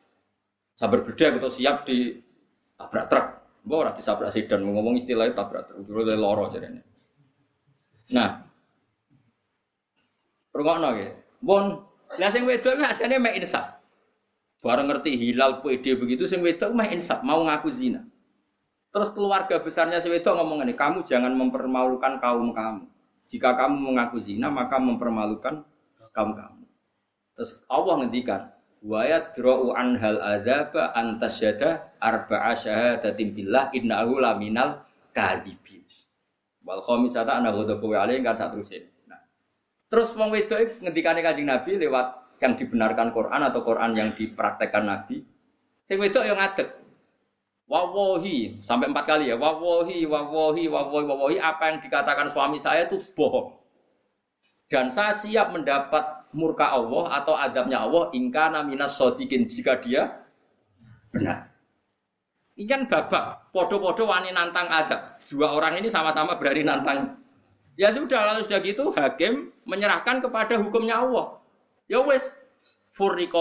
[0.78, 2.14] sabar beda atau siap di
[2.78, 3.26] tabrak truk.
[3.66, 5.82] Mbok ora disabrak sedan ngomong istilahnya tabrak truk.
[5.82, 6.80] Dulu loro jarene.
[8.14, 8.46] Nah.
[10.54, 11.10] Rungokno nggih.
[11.42, 11.78] Bon,
[12.18, 13.82] lah sing wedok ku ajane mek insaf.
[14.60, 18.09] Bareng ngerti hilal pede begitu sing wedok mah insaf, mau ngaku zina.
[18.90, 22.84] Terus keluarga besarnya si wedok ngomong ini, kamu jangan mempermalukan kaum kamu.
[23.30, 25.62] Jika kamu mengaku zina, maka mempermalukan
[26.10, 26.66] kaum kamu.
[27.38, 28.50] Terus Allah ngendikan,
[28.82, 34.82] wa yadra'u anhal azaba antasyada arba'a syahadatin billah innahu laminal
[35.14, 35.70] kadhibin.
[36.60, 38.70] Wal khamisata ana ghadabu alaihi kan sak terus
[39.08, 39.20] Nah.
[39.90, 45.24] Terus wong wedok ngendikane Kanjeng Nabi lewat yang dibenarkan Quran atau Quran yang dipraktekkan Nabi.
[45.82, 46.68] Sing wedok yang ngadeg.
[47.70, 49.38] Wawohi sampai empat kali ya.
[49.38, 51.36] Wawohi, wawohi, wawohi, wawohi.
[51.38, 53.54] Apa yang dikatakan suami saya itu bohong.
[54.66, 60.18] Dan saya siap mendapat murka Allah atau adabnya Allah ingkana minas sodikin jika dia
[61.14, 61.46] benar.
[62.58, 65.16] Ini kan babak, podo-podo wani nantang adab.
[65.24, 67.16] Dua orang ini sama-sama berani nantang.
[67.78, 71.40] Ya sudah, lalu sudah gitu hakim menyerahkan kepada hukumnya Allah.
[71.88, 72.28] Ya wes,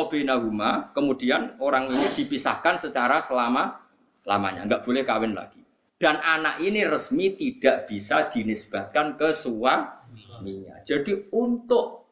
[0.07, 3.88] binahuma, kemudian orang ini dipisahkan secara selama
[4.29, 5.57] lamanya, nggak boleh kawin lagi.
[5.97, 10.79] Dan anak ini resmi tidak bisa dinisbatkan ke suaminya.
[10.85, 12.07] Jadi untuk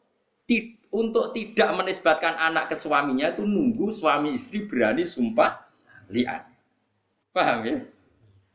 [0.92, 5.60] untuk tidak menisbatkan anak ke suaminya itu nunggu suami istri berani sumpah
[6.12, 6.44] liat.
[7.36, 7.78] Paham ya?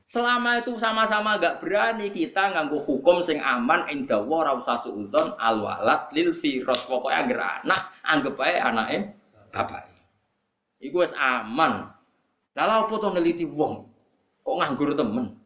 [0.02, 5.38] Selama itu sama-sama gak berani kita nganggu hukum sing aman indah wa ra usah suudzon
[5.38, 8.96] al walad lil firas pokoke anggere anak anggap ae anake
[9.54, 9.86] bapak.
[10.82, 11.91] Iku wis aman.
[12.52, 13.88] Lah lha opo to neliti wong?
[14.44, 15.38] Kok nganggur temen?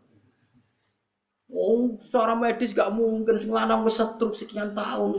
[1.47, 3.39] Oh, secara medis gak mungkin.
[3.39, 4.03] Sing lanang wis
[4.35, 5.15] sekian tahun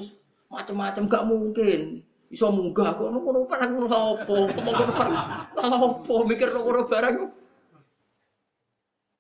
[0.52, 2.04] macam-macam gak mungkin.
[2.28, 3.08] Iso munggah kok.
[3.08, 4.36] Ngono barang ngono apa?
[4.52, 5.16] Ngono barang
[5.64, 6.14] apa?
[6.28, 7.16] Mikir ngono barang.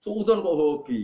[0.04, 1.00] Suudon kok hobi?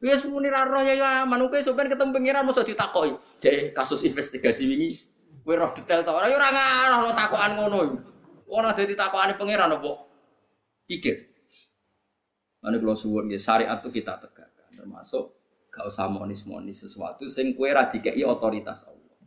[0.00, 1.44] Wis muni ra roh ya aman.
[1.52, 3.20] Kowe sampean ketemu pengiran mosok ditakoki.
[3.44, 5.04] Jek kasus investigasi wingi
[5.44, 7.80] kowe roh detail ta ora ya ora ngarah takokan ngono.
[8.48, 9.92] Ora dadi takokane pengiran apa?
[10.84, 11.16] Pikir.
[12.64, 15.36] Ane kula suwun nggih syariat itu kita tegakkan termasuk
[15.74, 19.18] Gak usah monis-monis sesuatu sing kue radikei otoritas Allah.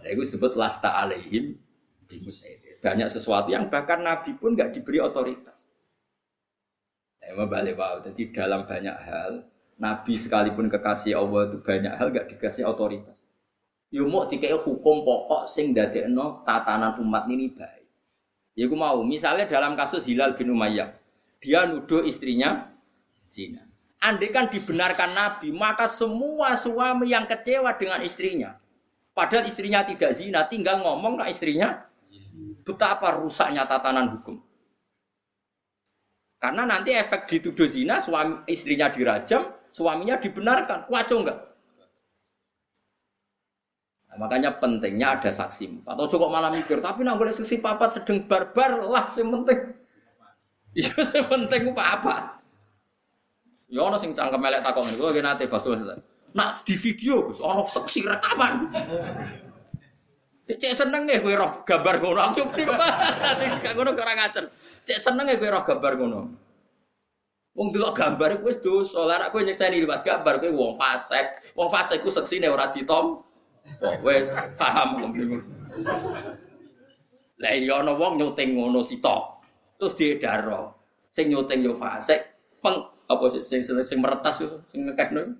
[0.00, 1.60] Nah, itu disebut lasta alaihim
[2.08, 2.80] bimusaid.
[2.80, 5.68] Banyak sesuatu yang bahkan Nabi pun gak diberi otoritas.
[7.20, 8.00] Nah, balik wow.
[8.00, 9.44] Jadi dalam banyak hal
[9.76, 13.16] Nabi sekalipun kekasih Allah itu banyak hal gak dikasih otoritas.
[13.92, 17.81] Yo mau dikai hukum pokok sing dadekno tatanan umat ini baik.
[18.52, 20.92] Ya mau, misalnya dalam kasus Hilal bin Umayyah.
[21.40, 22.68] Dia nuduh istrinya
[23.24, 23.64] zina.
[24.02, 28.58] Andai kan dibenarkan Nabi, maka semua suami yang kecewa dengan istrinya,
[29.14, 31.86] padahal istrinya tidak zina, tinggal ngomong ke istrinya,
[32.66, 34.42] betapa rusaknya tatanan hukum.
[36.42, 40.90] Karena nanti efek dituduh zina, suami istrinya dirajam, suaminya dibenarkan.
[40.90, 41.38] Waco enggak?
[44.12, 45.88] Nah, makanya pentingnya ada saksi.
[45.88, 49.60] Atau cukup malah mikir, tapi nang boleh saksi papat sedang barbar lah, yang penting.
[50.76, 52.16] Yang penting apa apa?
[53.72, 55.76] Ya ono sing cangkem melek takon lagi nate basul.
[56.32, 58.72] Nak di video Gus, ono saksi rekaman.
[60.48, 62.20] Cek seneng ya kowe roh gambar ngono.
[62.20, 64.44] Aku gak ngono ora ngacer.
[64.84, 66.20] Cek seneng ya kowe roh gambar ngono.
[67.52, 69.08] Wong delok gambar wis dosa.
[69.08, 71.52] Nek kowe nyekseni liwat gambar kowe wong fasik.
[71.56, 73.24] Wong fasik ku seksine ora ditom.
[74.02, 75.12] Wis paham wong
[77.42, 79.42] Lah iya ana wong nyuting ngono sito.
[79.78, 80.78] Terus diedaro.
[81.10, 82.22] Sing nyuting yo fasik,
[82.62, 85.36] peng apa sih sing sing, meretas yo sing ngekekno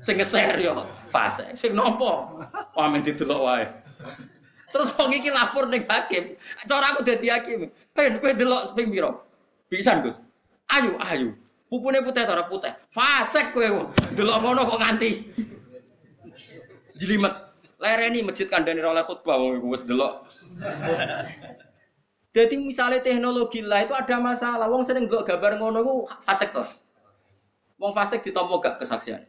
[0.00, 2.40] sing ngeser yo fase sing nopo
[2.76, 3.64] amen didelok wae.
[4.70, 7.70] Terus wong iki lapor ning hakim cara aku dadi hakim.
[7.94, 9.10] Ben kowe delok ping pira
[9.70, 10.18] bisa Gus.
[10.70, 11.34] Ayo ayo
[11.66, 12.70] pupune putih ora putih?
[12.94, 15.10] Fasek kowe delok ngono kok nganti
[17.00, 17.32] jelimet
[17.80, 20.28] lereni masjid kandhane oleh khutbah wong wis delok
[22.30, 24.70] jadi misalnya teknologi lah itu ada masalah.
[24.70, 26.66] Wong sering gak gambar ngono ku fasek toh.
[27.74, 29.26] Wong fasek ditompo gak kesaksian.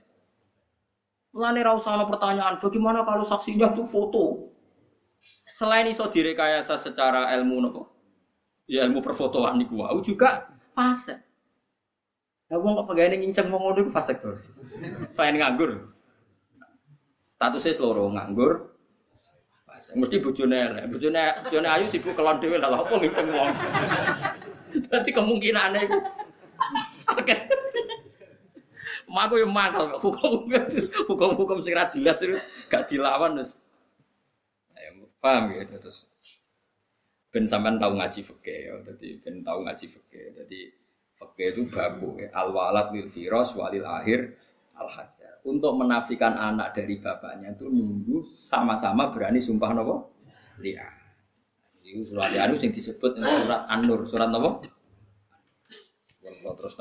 [1.34, 4.52] Mulane ra usah pertanyaan, bagaimana kalau saksinya itu foto?
[5.56, 7.82] Selain iso direkayasa secara ilmu nopo?
[8.68, 11.18] Ya ilmu perfotoan niku wae juga fasek.
[12.52, 14.38] Ya wong kok pegawai nginceng wong ngono iku fasek toh.
[15.16, 15.91] Selain nganggur.
[17.42, 18.72] Statusnya seluruh nganggur,
[19.98, 20.84] Mesti bojone elek.
[20.94, 23.50] Bojone bojone ayu sibuk kelon dhewe lha apa ngiceng wong.
[24.88, 25.98] Dadi kemungkinane iku
[27.18, 27.36] oke.
[29.12, 30.48] Maku yo mangkel hukum
[31.10, 32.38] hukum-hukum sing ra jelas itu
[32.72, 33.60] gak dilawan wis.
[35.22, 36.10] Paham ya terus
[37.30, 40.24] ben sampean tahu ngaji fikih ya dadi ben tahu ngaji fikih.
[40.34, 40.60] Dadi
[41.20, 42.30] fikih itu baku ya.
[42.34, 44.34] al walad lil firas walil akhir
[44.74, 49.96] al hajar untuk menafikan anak dari bapaknya itu nunggu sama-sama berani sumpah nopo
[50.62, 50.86] liya.
[51.82, 54.64] Itu surat itu yang disebut surat An-Nur, surat nopo?
[56.22, 56.78] Terus.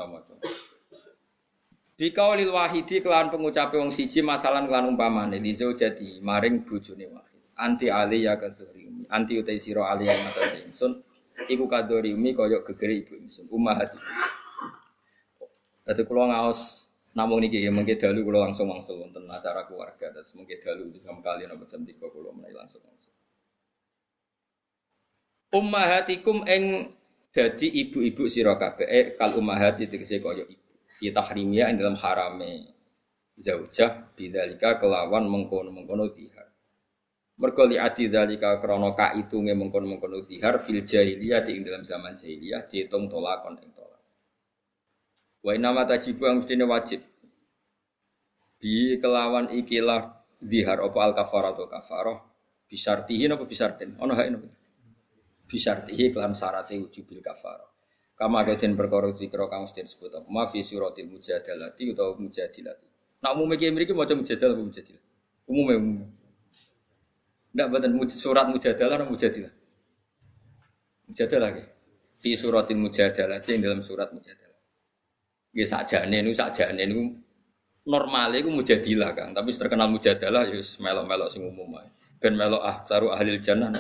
[2.01, 7.43] Di kaulil wahidi kelan pengucape wong siji masalah kelan umpamane di jadi maring bojone wahid.
[7.61, 10.97] Anti ali ya kadori anti utai siro ali yang mata ingsun
[11.45, 14.01] iku kadori umi koyok gegeri ibu ingsun hati.
[15.85, 20.23] Dadi kula ngaos namun niki ya mungkin dalu kalau langsung langsung wonten acara keluarga dan
[20.39, 23.15] mungkin dalu sama kalian apa jam tiga kalau mulai langsung langsung.
[25.51, 26.95] Ummahatikum eng
[27.35, 30.71] jadi ibu-ibu sira kabeh eh, kal ummahati tegese kaya ibu.
[30.87, 32.79] Fi tahrimia ing dalam harame
[33.35, 36.47] zaujah bidzalika kelawan mengkono-mengkono dihar.
[37.43, 43.11] Mergo li ati dzalika krana kaitunge mengkono-mengkono dihar fil jahiliyah ing dalam zaman jahiliyah dihitung
[43.11, 43.90] tolakon ing tolak.
[45.41, 47.01] Wa inama tajibu yang mestinya wajib.
[48.61, 52.19] Di kelawan ikilah dihar apa al kafarah atau kafarah
[52.69, 53.97] bisartihi apa bisartin?
[54.01, 54.49] Ono hak nopo
[55.51, 57.67] bisartihi kelan syaratnya wujubil kafarah
[58.15, 60.29] kama den perkara dikira kang mesti disebut apa?
[60.29, 62.87] Ma fi suratil mujadalati utawa mujadilati.
[63.25, 65.05] Nak umume ki mriki maca mujadalah apa mujadilah?
[65.49, 66.07] Umume umume
[67.51, 69.53] ndak boten surat mujadalah atau mujadilah?
[71.09, 71.65] Mujadalah ki
[72.21, 74.50] fi suratil mujadalati yang dalam surat mujadalah
[75.51, 77.05] Nggih sakjane niku sakjane niku
[77.91, 81.91] normal iku mujadilah kan, tapi terkenal mujadalah ya melok-melok sing umum ae.
[82.21, 83.73] Ben melok ah taru ahli jannah.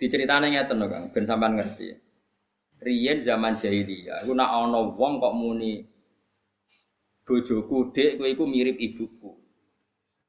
[0.00, 1.92] Diceritane ngeten lho Kang, ben sampean ngerti.
[2.80, 5.84] Riyen zaman jahiliyah, iku nak ana wong kok muni
[7.28, 9.30] bojoku dek kowe iku mirip ibuku.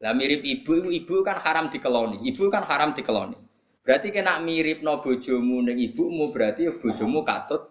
[0.03, 2.19] Lah mirip ibu, ibu kan haram dikeloni.
[2.27, 3.39] Ibu kan haram dikeloni.
[3.81, 7.70] Berarti kena mirip no bojomu neng ibumu berarti bojomu katut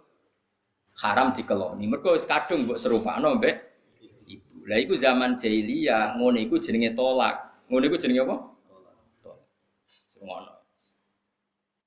[1.01, 1.85] haram dikeloni.
[1.89, 3.57] Mergo wis kadung mbok serupakno mbek
[4.29, 4.69] ibu.
[4.69, 7.65] Lah iku zaman jahiliyah, ngono iku jenenge tolak.
[7.73, 8.37] Ngono iku jenenge apa?
[9.25, 9.41] Tolak.
[10.21, 10.53] Ngono.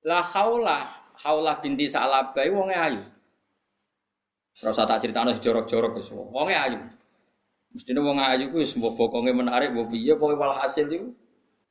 [0.03, 0.79] La haula,
[1.23, 3.01] haula binti Salabah wonge ayu.
[4.53, 6.79] Serasa tak critakno jorok-jorok wis wonge ayu.
[7.73, 8.97] Mestine wong ayu ku wis mbok
[9.33, 11.09] menarik mbok piye pokoke walhasil iku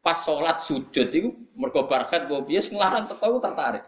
[0.03, 3.87] pas sholat sujud itu mergo barkat bawa bias ngelarang teko tertarik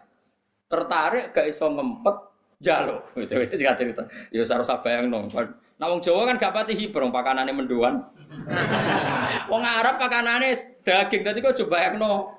[0.71, 2.15] tertarik gak iso ngempet
[2.63, 5.31] jalo itu itu juga cerita ya harus yang nong
[5.75, 7.99] nah wong Jawa kan gak pati hiper pakanane menduan
[9.51, 10.55] wong Arab pakanane
[10.87, 12.35] daging tadi kok coba yang nong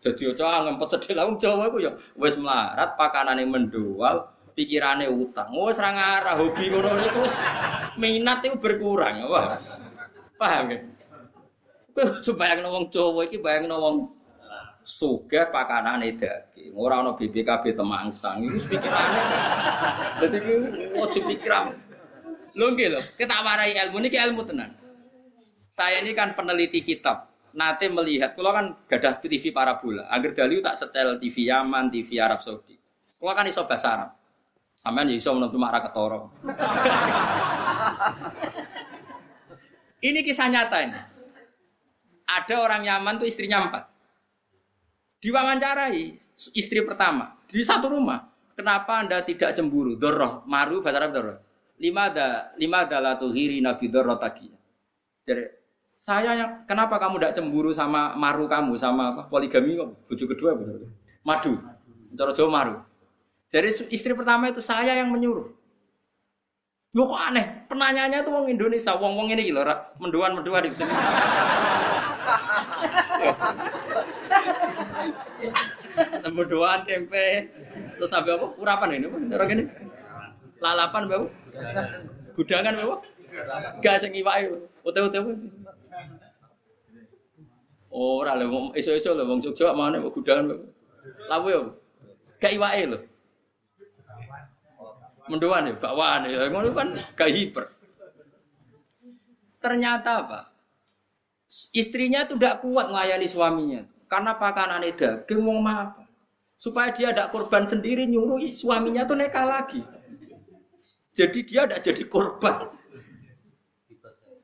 [0.00, 5.52] Jadi ojo ngempet sedih lah Jawa iku ya wis melarat pakanane mendual, pikirane utang.
[5.52, 7.36] Wis ora ngarah hobi ngono iku wis
[8.00, 9.28] minat itu berkurang.
[9.28, 9.60] Wah.
[10.40, 10.80] Paham ya?
[11.92, 13.96] Kowe coba bayangno wong Jawa iki bayangno wong
[14.82, 16.72] sugih pakanane daging.
[16.76, 18.44] Ora ana BPKB temangsang.
[18.44, 19.20] Iku pikirane.
[20.20, 20.38] Dadi
[20.96, 21.64] ojo pikiran.
[22.56, 24.74] Lho nggih kita warai ilmu niki ilmu tenan.
[25.70, 30.78] Saya ini kan peneliti kitab nate melihat, kalau kan gadah TV parabola, agar dali tak
[30.78, 32.78] setel TV Yaman, TV Arab Saudi.
[33.18, 34.10] Kalau kan iso bahasa Arab,
[34.78, 36.30] sampean ya iso menentu marah ketoro.
[40.08, 41.00] ini kisah nyata ini.
[42.30, 43.89] Ada orang Yaman tuh istrinya empat.
[45.20, 46.16] Diwawancarai
[46.56, 48.24] istri pertama di satu rumah.
[48.56, 49.96] Kenapa anda tidak cemburu?
[49.96, 51.36] Doroh, maru bahasa Arab doroh.
[51.80, 54.48] Lima ada lima adalah tuhiri nabi doroh tadi.
[55.24, 55.44] Jadi
[55.96, 60.56] saya yang kenapa kamu tidak cemburu sama maru kamu sama apa poligami kok bujuk kedua
[60.56, 60.88] betul
[61.20, 61.60] madu.
[62.16, 62.76] Cara Jawa maru.
[63.52, 65.52] Jadi istri pertama itu saya yang menyuruh.
[66.96, 67.68] Lo kok aneh?
[67.68, 68.96] Penanyanya tuh wong Indonesia.
[68.96, 69.60] Wong wong ini gitu
[70.00, 70.90] menduan menduan di sini
[76.30, 77.50] menduan tempe
[77.98, 79.64] terus sampai apa urapan ini orang ini
[80.62, 81.26] lalapan bau
[82.36, 82.96] gudangan bau
[83.82, 84.48] gak sing iwake
[84.84, 85.18] ote-ote
[87.90, 90.62] Ora lho iso-iso lho wong Jogja mana kok gudangan.
[91.26, 91.74] Lawe yo.
[92.38, 92.98] Gak iwake lho.
[95.26, 96.46] Mendoan ya, bakwaan ya.
[96.46, 97.66] Ngono kan gak hiper.
[99.58, 100.40] Ternyata apa?
[101.74, 103.82] Istrinya itu tidak kuat melayani suaminya.
[104.10, 106.02] Karena pakanan daging mau apa?
[106.58, 109.80] Supaya dia tidak korban sendiri nyuruh suaminya tuh neka lagi.
[111.14, 112.74] Jadi dia tidak jadi korban.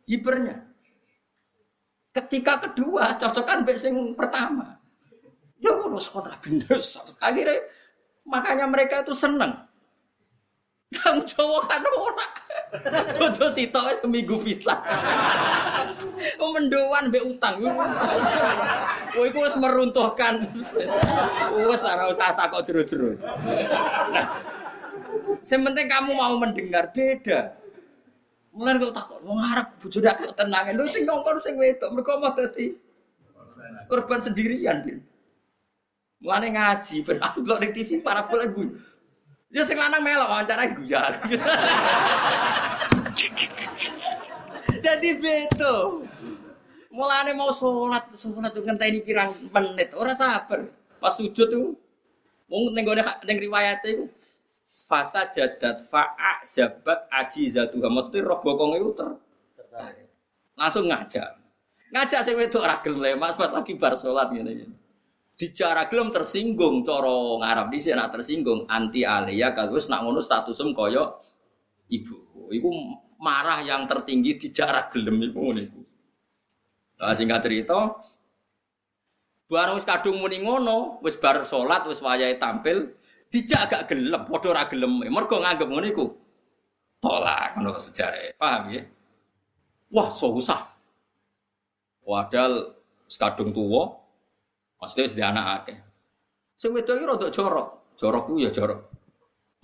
[0.06, 0.62] Hipernya.
[2.14, 4.78] Ketika kedua cocokan mbek sing pertama.
[5.58, 6.38] Ya ngono sekolah.
[7.18, 7.58] Akhirnya
[8.22, 9.66] makanya mereka itu seneng.
[10.94, 12.26] Yang Jawa kan ora.
[13.18, 14.78] Bodo sitok seminggu bisa.
[16.38, 17.58] Oh mendoan mbek utang.
[19.18, 20.46] Oh iku wis meruntuhkan.
[21.66, 23.18] Wis ora usah takok jero-jero.
[25.42, 27.54] Sementing kamu mau mendengar beda.
[28.56, 32.32] Mulai kau takut, mau ngarep bujuk dak tenangin, lu sing ngongkon sing wedok, mereka mau
[32.32, 32.72] tadi
[33.84, 34.80] korban sendirian.
[36.24, 38.48] Mulai ngaji, berarti di TV para boleh.
[39.56, 41.12] Dia sing lanang melok wawancara guyon.
[44.84, 46.04] Jadi beto.
[46.92, 50.68] Mulane mau sholat, sholat tuh ngenteni pirang menit, ora sabar.
[51.00, 51.72] Pas sujud tuh,
[52.52, 54.12] mau nenggone neng riwayat itu,
[54.86, 59.10] fasa jadat fa'a jabat aji zatuha maksudnya roh bokong itu ter
[60.54, 61.26] langsung ngajak
[61.90, 64.70] ngajak saya itu ragil lemas buat lagi bar sholat gitu
[65.36, 70.72] di cara gelem tersinggung coro ngarap di sini tersinggung anti alia kagus nak ngono statusem
[70.72, 71.20] koyo
[71.92, 72.70] ibu ibu
[73.20, 75.80] marah yang tertinggi di cara gelem ibu niku
[76.96, 78.00] nah, singkat cerita
[79.46, 84.48] barang wis kadung muni ngono wis bar sholat wis wayahe tampil Dijak agak gelem, padha
[84.54, 85.02] ora gelem.
[85.10, 86.06] Mergo nganggep ngono iku
[87.02, 88.38] tolak ngono sejarah.
[88.38, 88.82] Paham ya?
[89.90, 90.62] Wah, susah.
[92.06, 92.78] Padahal
[93.10, 93.98] sekadung tuwa
[94.80, 95.78] maksudnya sedih anak akeh.
[96.56, 97.68] Sing wedok iki rada jorok.
[97.96, 98.80] Jorok ku ya jorok.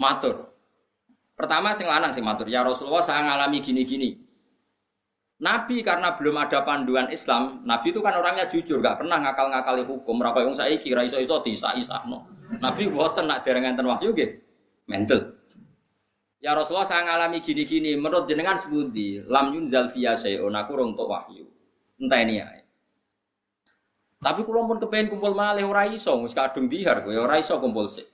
[0.00, 0.52] Matur.
[1.32, 4.20] Pertama sing lanang sing matur, ya Rasulullah saya ngalami gini-gini.
[5.42, 10.22] Nabi karena belum ada panduan Islam, Nabi itu kan orangnya jujur, gak pernah ngakal-ngakali hukum.
[10.22, 11.74] Berapa yang saya kira iso-iso disa
[12.06, 12.30] no.
[12.62, 14.38] Nabi buatan nak dereng enten wahyu gitu,
[14.86, 15.34] mental.
[16.38, 21.50] Ya Rasulullah saya ngalami gini-gini, menurut jenengan sebuti, lam yunzal fiya sayun aku untuk wahyu.
[21.98, 22.61] Entah ini ya.
[24.22, 27.90] Tapi kalau pun kepengen kumpul malih ora iso, wis kadung dihar kowe ora iso kumpul
[27.90, 28.06] sik.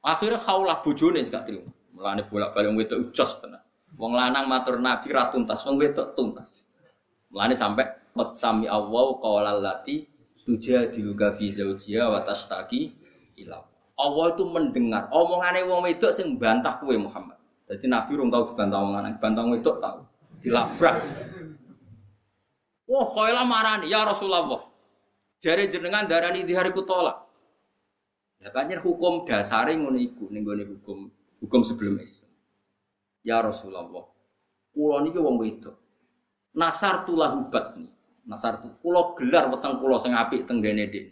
[0.00, 1.68] Akhirnya kaulah bojone gak terima.
[1.92, 3.60] Mulane bolak-balik wedok ujos tenan.
[4.00, 6.56] Wong lanang matur Nabi ra tuntas, wong wedok tuntas.
[7.28, 7.84] Mulane sampai
[8.16, 10.08] qad sami Allah qala allati
[10.44, 12.96] tujadiluka fi zawjiha wa tashtaki
[13.44, 13.60] ila
[13.94, 17.36] Allah itu mendengar omongane wong wedok sing bantah kowe Muhammad.
[17.68, 20.04] Jadi Nabi rung tau dibantah wong lanang, bantah wedok tau.
[20.40, 20.96] Dilabrak.
[22.84, 24.60] Wah, kowe lah marani ya Rasulullah.
[25.40, 27.24] Jare jenengan darani di hari kutolak.
[28.40, 31.08] Ya banyak hukum dasare ngono iku ning hukum
[31.40, 32.28] hukum sebelum Islam.
[33.24, 33.88] Ya Rasulullah,
[34.76, 35.76] pulau niki wong wedok.
[36.52, 37.88] Nasar tulah hubat nih.
[38.28, 41.08] Nasar tu pulau gelar weteng pulau sing apik teng dene dik.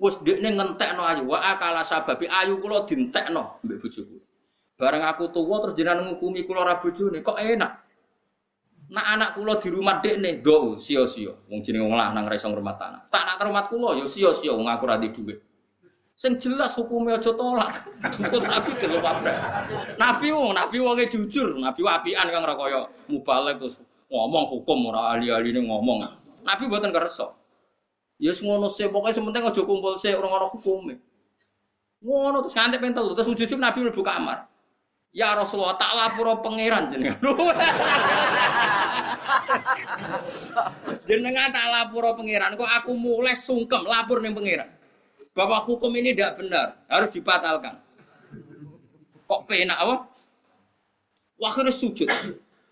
[0.00, 4.16] Wis ndekne ngentekno ayu, wa akala sababi ayu kula dintekno mbek bojoku.
[4.80, 7.81] Bareng aku tuwa terus jenengan ngukumi kula ra bojone kok enak.
[8.92, 11.32] Nak anak kula di rumah dekne, go sia-sia.
[11.48, 13.08] Wong jenenge wong lanang ra iso ngrumat anak.
[13.08, 15.40] Tak nak rumah kula ya sia-sia wong aku ra dhuwit.
[16.12, 17.72] Sing jelas hukumnya aja tolak.
[18.20, 19.36] Nabi gelo pabrak.
[19.96, 23.80] Nabi wong, nabi wonge jujur, nabi apian kang ora mubalek terus
[24.12, 26.04] ngomong hukum ora ahli-ahline ngomong.
[26.44, 27.32] Nabi mboten kersa.
[28.20, 30.92] Ya yes, ngono sih, pokoknya sementing aja kumpul sih orang orang hukum.
[32.04, 34.51] Ngono terus ngantek pentel terus ujug Nabi mlebu kamar.
[35.12, 37.20] Ya Rasulullah tak lapor pangeran jenengan.
[41.08, 44.72] jenengan tak lapor pangeran kok aku mulai sungkem lapor nih pangeran.
[45.36, 47.76] Bahwa hukum ini tidak benar, harus dibatalkan.
[49.28, 50.08] Kok penak apa?
[51.44, 52.08] Akhirnya sujud.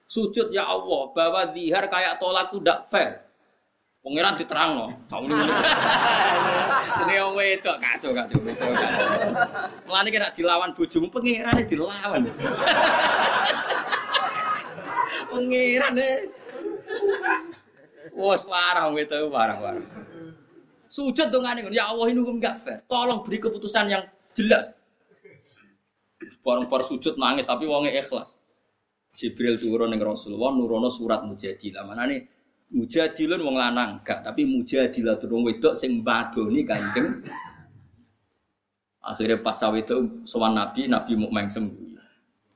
[0.08, 3.29] Sujud ya Allah, bahwa zihar kayak tolak itu tidak fair.
[4.00, 4.90] Pangeran diterang loh.
[5.12, 5.52] Tahu nih mana?
[7.00, 8.72] Ini yang itu kacau kacau itu kacau.
[9.88, 12.28] Mulane kena dilawan bojomu pangeran dilawan.
[15.32, 16.28] pangeran deh.
[18.16, 19.84] Wah, parah itu parah parah.
[20.90, 22.78] Sujud dong aneh, ya Allah ini hukum gak fair.
[22.90, 24.02] Tolong beri keputusan yang
[24.34, 24.74] jelas.
[26.42, 28.34] Barang-barang sujud nangis tapi wongnya ikhlas.
[29.14, 31.86] Jibril turun dengan Rasulullah nurono surat mujadilah.
[31.86, 32.26] Mana nih
[32.70, 37.22] mujadilun wong lanang gak tapi mujadilah turun wedok sing badoni kanjeng.
[39.00, 41.32] Akhirnya pas cawe itu sowan nabi nabi mau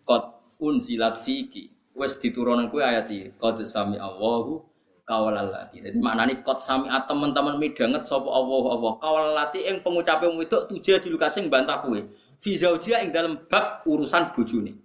[0.05, 0.25] kot
[0.61, 4.62] unsilat fiki wes diturunkan kue ayat ini kot sami allahu
[5.09, 8.93] kawalalati jadi nih kot sami teman-teman midanget sopo allah allah.
[9.01, 12.07] Kawalalati yang pengucapnya wedok tujuh di lukas sing bantah kue
[12.39, 14.84] fi zaujia ing dalam bab urusan bojone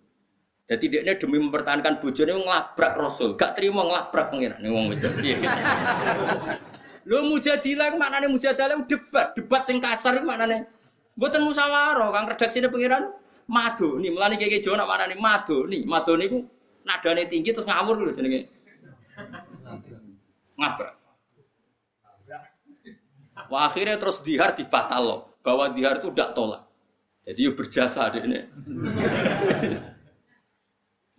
[0.69, 4.61] jadi dia demi mempertahankan bojone ngelabrak Rasul, gak terima ngelabrak pengiran.
[4.69, 5.09] Wong itu.
[7.09, 10.61] Lo mujadilah mana nih mujadilah debat, debat sing kasar mana nih?
[11.17, 13.09] Buatan musyawarah, kang redaksi pengiran
[13.49, 16.45] madu nih melani kayak mana nih madu nih madu nih ku
[16.85, 18.45] nadane tinggi terus ngawur loh jenenge
[20.53, 20.93] ngabrak.
[23.49, 26.61] Wah akhirnya terus dihar dibatal loh, bahwa dihar itu tidak tolak.
[27.25, 28.39] Jadi yuk berjasa deh ini.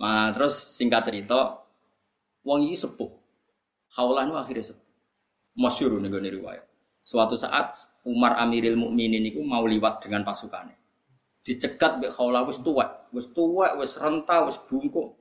[0.01, 1.61] Nah, terus singkat cerita,
[2.41, 3.13] wong ini sepuh.
[3.93, 4.89] Khawlah itu akhirnya sepuh.
[5.61, 6.65] Masyur nih riwayat.
[7.05, 7.77] Suatu saat
[8.09, 10.79] Umar Amiril Mukminin itu mau liwat dengan pasukannya.
[11.45, 15.21] Dicegat Mbak Khawlah wis tua, wis tua, wis renta, wis bungkuk.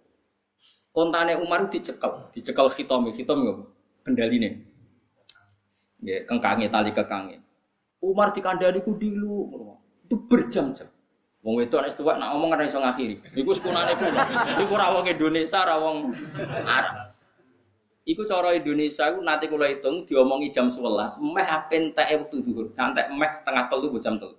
[0.95, 3.57] Kontane Umar dicekel, dicekel khitom, khitom nggak
[4.03, 4.49] kendaline.
[5.99, 7.43] Ya, kengkange tali kekange.
[7.99, 9.51] Umar dikandani ku dilu,
[10.07, 10.87] itu berjam-jam.
[11.39, 13.15] Wong wedok nek tuwek nak ngomong ora iso ngakhiri.
[13.31, 14.19] Iku sekunane kuno.
[14.59, 16.11] Iku ora wong Indonesia, ora wong
[16.67, 17.15] Arab.
[18.03, 20.83] Iku cara Indonesia iku nanti kula hitung diomongi jam 11,
[21.23, 22.67] meh ape enteke wektu dhuwur.
[22.75, 24.35] Santek meh setengah telu jam telu.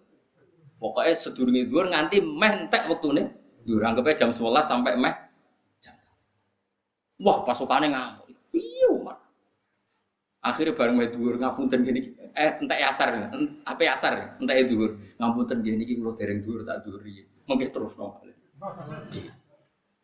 [0.77, 3.33] Pokoknya sedurunge dhuwur nganti meh entek wektune.
[3.65, 5.15] Dhuwur anggape jam 11 sampai meh
[5.81, 5.97] jam.
[7.25, 8.20] Wah, pasukane ngamuk.
[10.41, 13.13] Akhirnya bareng meh dhuwur ngapunten gini eh entek asar
[13.69, 18.25] apa asar entek dhuwur ngapunten nggih niki kula dereng dhuwur tak dhuwuri mengke terus no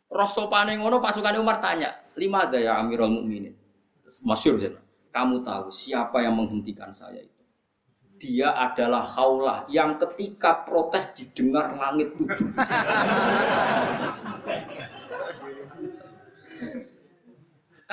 [0.07, 3.53] Roh sopane ngono pasukan Umar tanya, lima ada ya Amirul Mukminin.
[4.23, 4.79] Masyur sana.
[5.11, 7.43] Kamu tahu siapa yang menghentikan saya itu?
[8.17, 12.49] Dia adalah Khaulah yang ketika protes didengar langit tujuh.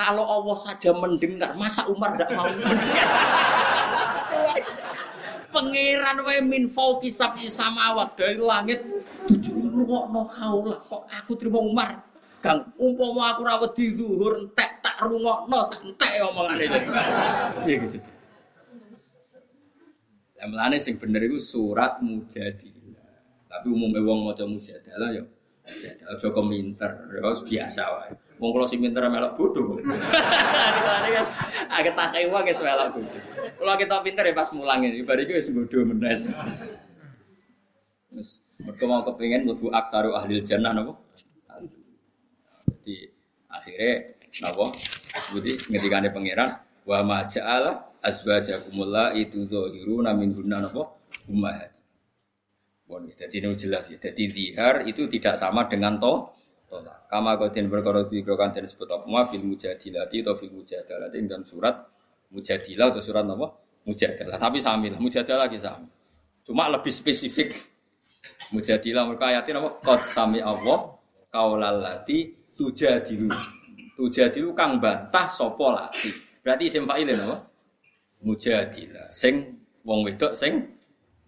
[0.04, 3.08] Kalau Allah saja mendengar, masa Umar tidak mau mendengar?
[5.48, 8.84] Pangeran wae min fauqi sab'i samawat dari langit
[9.24, 11.90] tujuh rungokno haula kok aku terima Umar.
[12.44, 16.68] Kang umpama aku ra wedi zuhur entek tak rungokno entek omongane.
[17.64, 17.96] Piye gitu.
[20.36, 23.08] Lah melane sing bener iku surat mujadilah.
[23.48, 25.24] Tapi umumnya wong maca mujadalah ya
[25.64, 28.12] mujadalah aja kominter ya biasa wae.
[28.44, 29.80] Wong kula sing pinter melok bodho.
[31.80, 33.16] Agak tak wong wis melok bodho.
[33.56, 36.44] Kula kita pinter ya pas mulang ini, bar iki wis bodho menes.
[38.60, 40.92] Mergo mau kepengin mlebu aksaru ahli jannah napa?
[42.68, 43.08] Jadi
[43.48, 44.12] akhirnya
[44.44, 44.76] napa?
[45.32, 50.92] Budi ngendikane pangeran wa ma ja'ala azwajakumullah itu zahiruna min hunna napa?
[51.32, 51.72] Ummahat.
[52.84, 53.96] Bon, jadi ini jelas ya.
[53.96, 56.28] Jadi zihar itu tidak sama dengan to
[56.74, 57.06] tolak.
[57.06, 59.04] Kama kodin perkara dikrokan dan disebut apa?
[59.06, 61.86] Ma fil mujadilati atau fil mujadalati dalam surat
[62.34, 63.46] mujadilah atau surat apa?
[63.86, 64.36] Mujadalah.
[64.42, 65.86] Tapi samilah, mujadalah lagi sami.
[66.42, 67.54] Cuma lebih spesifik.
[68.50, 69.70] Mujadilah mereka ayatin apa?
[69.78, 70.98] Qad sami Allah
[71.30, 73.30] kaulalati tujadilu.
[73.94, 76.10] Tujadilu kang bantah lati.
[76.42, 77.36] Berarti isim fa'ilin apa?
[78.26, 79.08] Mujadilah.
[79.14, 79.54] Sing
[79.86, 80.64] wong wedok sing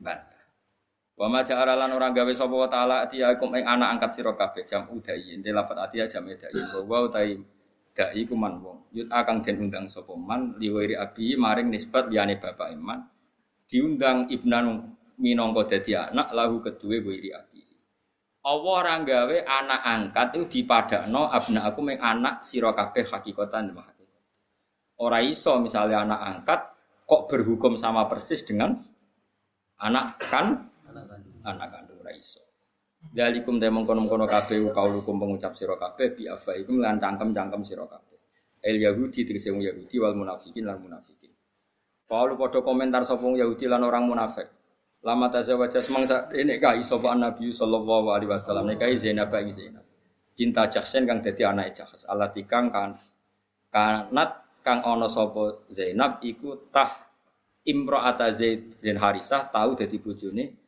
[0.00, 0.35] bantah.
[1.16, 4.68] Wa ma ja'ala lan ora gawe sapa wa ta'ala atiyakum ing anak angkat sira kabeh
[4.68, 7.40] jam udai ente lafat atiya jam udai wa wa utai
[7.96, 8.92] dai iku man wong.
[8.92, 13.00] Yut akang den undang sapa man liwiri abi maring nisbat liyane bapak iman
[13.64, 17.64] diundang ibnan minangka dadi anak lahu kedue wiri abi.
[18.44, 23.96] Allah ora gawe anak angkat itu dipadakno abna aku meng anak sira kabeh hakikatan mah
[24.96, 26.60] Ora iso misalnya anak angkat
[27.04, 28.72] kok berhukum sama persis dengan
[29.76, 30.72] anak kan
[31.46, 32.42] anak kandung ora iso.
[33.06, 38.18] Dalikum te mengkono-mengkono kabeh kaulukum pengucap sira kabeh bi afaikum lan cangkem-cangkem sira kabeh.
[38.66, 41.30] El Yahudi tegese wong Yahudi wal munafikin lan munafikin.
[42.06, 44.50] Kalau padha komentar sapa Yahudi lan orang munafik.
[45.06, 49.86] Lama tazawwaja semangsa ini kai sapa Nabi sallallahu alaihi wasallam kai Zainab iki Zainab.
[50.34, 52.02] Cinta Jahsen kang dadi anake Jahs.
[52.10, 52.98] Allah tikang kan
[53.70, 54.30] kanat
[54.66, 57.06] kang ana sapa Zainab iku tah
[57.62, 60.65] imra'ata Zaid bin Harisah tahu dadi bojone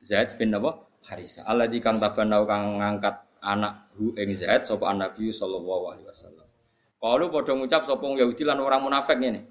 [0.00, 0.80] Zaid bin apa?
[1.04, 1.44] Harisah.
[1.48, 6.46] Allah di kang tabanau kang ngangkat anak hu ing Zaid sapa Nabi sallallahu alaihi wasallam.
[7.00, 9.48] Kalau padha ngucap sapa Yahudi lan orang munafik ngene.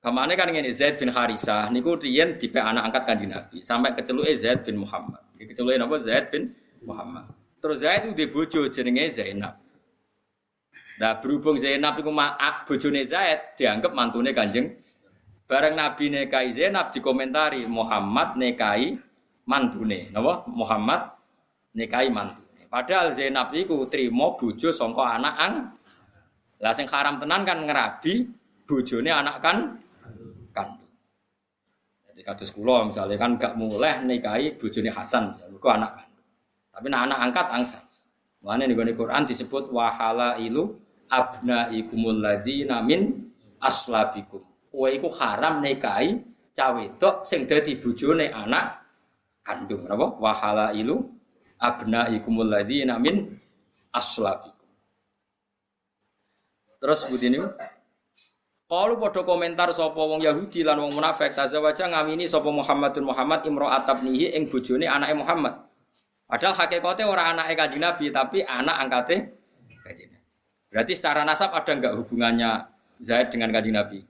[0.00, 4.32] Kamane kan ngene Zaid bin Harisah niku riyen dipe anak angkat kanjeng Nabi sampai keceluke
[4.36, 5.20] Zaid bin Muhammad.
[5.36, 7.28] Keceluke napa Zaid bin Muhammad.
[7.58, 9.60] Terus Zaid itu bojo jenenge Zainab.
[10.98, 14.74] Nah berhubung Zainab iku maaf bojone Zaid dianggap mantune Kanjeng
[15.48, 19.00] Bareng Nabi nekai Zainab dikomentari Muhammad nekai
[19.48, 20.12] mantune.
[20.12, 20.44] Napa?
[20.52, 21.00] Muhammad
[21.72, 22.68] nekai mantune.
[22.68, 25.54] Padahal Zainab iku trimo bojo sangka anak ang.
[26.60, 28.28] Lah sing haram tenan kan ngerabi
[28.68, 29.56] bojone anak kan
[30.52, 30.92] kandung.
[32.04, 36.26] Jadi kados kula misalnya kan gak mulai nikahi bojone Hasan, misalnya, anak kandung.
[36.74, 37.80] Tapi nah anak angkat angsa.
[38.38, 40.78] Mana nih Quran disebut wahala ilu
[41.10, 44.44] abnaikumul ladina min aslabikum.
[44.68, 46.20] Kowe iku haram nikahi
[46.54, 48.87] cawe dok sing dadi bojone anak
[49.48, 49.88] kandung.
[49.88, 50.20] Napa?
[50.76, 51.08] Ilu
[51.56, 53.32] abnaikumul ladina min
[53.96, 54.68] aslabikum.
[56.78, 57.40] Terus budini
[58.68, 63.88] kalau pada komentar sapa wong Yahudi lan wong munafik tazawaja ngamini sapa Muhammadun Muhammad imra'at
[63.88, 65.64] tabnihi ing bojone anake Muhammad.
[66.28, 69.16] Padahal hakikatnya orang anaknya kanjeng Nabi tapi anak Nabi.
[70.68, 72.68] Berarti secara nasab ada enggak hubungannya
[73.00, 74.04] Zaid dengan kanjeng Nabi?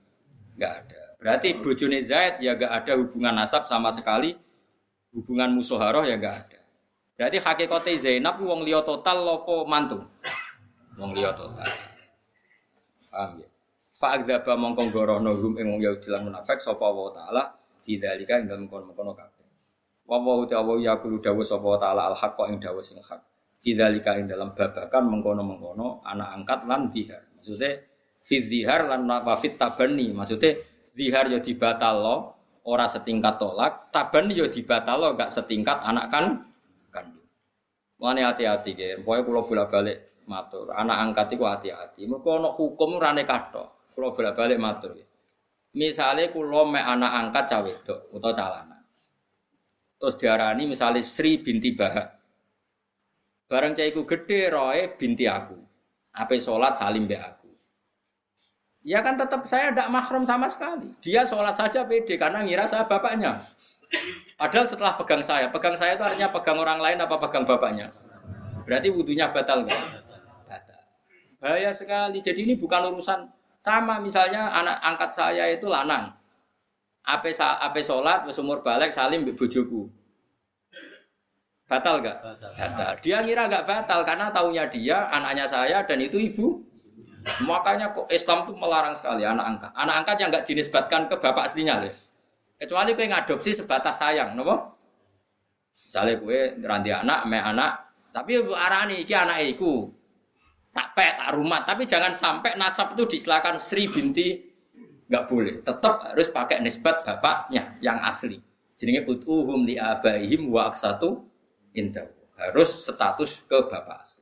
[0.59, 1.01] Enggak ada.
[1.23, 4.35] Berarti bojone Zaid ya enggak ada hubungan nasab sama sekali.
[5.09, 6.59] Hubungan musuharoh ya enggak ada.
[7.19, 9.99] Berarti hakikatnya Zainab wong liya total lopo mantu?
[10.95, 11.67] Wong liya total.
[13.11, 13.49] Paham ya?
[13.99, 17.51] Fa'adzaba mongko gorono hum ing wong Yahudi lan munafik sapa wa taala
[17.83, 19.43] fidzalika ing dalem kono-kono kabeh.
[20.07, 23.19] Wa wa ta'ala ya kulo dawuh sapa taala al haqqa ing dawuh sing hak.
[23.59, 27.27] Fidzalika ing dalam babakan mengkono-mengkono anak angkat lan dihar.
[27.35, 27.83] Maksudnya
[28.23, 30.15] fidzihar lan wafit tabani.
[30.15, 30.55] Maksudnya
[30.95, 32.38] dihar ya dibatalo
[32.69, 36.25] ora setingkat tolak, taban ya dibatalo gak setingkat anak kan
[36.93, 37.25] kandung.
[37.97, 39.97] Wani hati-hati ge, pokoke kula bolak-balik
[40.29, 42.05] matur, anak angkat iku hati-hati.
[42.05, 43.89] Mergo ana hukum rane kathok.
[43.97, 44.93] Kalau bolak-balik matur.
[45.75, 48.79] Misalnya kulo me anak angkat cawe itu atau calana.
[49.99, 52.07] Terus diarani misalnya Sri binti Bahak.
[53.45, 55.57] Bareng caiku gede roe binti aku.
[56.15, 57.38] Apa sholat salim be aku.
[58.83, 60.95] Ya kan tetap saya tidak mahrum sama sekali.
[61.03, 63.43] Dia sholat saja pede karena ngira saya bapaknya.
[64.39, 67.91] Padahal setelah pegang saya, pegang saya itu artinya pegang orang lain apa pegang bapaknya.
[68.63, 69.81] Berarti wudhunya batal nggak?
[70.47, 70.81] Batal.
[71.43, 72.23] Bahaya sekali.
[72.23, 73.27] Jadi ini bukan urusan
[73.59, 76.15] sama misalnya anak angkat saya itu lanang.
[77.03, 79.89] Ape ape sholat wis umur balik salim bojoku.
[81.69, 82.17] Batal gak?
[82.25, 82.51] Batal.
[82.57, 82.93] batal.
[83.05, 86.65] Dia ngira gak batal karena taunya dia anaknya saya dan itu ibu.
[87.45, 89.71] Makanya kok Islam tuh melarang sekali anak angkat.
[89.75, 91.93] Anak angkat yang gak dinisbatkan ke bapak aslinya deh.
[92.59, 94.75] Kecuali kue ngadopsi sebatas sayang, nopo?
[95.87, 97.71] Misalnya kue ngeranti anak, me anak,
[98.11, 99.87] tapi arani iki anak iku.
[100.69, 104.37] Tak pek tak rumah tapi jangan sampai nasab itu disilakan Sri binti
[105.09, 105.65] nggak boleh.
[105.65, 108.37] Tetap harus pakai nisbat bapaknya yang asli.
[108.77, 111.25] Jadi utuhum li abaihim wa aksatu
[111.73, 112.07] indah
[112.39, 114.18] harus status ke bapak asli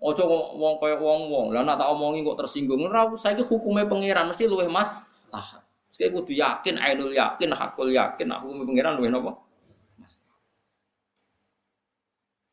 [0.00, 0.24] Ojo
[0.56, 1.46] wong kaya wong wong.
[1.52, 2.88] Lah nak tak omongi kok tersinggung.
[2.88, 5.60] Ora saiki hukumnya pangeran mesti luwih mas ah
[5.92, 9.36] saya kudu yakin ainul yakin hakul yakin aku pangeran luwih napa?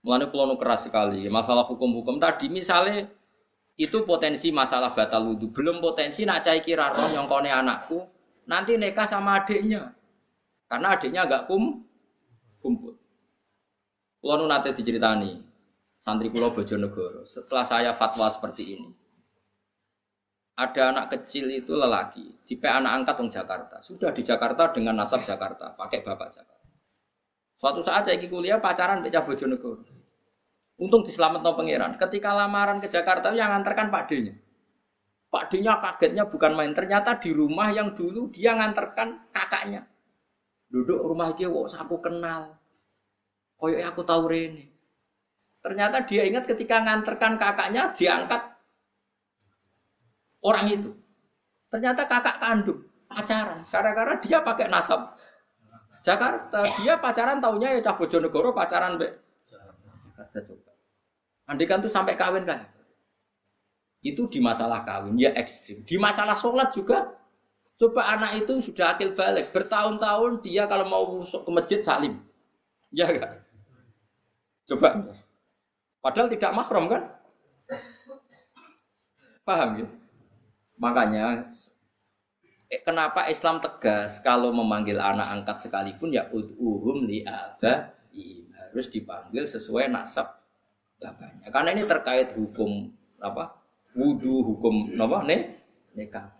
[0.03, 1.31] Mulane kula keras sekali.
[1.31, 3.07] Masalah hukum-hukum tadi misalnya
[3.79, 8.03] itu potensi masalah batal wudhu belum potensi nak cai kira roh nyongkone anakku
[8.43, 9.95] nanti nikah sama adiknya.
[10.67, 11.79] Karena adiknya agak kum
[12.59, 12.99] kumpul.
[14.19, 15.46] Kulo nate diceritani
[16.07, 18.89] santri kulo Bojonegoro setelah saya fatwa seperti ini
[20.57, 23.77] ada anak kecil itu lelaki, tipe anak angkat di Jakarta.
[23.77, 26.65] Sudah di Jakarta dengan nasab Jakarta, pakai bapak Jakarta.
[27.61, 29.85] Suatu saat saya kuliah pacaran Pak Bojonegoro.
[30.81, 31.93] Untung diselamat no pangeran.
[32.01, 34.33] Ketika lamaran ke Jakarta yang antarkan Pak D-nya.
[35.27, 36.71] Pak Dinya kagetnya bukan main.
[36.71, 39.89] Ternyata di rumah yang dulu dia nganterkan kakaknya.
[40.69, 42.55] Duduk rumah dia, wah aku kenal.
[43.57, 44.76] Koyok aku tahu Rene.
[45.67, 48.39] Ternyata dia ingat ketika nganterkan kakaknya diangkat
[50.39, 50.95] orang itu.
[51.67, 53.67] Ternyata kakak kandung pacaran.
[53.67, 55.11] Karena-karena dia pakai nasab
[55.99, 56.63] Jakarta.
[56.79, 59.11] Dia pacaran taunya ya Cah Bojonegoro pacaran be
[59.99, 60.71] Jakarta coba.
[61.51, 62.63] Andikan tuh sampai kawin kan?
[63.99, 65.83] Itu di masalah kawin ya ekstrim.
[65.83, 67.11] Di masalah sholat juga
[67.77, 72.17] Coba anak itu sudah akil balik, bertahun-tahun dia kalau mau masuk ke masjid salim.
[72.89, 73.45] Ya enggak?
[74.65, 75.13] Coba.
[76.07, 77.03] Padahal tidak mahram kan?
[79.43, 79.87] Paham ya?
[80.79, 81.51] Makanya
[82.71, 89.91] eh, kenapa Islam tegas kalau memanggil anak angkat sekalipun ya ud'uhum li harus dipanggil sesuai
[89.91, 90.31] nasab
[90.95, 91.51] bapaknya.
[91.51, 92.87] Karena ini terkait hukum
[93.19, 93.59] apa?
[93.91, 95.27] Wudu, hukum apa?
[95.27, 95.59] Nih,
[95.91, 96.31] nikah.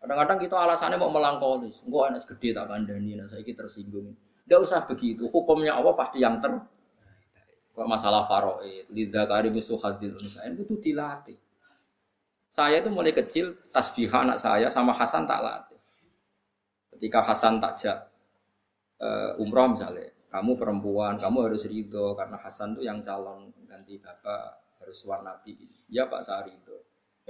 [0.00, 1.84] Kadang-kadang kita alasannya mau melangkolis.
[1.84, 4.16] Enggak anak gede tak kandani, nah saya tersinggung.
[4.48, 5.28] Tidak usah begitu.
[5.28, 6.56] Hukumnya apa pasti yang ter
[7.70, 11.38] Kok masalah faroid, lidah karim hadil unsain itu dilatih.
[12.50, 15.78] Saya itu mulai kecil tasbih anak saya sama Hasan tak latih.
[16.90, 18.10] Ketika Hasan takjak
[18.98, 24.60] uh, umroh misalnya, kamu perempuan, kamu harus ridho karena Hasan tuh yang calon ganti bapak
[24.82, 25.54] harus warna nabi.
[25.86, 26.74] Ya Pak Sari itu.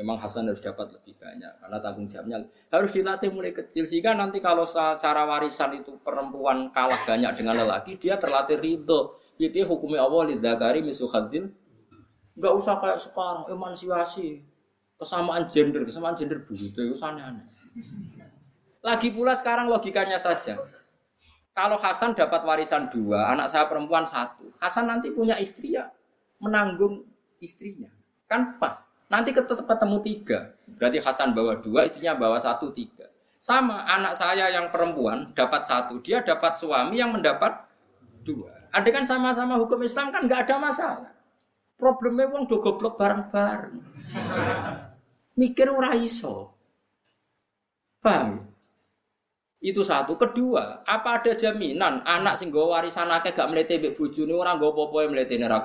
[0.01, 4.41] Memang Hasan harus dapat lebih banyak karena tanggung jawabnya harus dilatih mulai kecil sehingga nanti
[4.41, 4.65] kalau
[4.97, 10.81] cara warisan itu perempuan kalah banyak dengan lelaki dia terlatih ridho itu hukumnya Allah lidakari
[10.81, 11.53] misuhadin.
[12.33, 14.41] Enggak usah kayak sekarang emansipasi,
[14.97, 17.45] kesamaan gender, kesamaan gender begitu itu aneh-aneh.
[18.81, 20.57] Lagi pula sekarang logikanya saja.
[21.53, 25.93] Kalau Hasan dapat warisan dua, anak saya perempuan satu, Hasan nanti punya istri ya
[26.41, 27.05] menanggung
[27.37, 27.93] istrinya,
[28.25, 28.81] kan pas.
[29.11, 33.11] Nanti ketemu tiga, berarti Hasan bawa dua, istrinya bawa satu tiga.
[33.43, 37.67] Sama anak saya yang perempuan dapat satu, dia dapat suami yang mendapat
[38.23, 38.55] dua.
[38.71, 41.11] Ada kan sama-sama hukum Islam kan nggak ada masalah.
[41.75, 43.83] Problemnya uang do goblok bareng-bareng.
[45.35, 46.55] Mikir ora iso.
[47.99, 48.47] Paham?
[49.59, 50.15] Itu satu.
[50.21, 55.09] Kedua, apa ada jaminan anak sing warisan akeh gak mlete mbek bojone ora nggo apa-apa
[55.09, 55.59] mletene ra?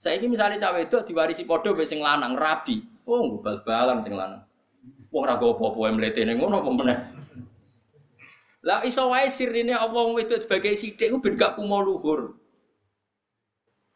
[0.00, 2.80] Saiki misalnya cawe itu diwarisi padha mbek sing lanang rabi.
[3.04, 4.40] Oh, bal-balan sing lanang.
[5.12, 6.94] Wong ora nggo apa-apa mletene ngono apa.
[8.64, 12.36] Lah iso wae sirine Allah wedok sebagai sithik ku ben gak kumo luhur.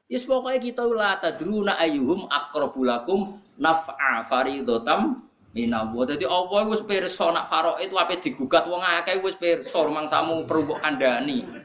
[0.05, 5.25] Yes pokoknya kita la tadruna ayyuhum aqrabulakum naf'a faridotam
[5.57, 6.13] minallah.
[6.13, 10.79] Dadi Allah wis pirsa nak faraid ape digugat wong akeh wis pirsa mangsamu perlu mbok
[10.85, 11.64] kandhani.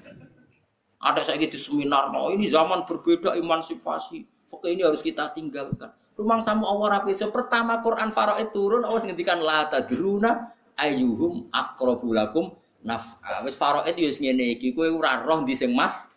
[0.99, 4.27] Ada saya gitu seminar, no ini zaman berbeda emansipasi.
[4.51, 5.95] Oke ini harus kita tinggalkan.
[6.19, 7.15] Rumang samu Allah rapi.
[7.15, 12.51] So, pertama Quran Faraid turun, Allah ngendikan la tadruna ayyuhum aqrabulakum
[12.83, 13.39] naf'a.
[13.47, 16.11] Wis faraid yo wis ngene iki, kowe ora roh ndi sing Mas.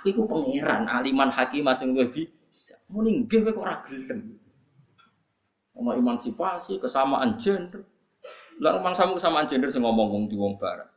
[0.00, 2.76] Aku iku pangeran, aliman hakim sing luwih bisa.
[2.92, 4.36] Muni nggih kowe kok ora gelem.
[5.76, 7.84] Emansipasi, kesamaan gender.
[8.60, 10.88] Lah rumang samu kesamaan gender sing ngomong wong di wong barat.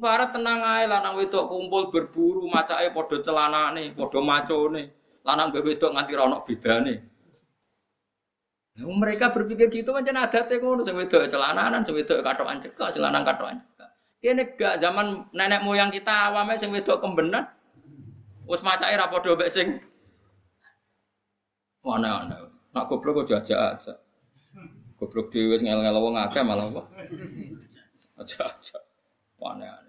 [0.00, 4.82] Barat tenang ae lanang wedok kumpul berburu, macake padha celanane, padha macone.
[5.20, 6.94] Lanang wedok nganti ra ono bedane.
[8.72, 13.04] Nah, mereka berpikir gitu macam ada ngono sing wedok celananan, sing wedok katokan cekak, sing
[13.04, 13.90] lanang katokan cekak.
[14.22, 17.44] Ini gak zaman nenek moyang kita awamnya sing wedok kembenan.
[18.48, 19.76] Wes macake ra padha mek sing
[21.84, 22.36] mana ana.
[22.72, 23.92] Nak goblok kok aja aja.
[24.96, 26.82] Goblok dhewe wis ngel-ngel malah apa.
[28.22, 28.78] Aja aja.
[29.42, 29.81] Mana.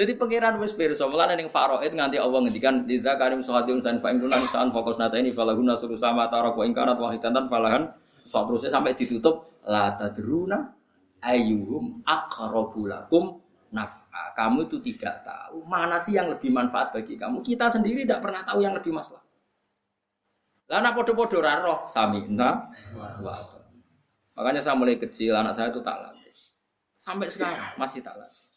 [0.00, 4.08] Jadi pangeran wis pirsa, mulane ning faraid nganti Allah ngendikan lidza karim sahadatun dan fa
[4.08, 7.92] ingkun san fokus nata ini falahuna sama tarak wa ingkarat wahidatan falahan
[8.24, 10.72] terusnya sampai ditutup la tadruna
[11.20, 13.44] ayyuhum aqrabu lakum
[13.76, 14.32] naf'a.
[14.32, 17.44] Kamu itu tidak tahu mana sih yang lebih manfaat bagi kamu.
[17.44, 19.20] Kita sendiri tidak pernah tahu yang lebih masalah.
[20.70, 22.70] Lana podo-podo raro samina
[24.32, 26.36] Makanya saya mulai kecil anak saya itu tak latih.
[26.96, 28.49] Sampai sekarang masih tak latih.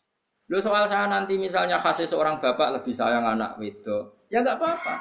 [0.52, 4.95] Lu soal saya nanti misalnya kasih seorang bapak lebih sayang anak wedo, ya nggak apa-apa.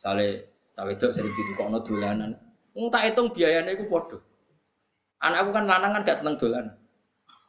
[0.00, 0.28] Sale
[0.72, 1.36] tak wedo sering
[1.68, 2.32] no dolanan.
[2.72, 4.22] Wong tak hitung biayanya itu podo.
[5.20, 6.40] Anakku kan lanang kan gak seneng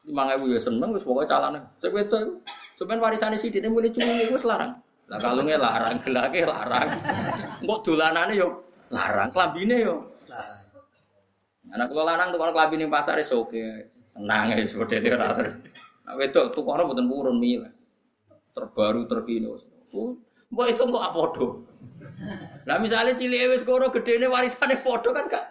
[0.01, 1.59] lima ribu ya seneng, wis pokoknya calane.
[1.77, 2.41] Cek itu,
[2.73, 4.71] sebenarnya warisannya sih dia mulai cuma itu larang.
[5.05, 6.89] Lah kalungnya larang, gelake larang.
[7.61, 9.95] Mbok dolanane yo larang, klambine yo.
[11.71, 13.61] Anak kula lanang tukar klambi ning pasar wis oke.
[14.11, 15.37] Tenang seperti itu ora
[16.05, 17.69] Nah wedok tukar mboten purun mila.
[18.51, 19.47] Terbaru terkini.
[20.51, 21.47] Mbok itu kok apa do?
[22.67, 25.45] Lah misalnya cilik wis koro gedene warisane padha kan gak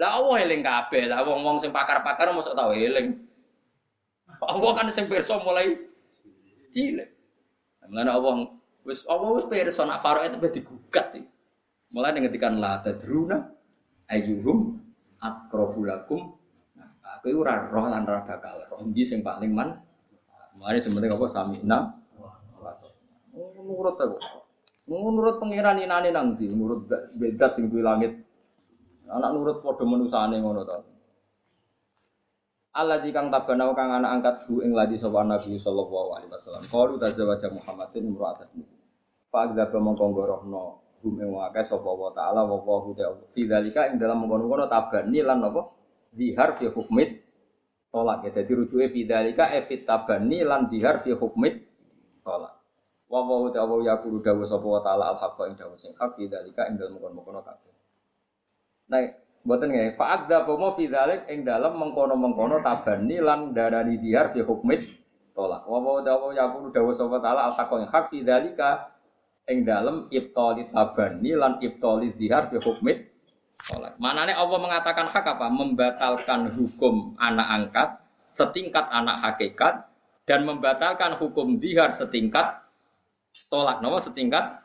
[0.00, 1.10] Lah Allah eling kabeh.
[1.10, 3.18] Lah wong-wong sing pakar-pakar mosok tau eling.
[4.42, 5.78] Allah kan sing pirsa mulai
[6.72, 7.10] cilik.
[7.86, 8.34] Mulane Allah
[8.86, 11.14] wis Allah wis pirsa nak Faro itu digugat.
[11.92, 13.52] Mulai ngetikan la tadruna
[14.08, 14.80] ayyuhum
[15.20, 16.34] akrobulakum
[17.22, 19.78] aku ora roh lan ora bakal roh sing paling man
[20.58, 21.78] Mulane sebenarnya apa samina
[23.32, 24.20] Oh, nurut aku.
[24.92, 26.52] Nurut pangeran inane nang ndi?
[26.52, 26.84] Nurut
[27.16, 28.12] bedat sing kuwi langit.
[29.08, 30.76] Anak nurut padha manusane ngono to.
[32.76, 36.60] Allah kang tabana kang anak angkat bu ing ladi sapa Nabi sallallahu alaihi wasallam.
[36.68, 38.48] Qalu tazawwaja Muhammadin imra'atan.
[39.32, 40.64] Fa agdaba mongko ngorohno
[41.00, 42.84] hum ing wae sapa wa taala wa wa
[43.32, 45.72] fi dzalika ing dalam mengkono-kono tabani lan napa
[46.12, 47.24] dihar fi hukmit
[47.88, 48.30] tolak ya.
[48.40, 51.64] Jadi rujuke fi dzalika e fit tabani lan dihar fi hukmit
[52.20, 52.60] tolak.
[53.12, 56.32] Wa wa ta'ala yaqulu dawu sapa wa ta'ala al haqqa ing dawu sing hak fi
[56.32, 57.72] dalika ing dalem mengkono-mengkono kabeh.
[58.88, 59.04] Nah,
[59.44, 64.40] mboten nggih fa adza pomo fi dzalik ing dalem mengkono-mengkono tabani lan darani dihar fi
[64.40, 64.88] hukmit
[65.36, 65.68] tolak.
[65.68, 68.96] Wa wa ta'ala yaqulu dawu sapa ta'ala al haqqa ing hak fi dalika
[69.44, 73.11] ing dalem ibtali tabani lan ibtali dihar fi hukmit
[73.68, 73.94] tolak.
[74.02, 75.46] Manane Allah mengatakan hak apa?
[75.48, 77.88] Membatalkan hukum anak angkat
[78.32, 79.86] setingkat anak hakikat
[80.24, 82.64] dan membatalkan hukum dihar setingkat
[83.52, 83.78] tolak.
[83.84, 84.64] Nawa setingkat?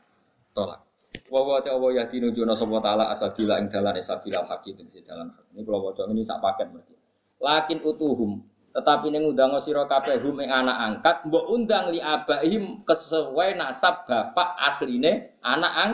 [0.56, 0.88] Tolak.
[1.28, 3.68] Wa wa ta wa yahdinu juna sapa taala asabila ing
[4.00, 6.96] sabila haqi tegese dalan ini kula waca ini sak paket berarti.
[7.44, 8.44] Lakin utuhum
[8.78, 14.54] tetapi ning undang sira kabeh hum anak angkat mbok undang li abaihim kesesuai nasab bapak
[14.70, 15.92] asline anak ang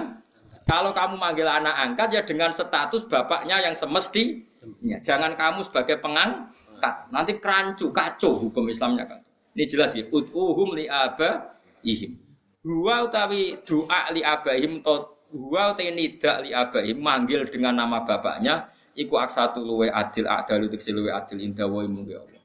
[0.70, 6.96] kalau kamu manggil anak angkat ya dengan status bapaknya yang semestinya jangan kamu sebagai pengangkat
[7.12, 9.20] nanti kerancu kacau hukum Islamnya kan
[9.54, 12.24] ini jelas ya utuhum li abaihim
[12.64, 18.72] Huwa utawi doa li abahim to huwa utawi nida li abahim manggil dengan nama bapaknya
[18.96, 22.40] iku aksatu luwe adil adil utik luwe adil indah wa mungki Allah.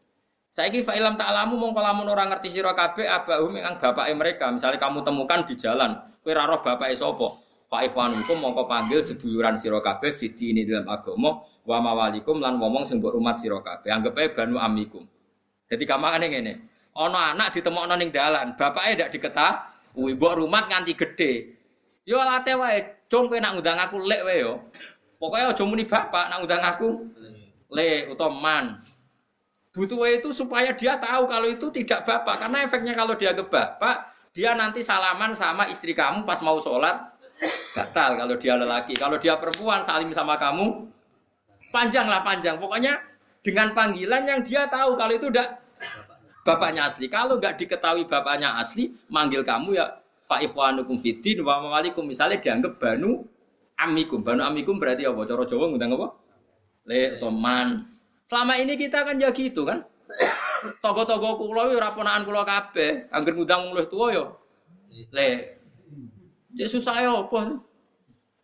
[0.51, 4.51] Saiki fa ilam ta'lamu mongko lamun ora ngerti sira kabeh abahum ing bapake mereka.
[4.51, 5.95] Misalnya kamu temukan di jalan,
[6.27, 6.99] ora roh bapake?
[7.69, 12.97] Fa ikhwanukum mongko panggil seduluran sira kabeh ini dalam agama wa mawalikum lan ngomong sing
[12.97, 13.93] mbok rumat sira kabeh.
[13.93, 15.05] Anggap ae banu amikum.
[15.69, 16.53] Jadi gampangane ngene.
[16.97, 21.59] Ana anak ditemokno ning dalan, bapake ndak diketah Kuwi mbok rumah nganti gede.
[22.07, 22.79] Yo late wae,
[23.11, 24.71] cung kowe nak ngundang aku lek wae yo.
[25.19, 26.89] Pokoke aja muni bapak nak ngundang aku
[27.75, 28.67] le utawa man.
[29.75, 34.07] Butuh itu supaya dia tahu kalau itu tidak bapak karena efeknya kalau dia ke bapak
[34.31, 37.18] dia nanti salaman sama istri kamu pas mau sholat
[37.75, 40.91] batal kalau dia lelaki kalau dia perempuan salim sama kamu
[41.71, 42.99] panjang lah panjang pokoknya
[43.43, 45.47] dengan panggilan yang dia tahu kalau itu udah
[46.49, 47.13] bapaknya asli.
[47.13, 52.81] Kalau nggak diketahui bapaknya asli, manggil kamu ya fa ikhwanukum fiddin wa mawalikum misalnya dianggap
[52.81, 53.29] banu
[53.77, 54.25] amikum.
[54.25, 55.29] Banu amikum berarti apa?
[55.29, 56.09] Cara Jawa ngundang apa?
[56.89, 57.85] Le toman.
[58.25, 59.85] Selama ini kita kan ya gitu kan.
[60.81, 64.25] Togo-togo kula ora ponakan kula kabeh, angger ngundang wong tua ya.
[65.13, 65.58] Le.
[66.59, 67.63] Ya susah ya apa?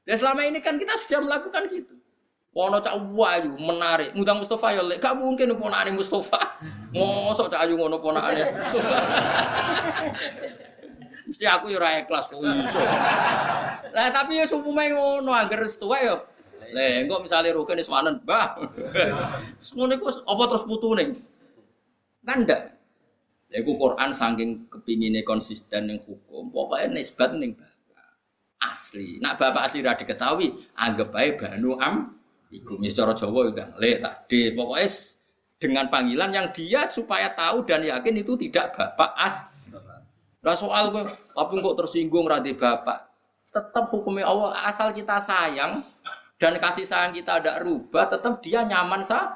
[0.06, 1.98] Ya selama ini kan kita sudah melakukan gitu.
[2.54, 6.54] Wono cak wayu menarik, ngundang Mustafa ya lek gak mungkin ponakane Mustafa.
[6.94, 8.98] Mosok cak ayu ngono ponakane Mustafa.
[11.26, 12.78] Mesti aku ya ora ikhlas kok iso.
[13.90, 16.14] Lah tapi ya supume ngono angger tuwek ya.
[16.70, 18.62] Lah engko misale Rukin wis manen, Mbah.
[19.74, 21.18] Ngono iku apa terus putune?
[22.22, 22.78] Kan ndak.
[23.50, 27.73] Ya iku Quran saking kepingine konsisten ning hukum, pokoke nisbat ning bapak.
[28.64, 29.20] Asli.
[29.20, 32.14] Nak bapak asli ra diketahui, anggap bae Banu Am
[32.54, 34.86] Iku cara Jawa udah le tadi pokoknya
[35.58, 39.66] dengan panggilan yang dia supaya tahu dan yakin itu tidak bapak as.
[40.38, 43.10] Nah soal tapi kok tersinggung radi bapak.
[43.50, 45.82] Tetap hukumnya Allah asal kita sayang
[46.38, 49.34] dan kasih sayang kita ada rubah, tetap dia nyaman sah.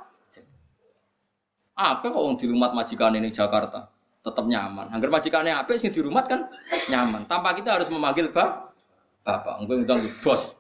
[1.75, 3.91] Apa kok di rumah majikan ini Jakarta
[4.23, 4.95] tetap nyaman.
[4.95, 6.47] Angger majikannya apa sih di rumah kan
[6.87, 7.27] nyaman.
[7.27, 8.68] Tanpa kita harus memanggil bapak.
[9.29, 10.57] Bapak, gue ngundang bos.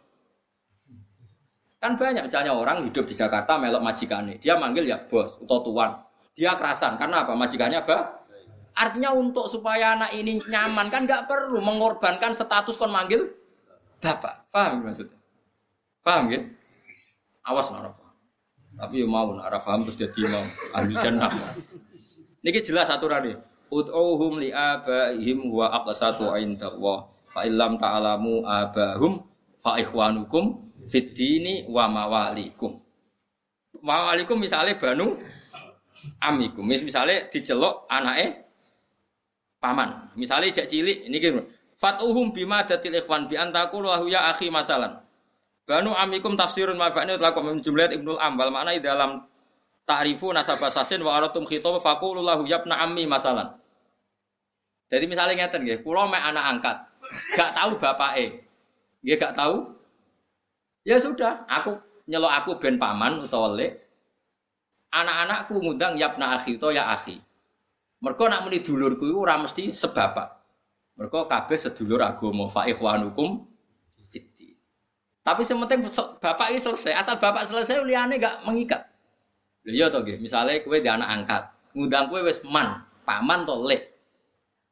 [1.80, 5.96] Kan banyak misalnya orang hidup di Jakarta melok majikannya, dia manggil ya bos atau tuan.
[6.36, 7.32] Dia kerasan karena apa?
[7.32, 8.28] Majikannya apa?
[8.76, 13.32] Artinya untuk supaya anak ini nyaman kan nggak perlu mengorbankan status kon manggil
[14.04, 14.52] bapak.
[14.52, 15.16] Paham maksudnya?
[16.04, 16.40] Paham ya?
[17.48, 17.88] Awas nara
[18.76, 20.44] Tapi ya mau nara paham terus jadi mau
[20.76, 21.32] ahli jannah.
[22.44, 23.34] Niki jelas aturan ini.
[23.72, 27.17] Ud'uhum li abaihim wa aqsatu indallah.
[27.28, 29.24] Fa illam ta'alamu abahum
[29.60, 32.80] fa ikhwanukum fitini wa mawalikum.
[33.84, 35.20] Mawalikum misalnya banu
[36.24, 36.64] amikum.
[36.64, 38.48] Misalnya dicelok anake
[39.60, 40.14] paman.
[40.16, 41.44] Misalnya jak cilik ini gitu.
[41.78, 44.98] Fatuhum bima datil ikhwan bi antaku lahu ya akhi masalan.
[45.68, 49.28] Banu amikum tafsirun mafa'ni telah min jumlah Ibnu Ambal mana di dalam
[49.84, 53.52] ta'rifu nasabah sasin wa aratum khitab faqulu lahu yabna ammi masalan.
[54.88, 56.76] Jadi misalnya ngeten nggih, kula mek anak angkat,
[57.36, 58.44] gak tahu bapake.
[59.04, 59.74] Nggih gak tahu?
[60.84, 61.76] Ya sudah, aku
[62.08, 63.84] nyelok aku ben paman utawa lek.
[64.88, 67.20] Anak-anakku ngundang yabna akhi utawa ya akhi.
[68.00, 70.28] Mergo nak muni dulurku iku ora mesti sebapak.
[70.96, 73.48] Mergo kabeh sedulur agama fa ikhwanukum
[75.28, 75.84] tapi sementing
[76.24, 76.96] bapak ini selesai.
[76.96, 78.80] Asal bapak selesai, liane gak mengikat.
[79.68, 81.42] Lha iya to kowe di anak angkat,
[81.76, 83.97] ngundang kowe wis man, paman to lek.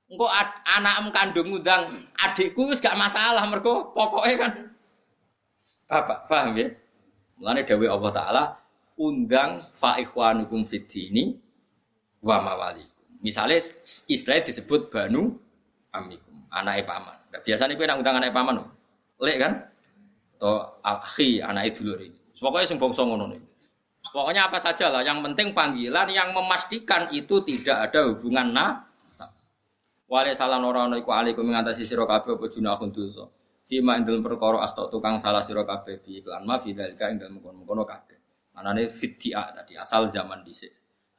[0.07, 0.27] Engko
[0.63, 4.53] anakmu kandung ngundang adikku wis gak masalah mergo pokoknya kan
[5.91, 6.69] bapak, paham ya?
[7.37, 8.45] Mulane dawuh Allah taala
[8.97, 11.37] undang fa ikhwanukum fid dini
[12.23, 13.19] wa mawalikum.
[13.19, 13.59] Misale
[14.07, 15.35] istilah disebut banu
[15.91, 17.19] amikum, anake paman.
[17.35, 18.57] Nah, biasanya kowe nak undang anake paman,
[19.21, 19.53] lek kan?
[20.37, 22.17] atau akhi anak dulur ini.
[22.37, 23.41] Pokoknya sing bangsa ngono nih.
[24.05, 29.33] Pokoknya apa saja lah, yang penting panggilan yang memastikan itu tidak ada hubungan nasab.
[30.07, 33.27] Wale salah orang iku alaikum mengatasi sira kabeh apa junahun dosa.
[33.67, 37.19] Fima ing dalem perkara asta tukang salah sira kabeh bi iklan ma fi dalika ing
[37.19, 38.15] dalem kono-kono kabeh.
[38.55, 40.71] Anane fittia tadi asal zaman dhisik.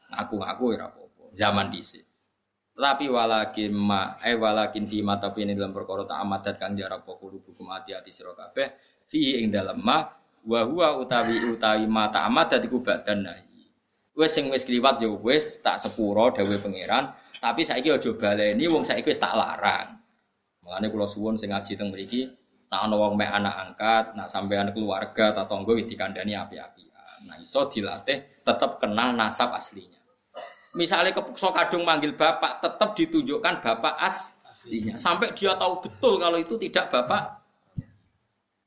[0.07, 2.07] Ngaku-ngaku ora apa-apa, zaman dhisik.
[2.77, 7.03] Tapi walakin ma eh walakin fi mata tapi ini dalam perkara tak amadat kang diarap
[7.03, 10.07] kulo hukum hati-hati sira kabeh fi ing dalam ma
[10.47, 13.27] wa huwa utawi utawi mata amat dadi badan
[14.17, 18.81] Wis sing wis kliwat ya wis tak sepuro dawuh pangeran, tapi saiki aja baleni wong
[18.81, 20.01] saiki wis tak larang.
[20.65, 22.25] Mulane kula suwun sing ngaji teng mriki,
[22.73, 26.89] nek ana wong mek anak angkat, nak sampean keluarga ta tangga wis dikandani api-api.
[27.29, 30.01] Nah iso dilatih tetap kenal nasab aslinya.
[30.73, 34.97] Misalnya kepukso kadung manggil bapak, tetap ditunjukkan bapak aslinya.
[34.97, 37.37] Sampai dia tahu betul kalau itu tidak bapak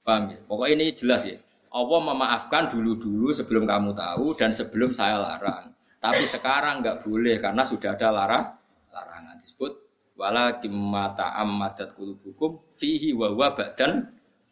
[0.00, 0.38] Paham ya?
[0.48, 1.36] Pokoknya ini jelas ya.
[1.70, 5.70] Allah memaafkan dulu-dulu sebelum kamu tahu dan sebelum saya larang.
[6.02, 8.44] Tapi sekarang nggak boleh karena sudah ada larang
[8.90, 9.72] larangan disebut
[10.18, 14.02] wala kimata ammadat kulubukum fihi wa wa badan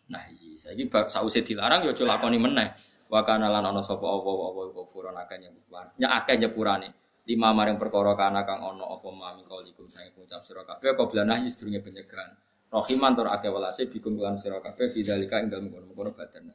[0.07, 0.55] nahi.
[0.59, 2.71] Saiki bab dilarang ya aja lakoni meneh.
[3.09, 5.91] Wa kana lan ana sapa apa apa kufurun akeh nyepurane.
[5.99, 6.89] Nya akeh nyepurane.
[7.27, 11.51] Lima maring perkara kana kang ana apa mami kaulikum saya ucap sira kabeh qabla nahi
[11.51, 12.31] sedurunge penyegahan.
[12.69, 16.53] Rohiman tur akeh welase bikum lan sira kabeh fidzalika ing dalem kono-kono badan.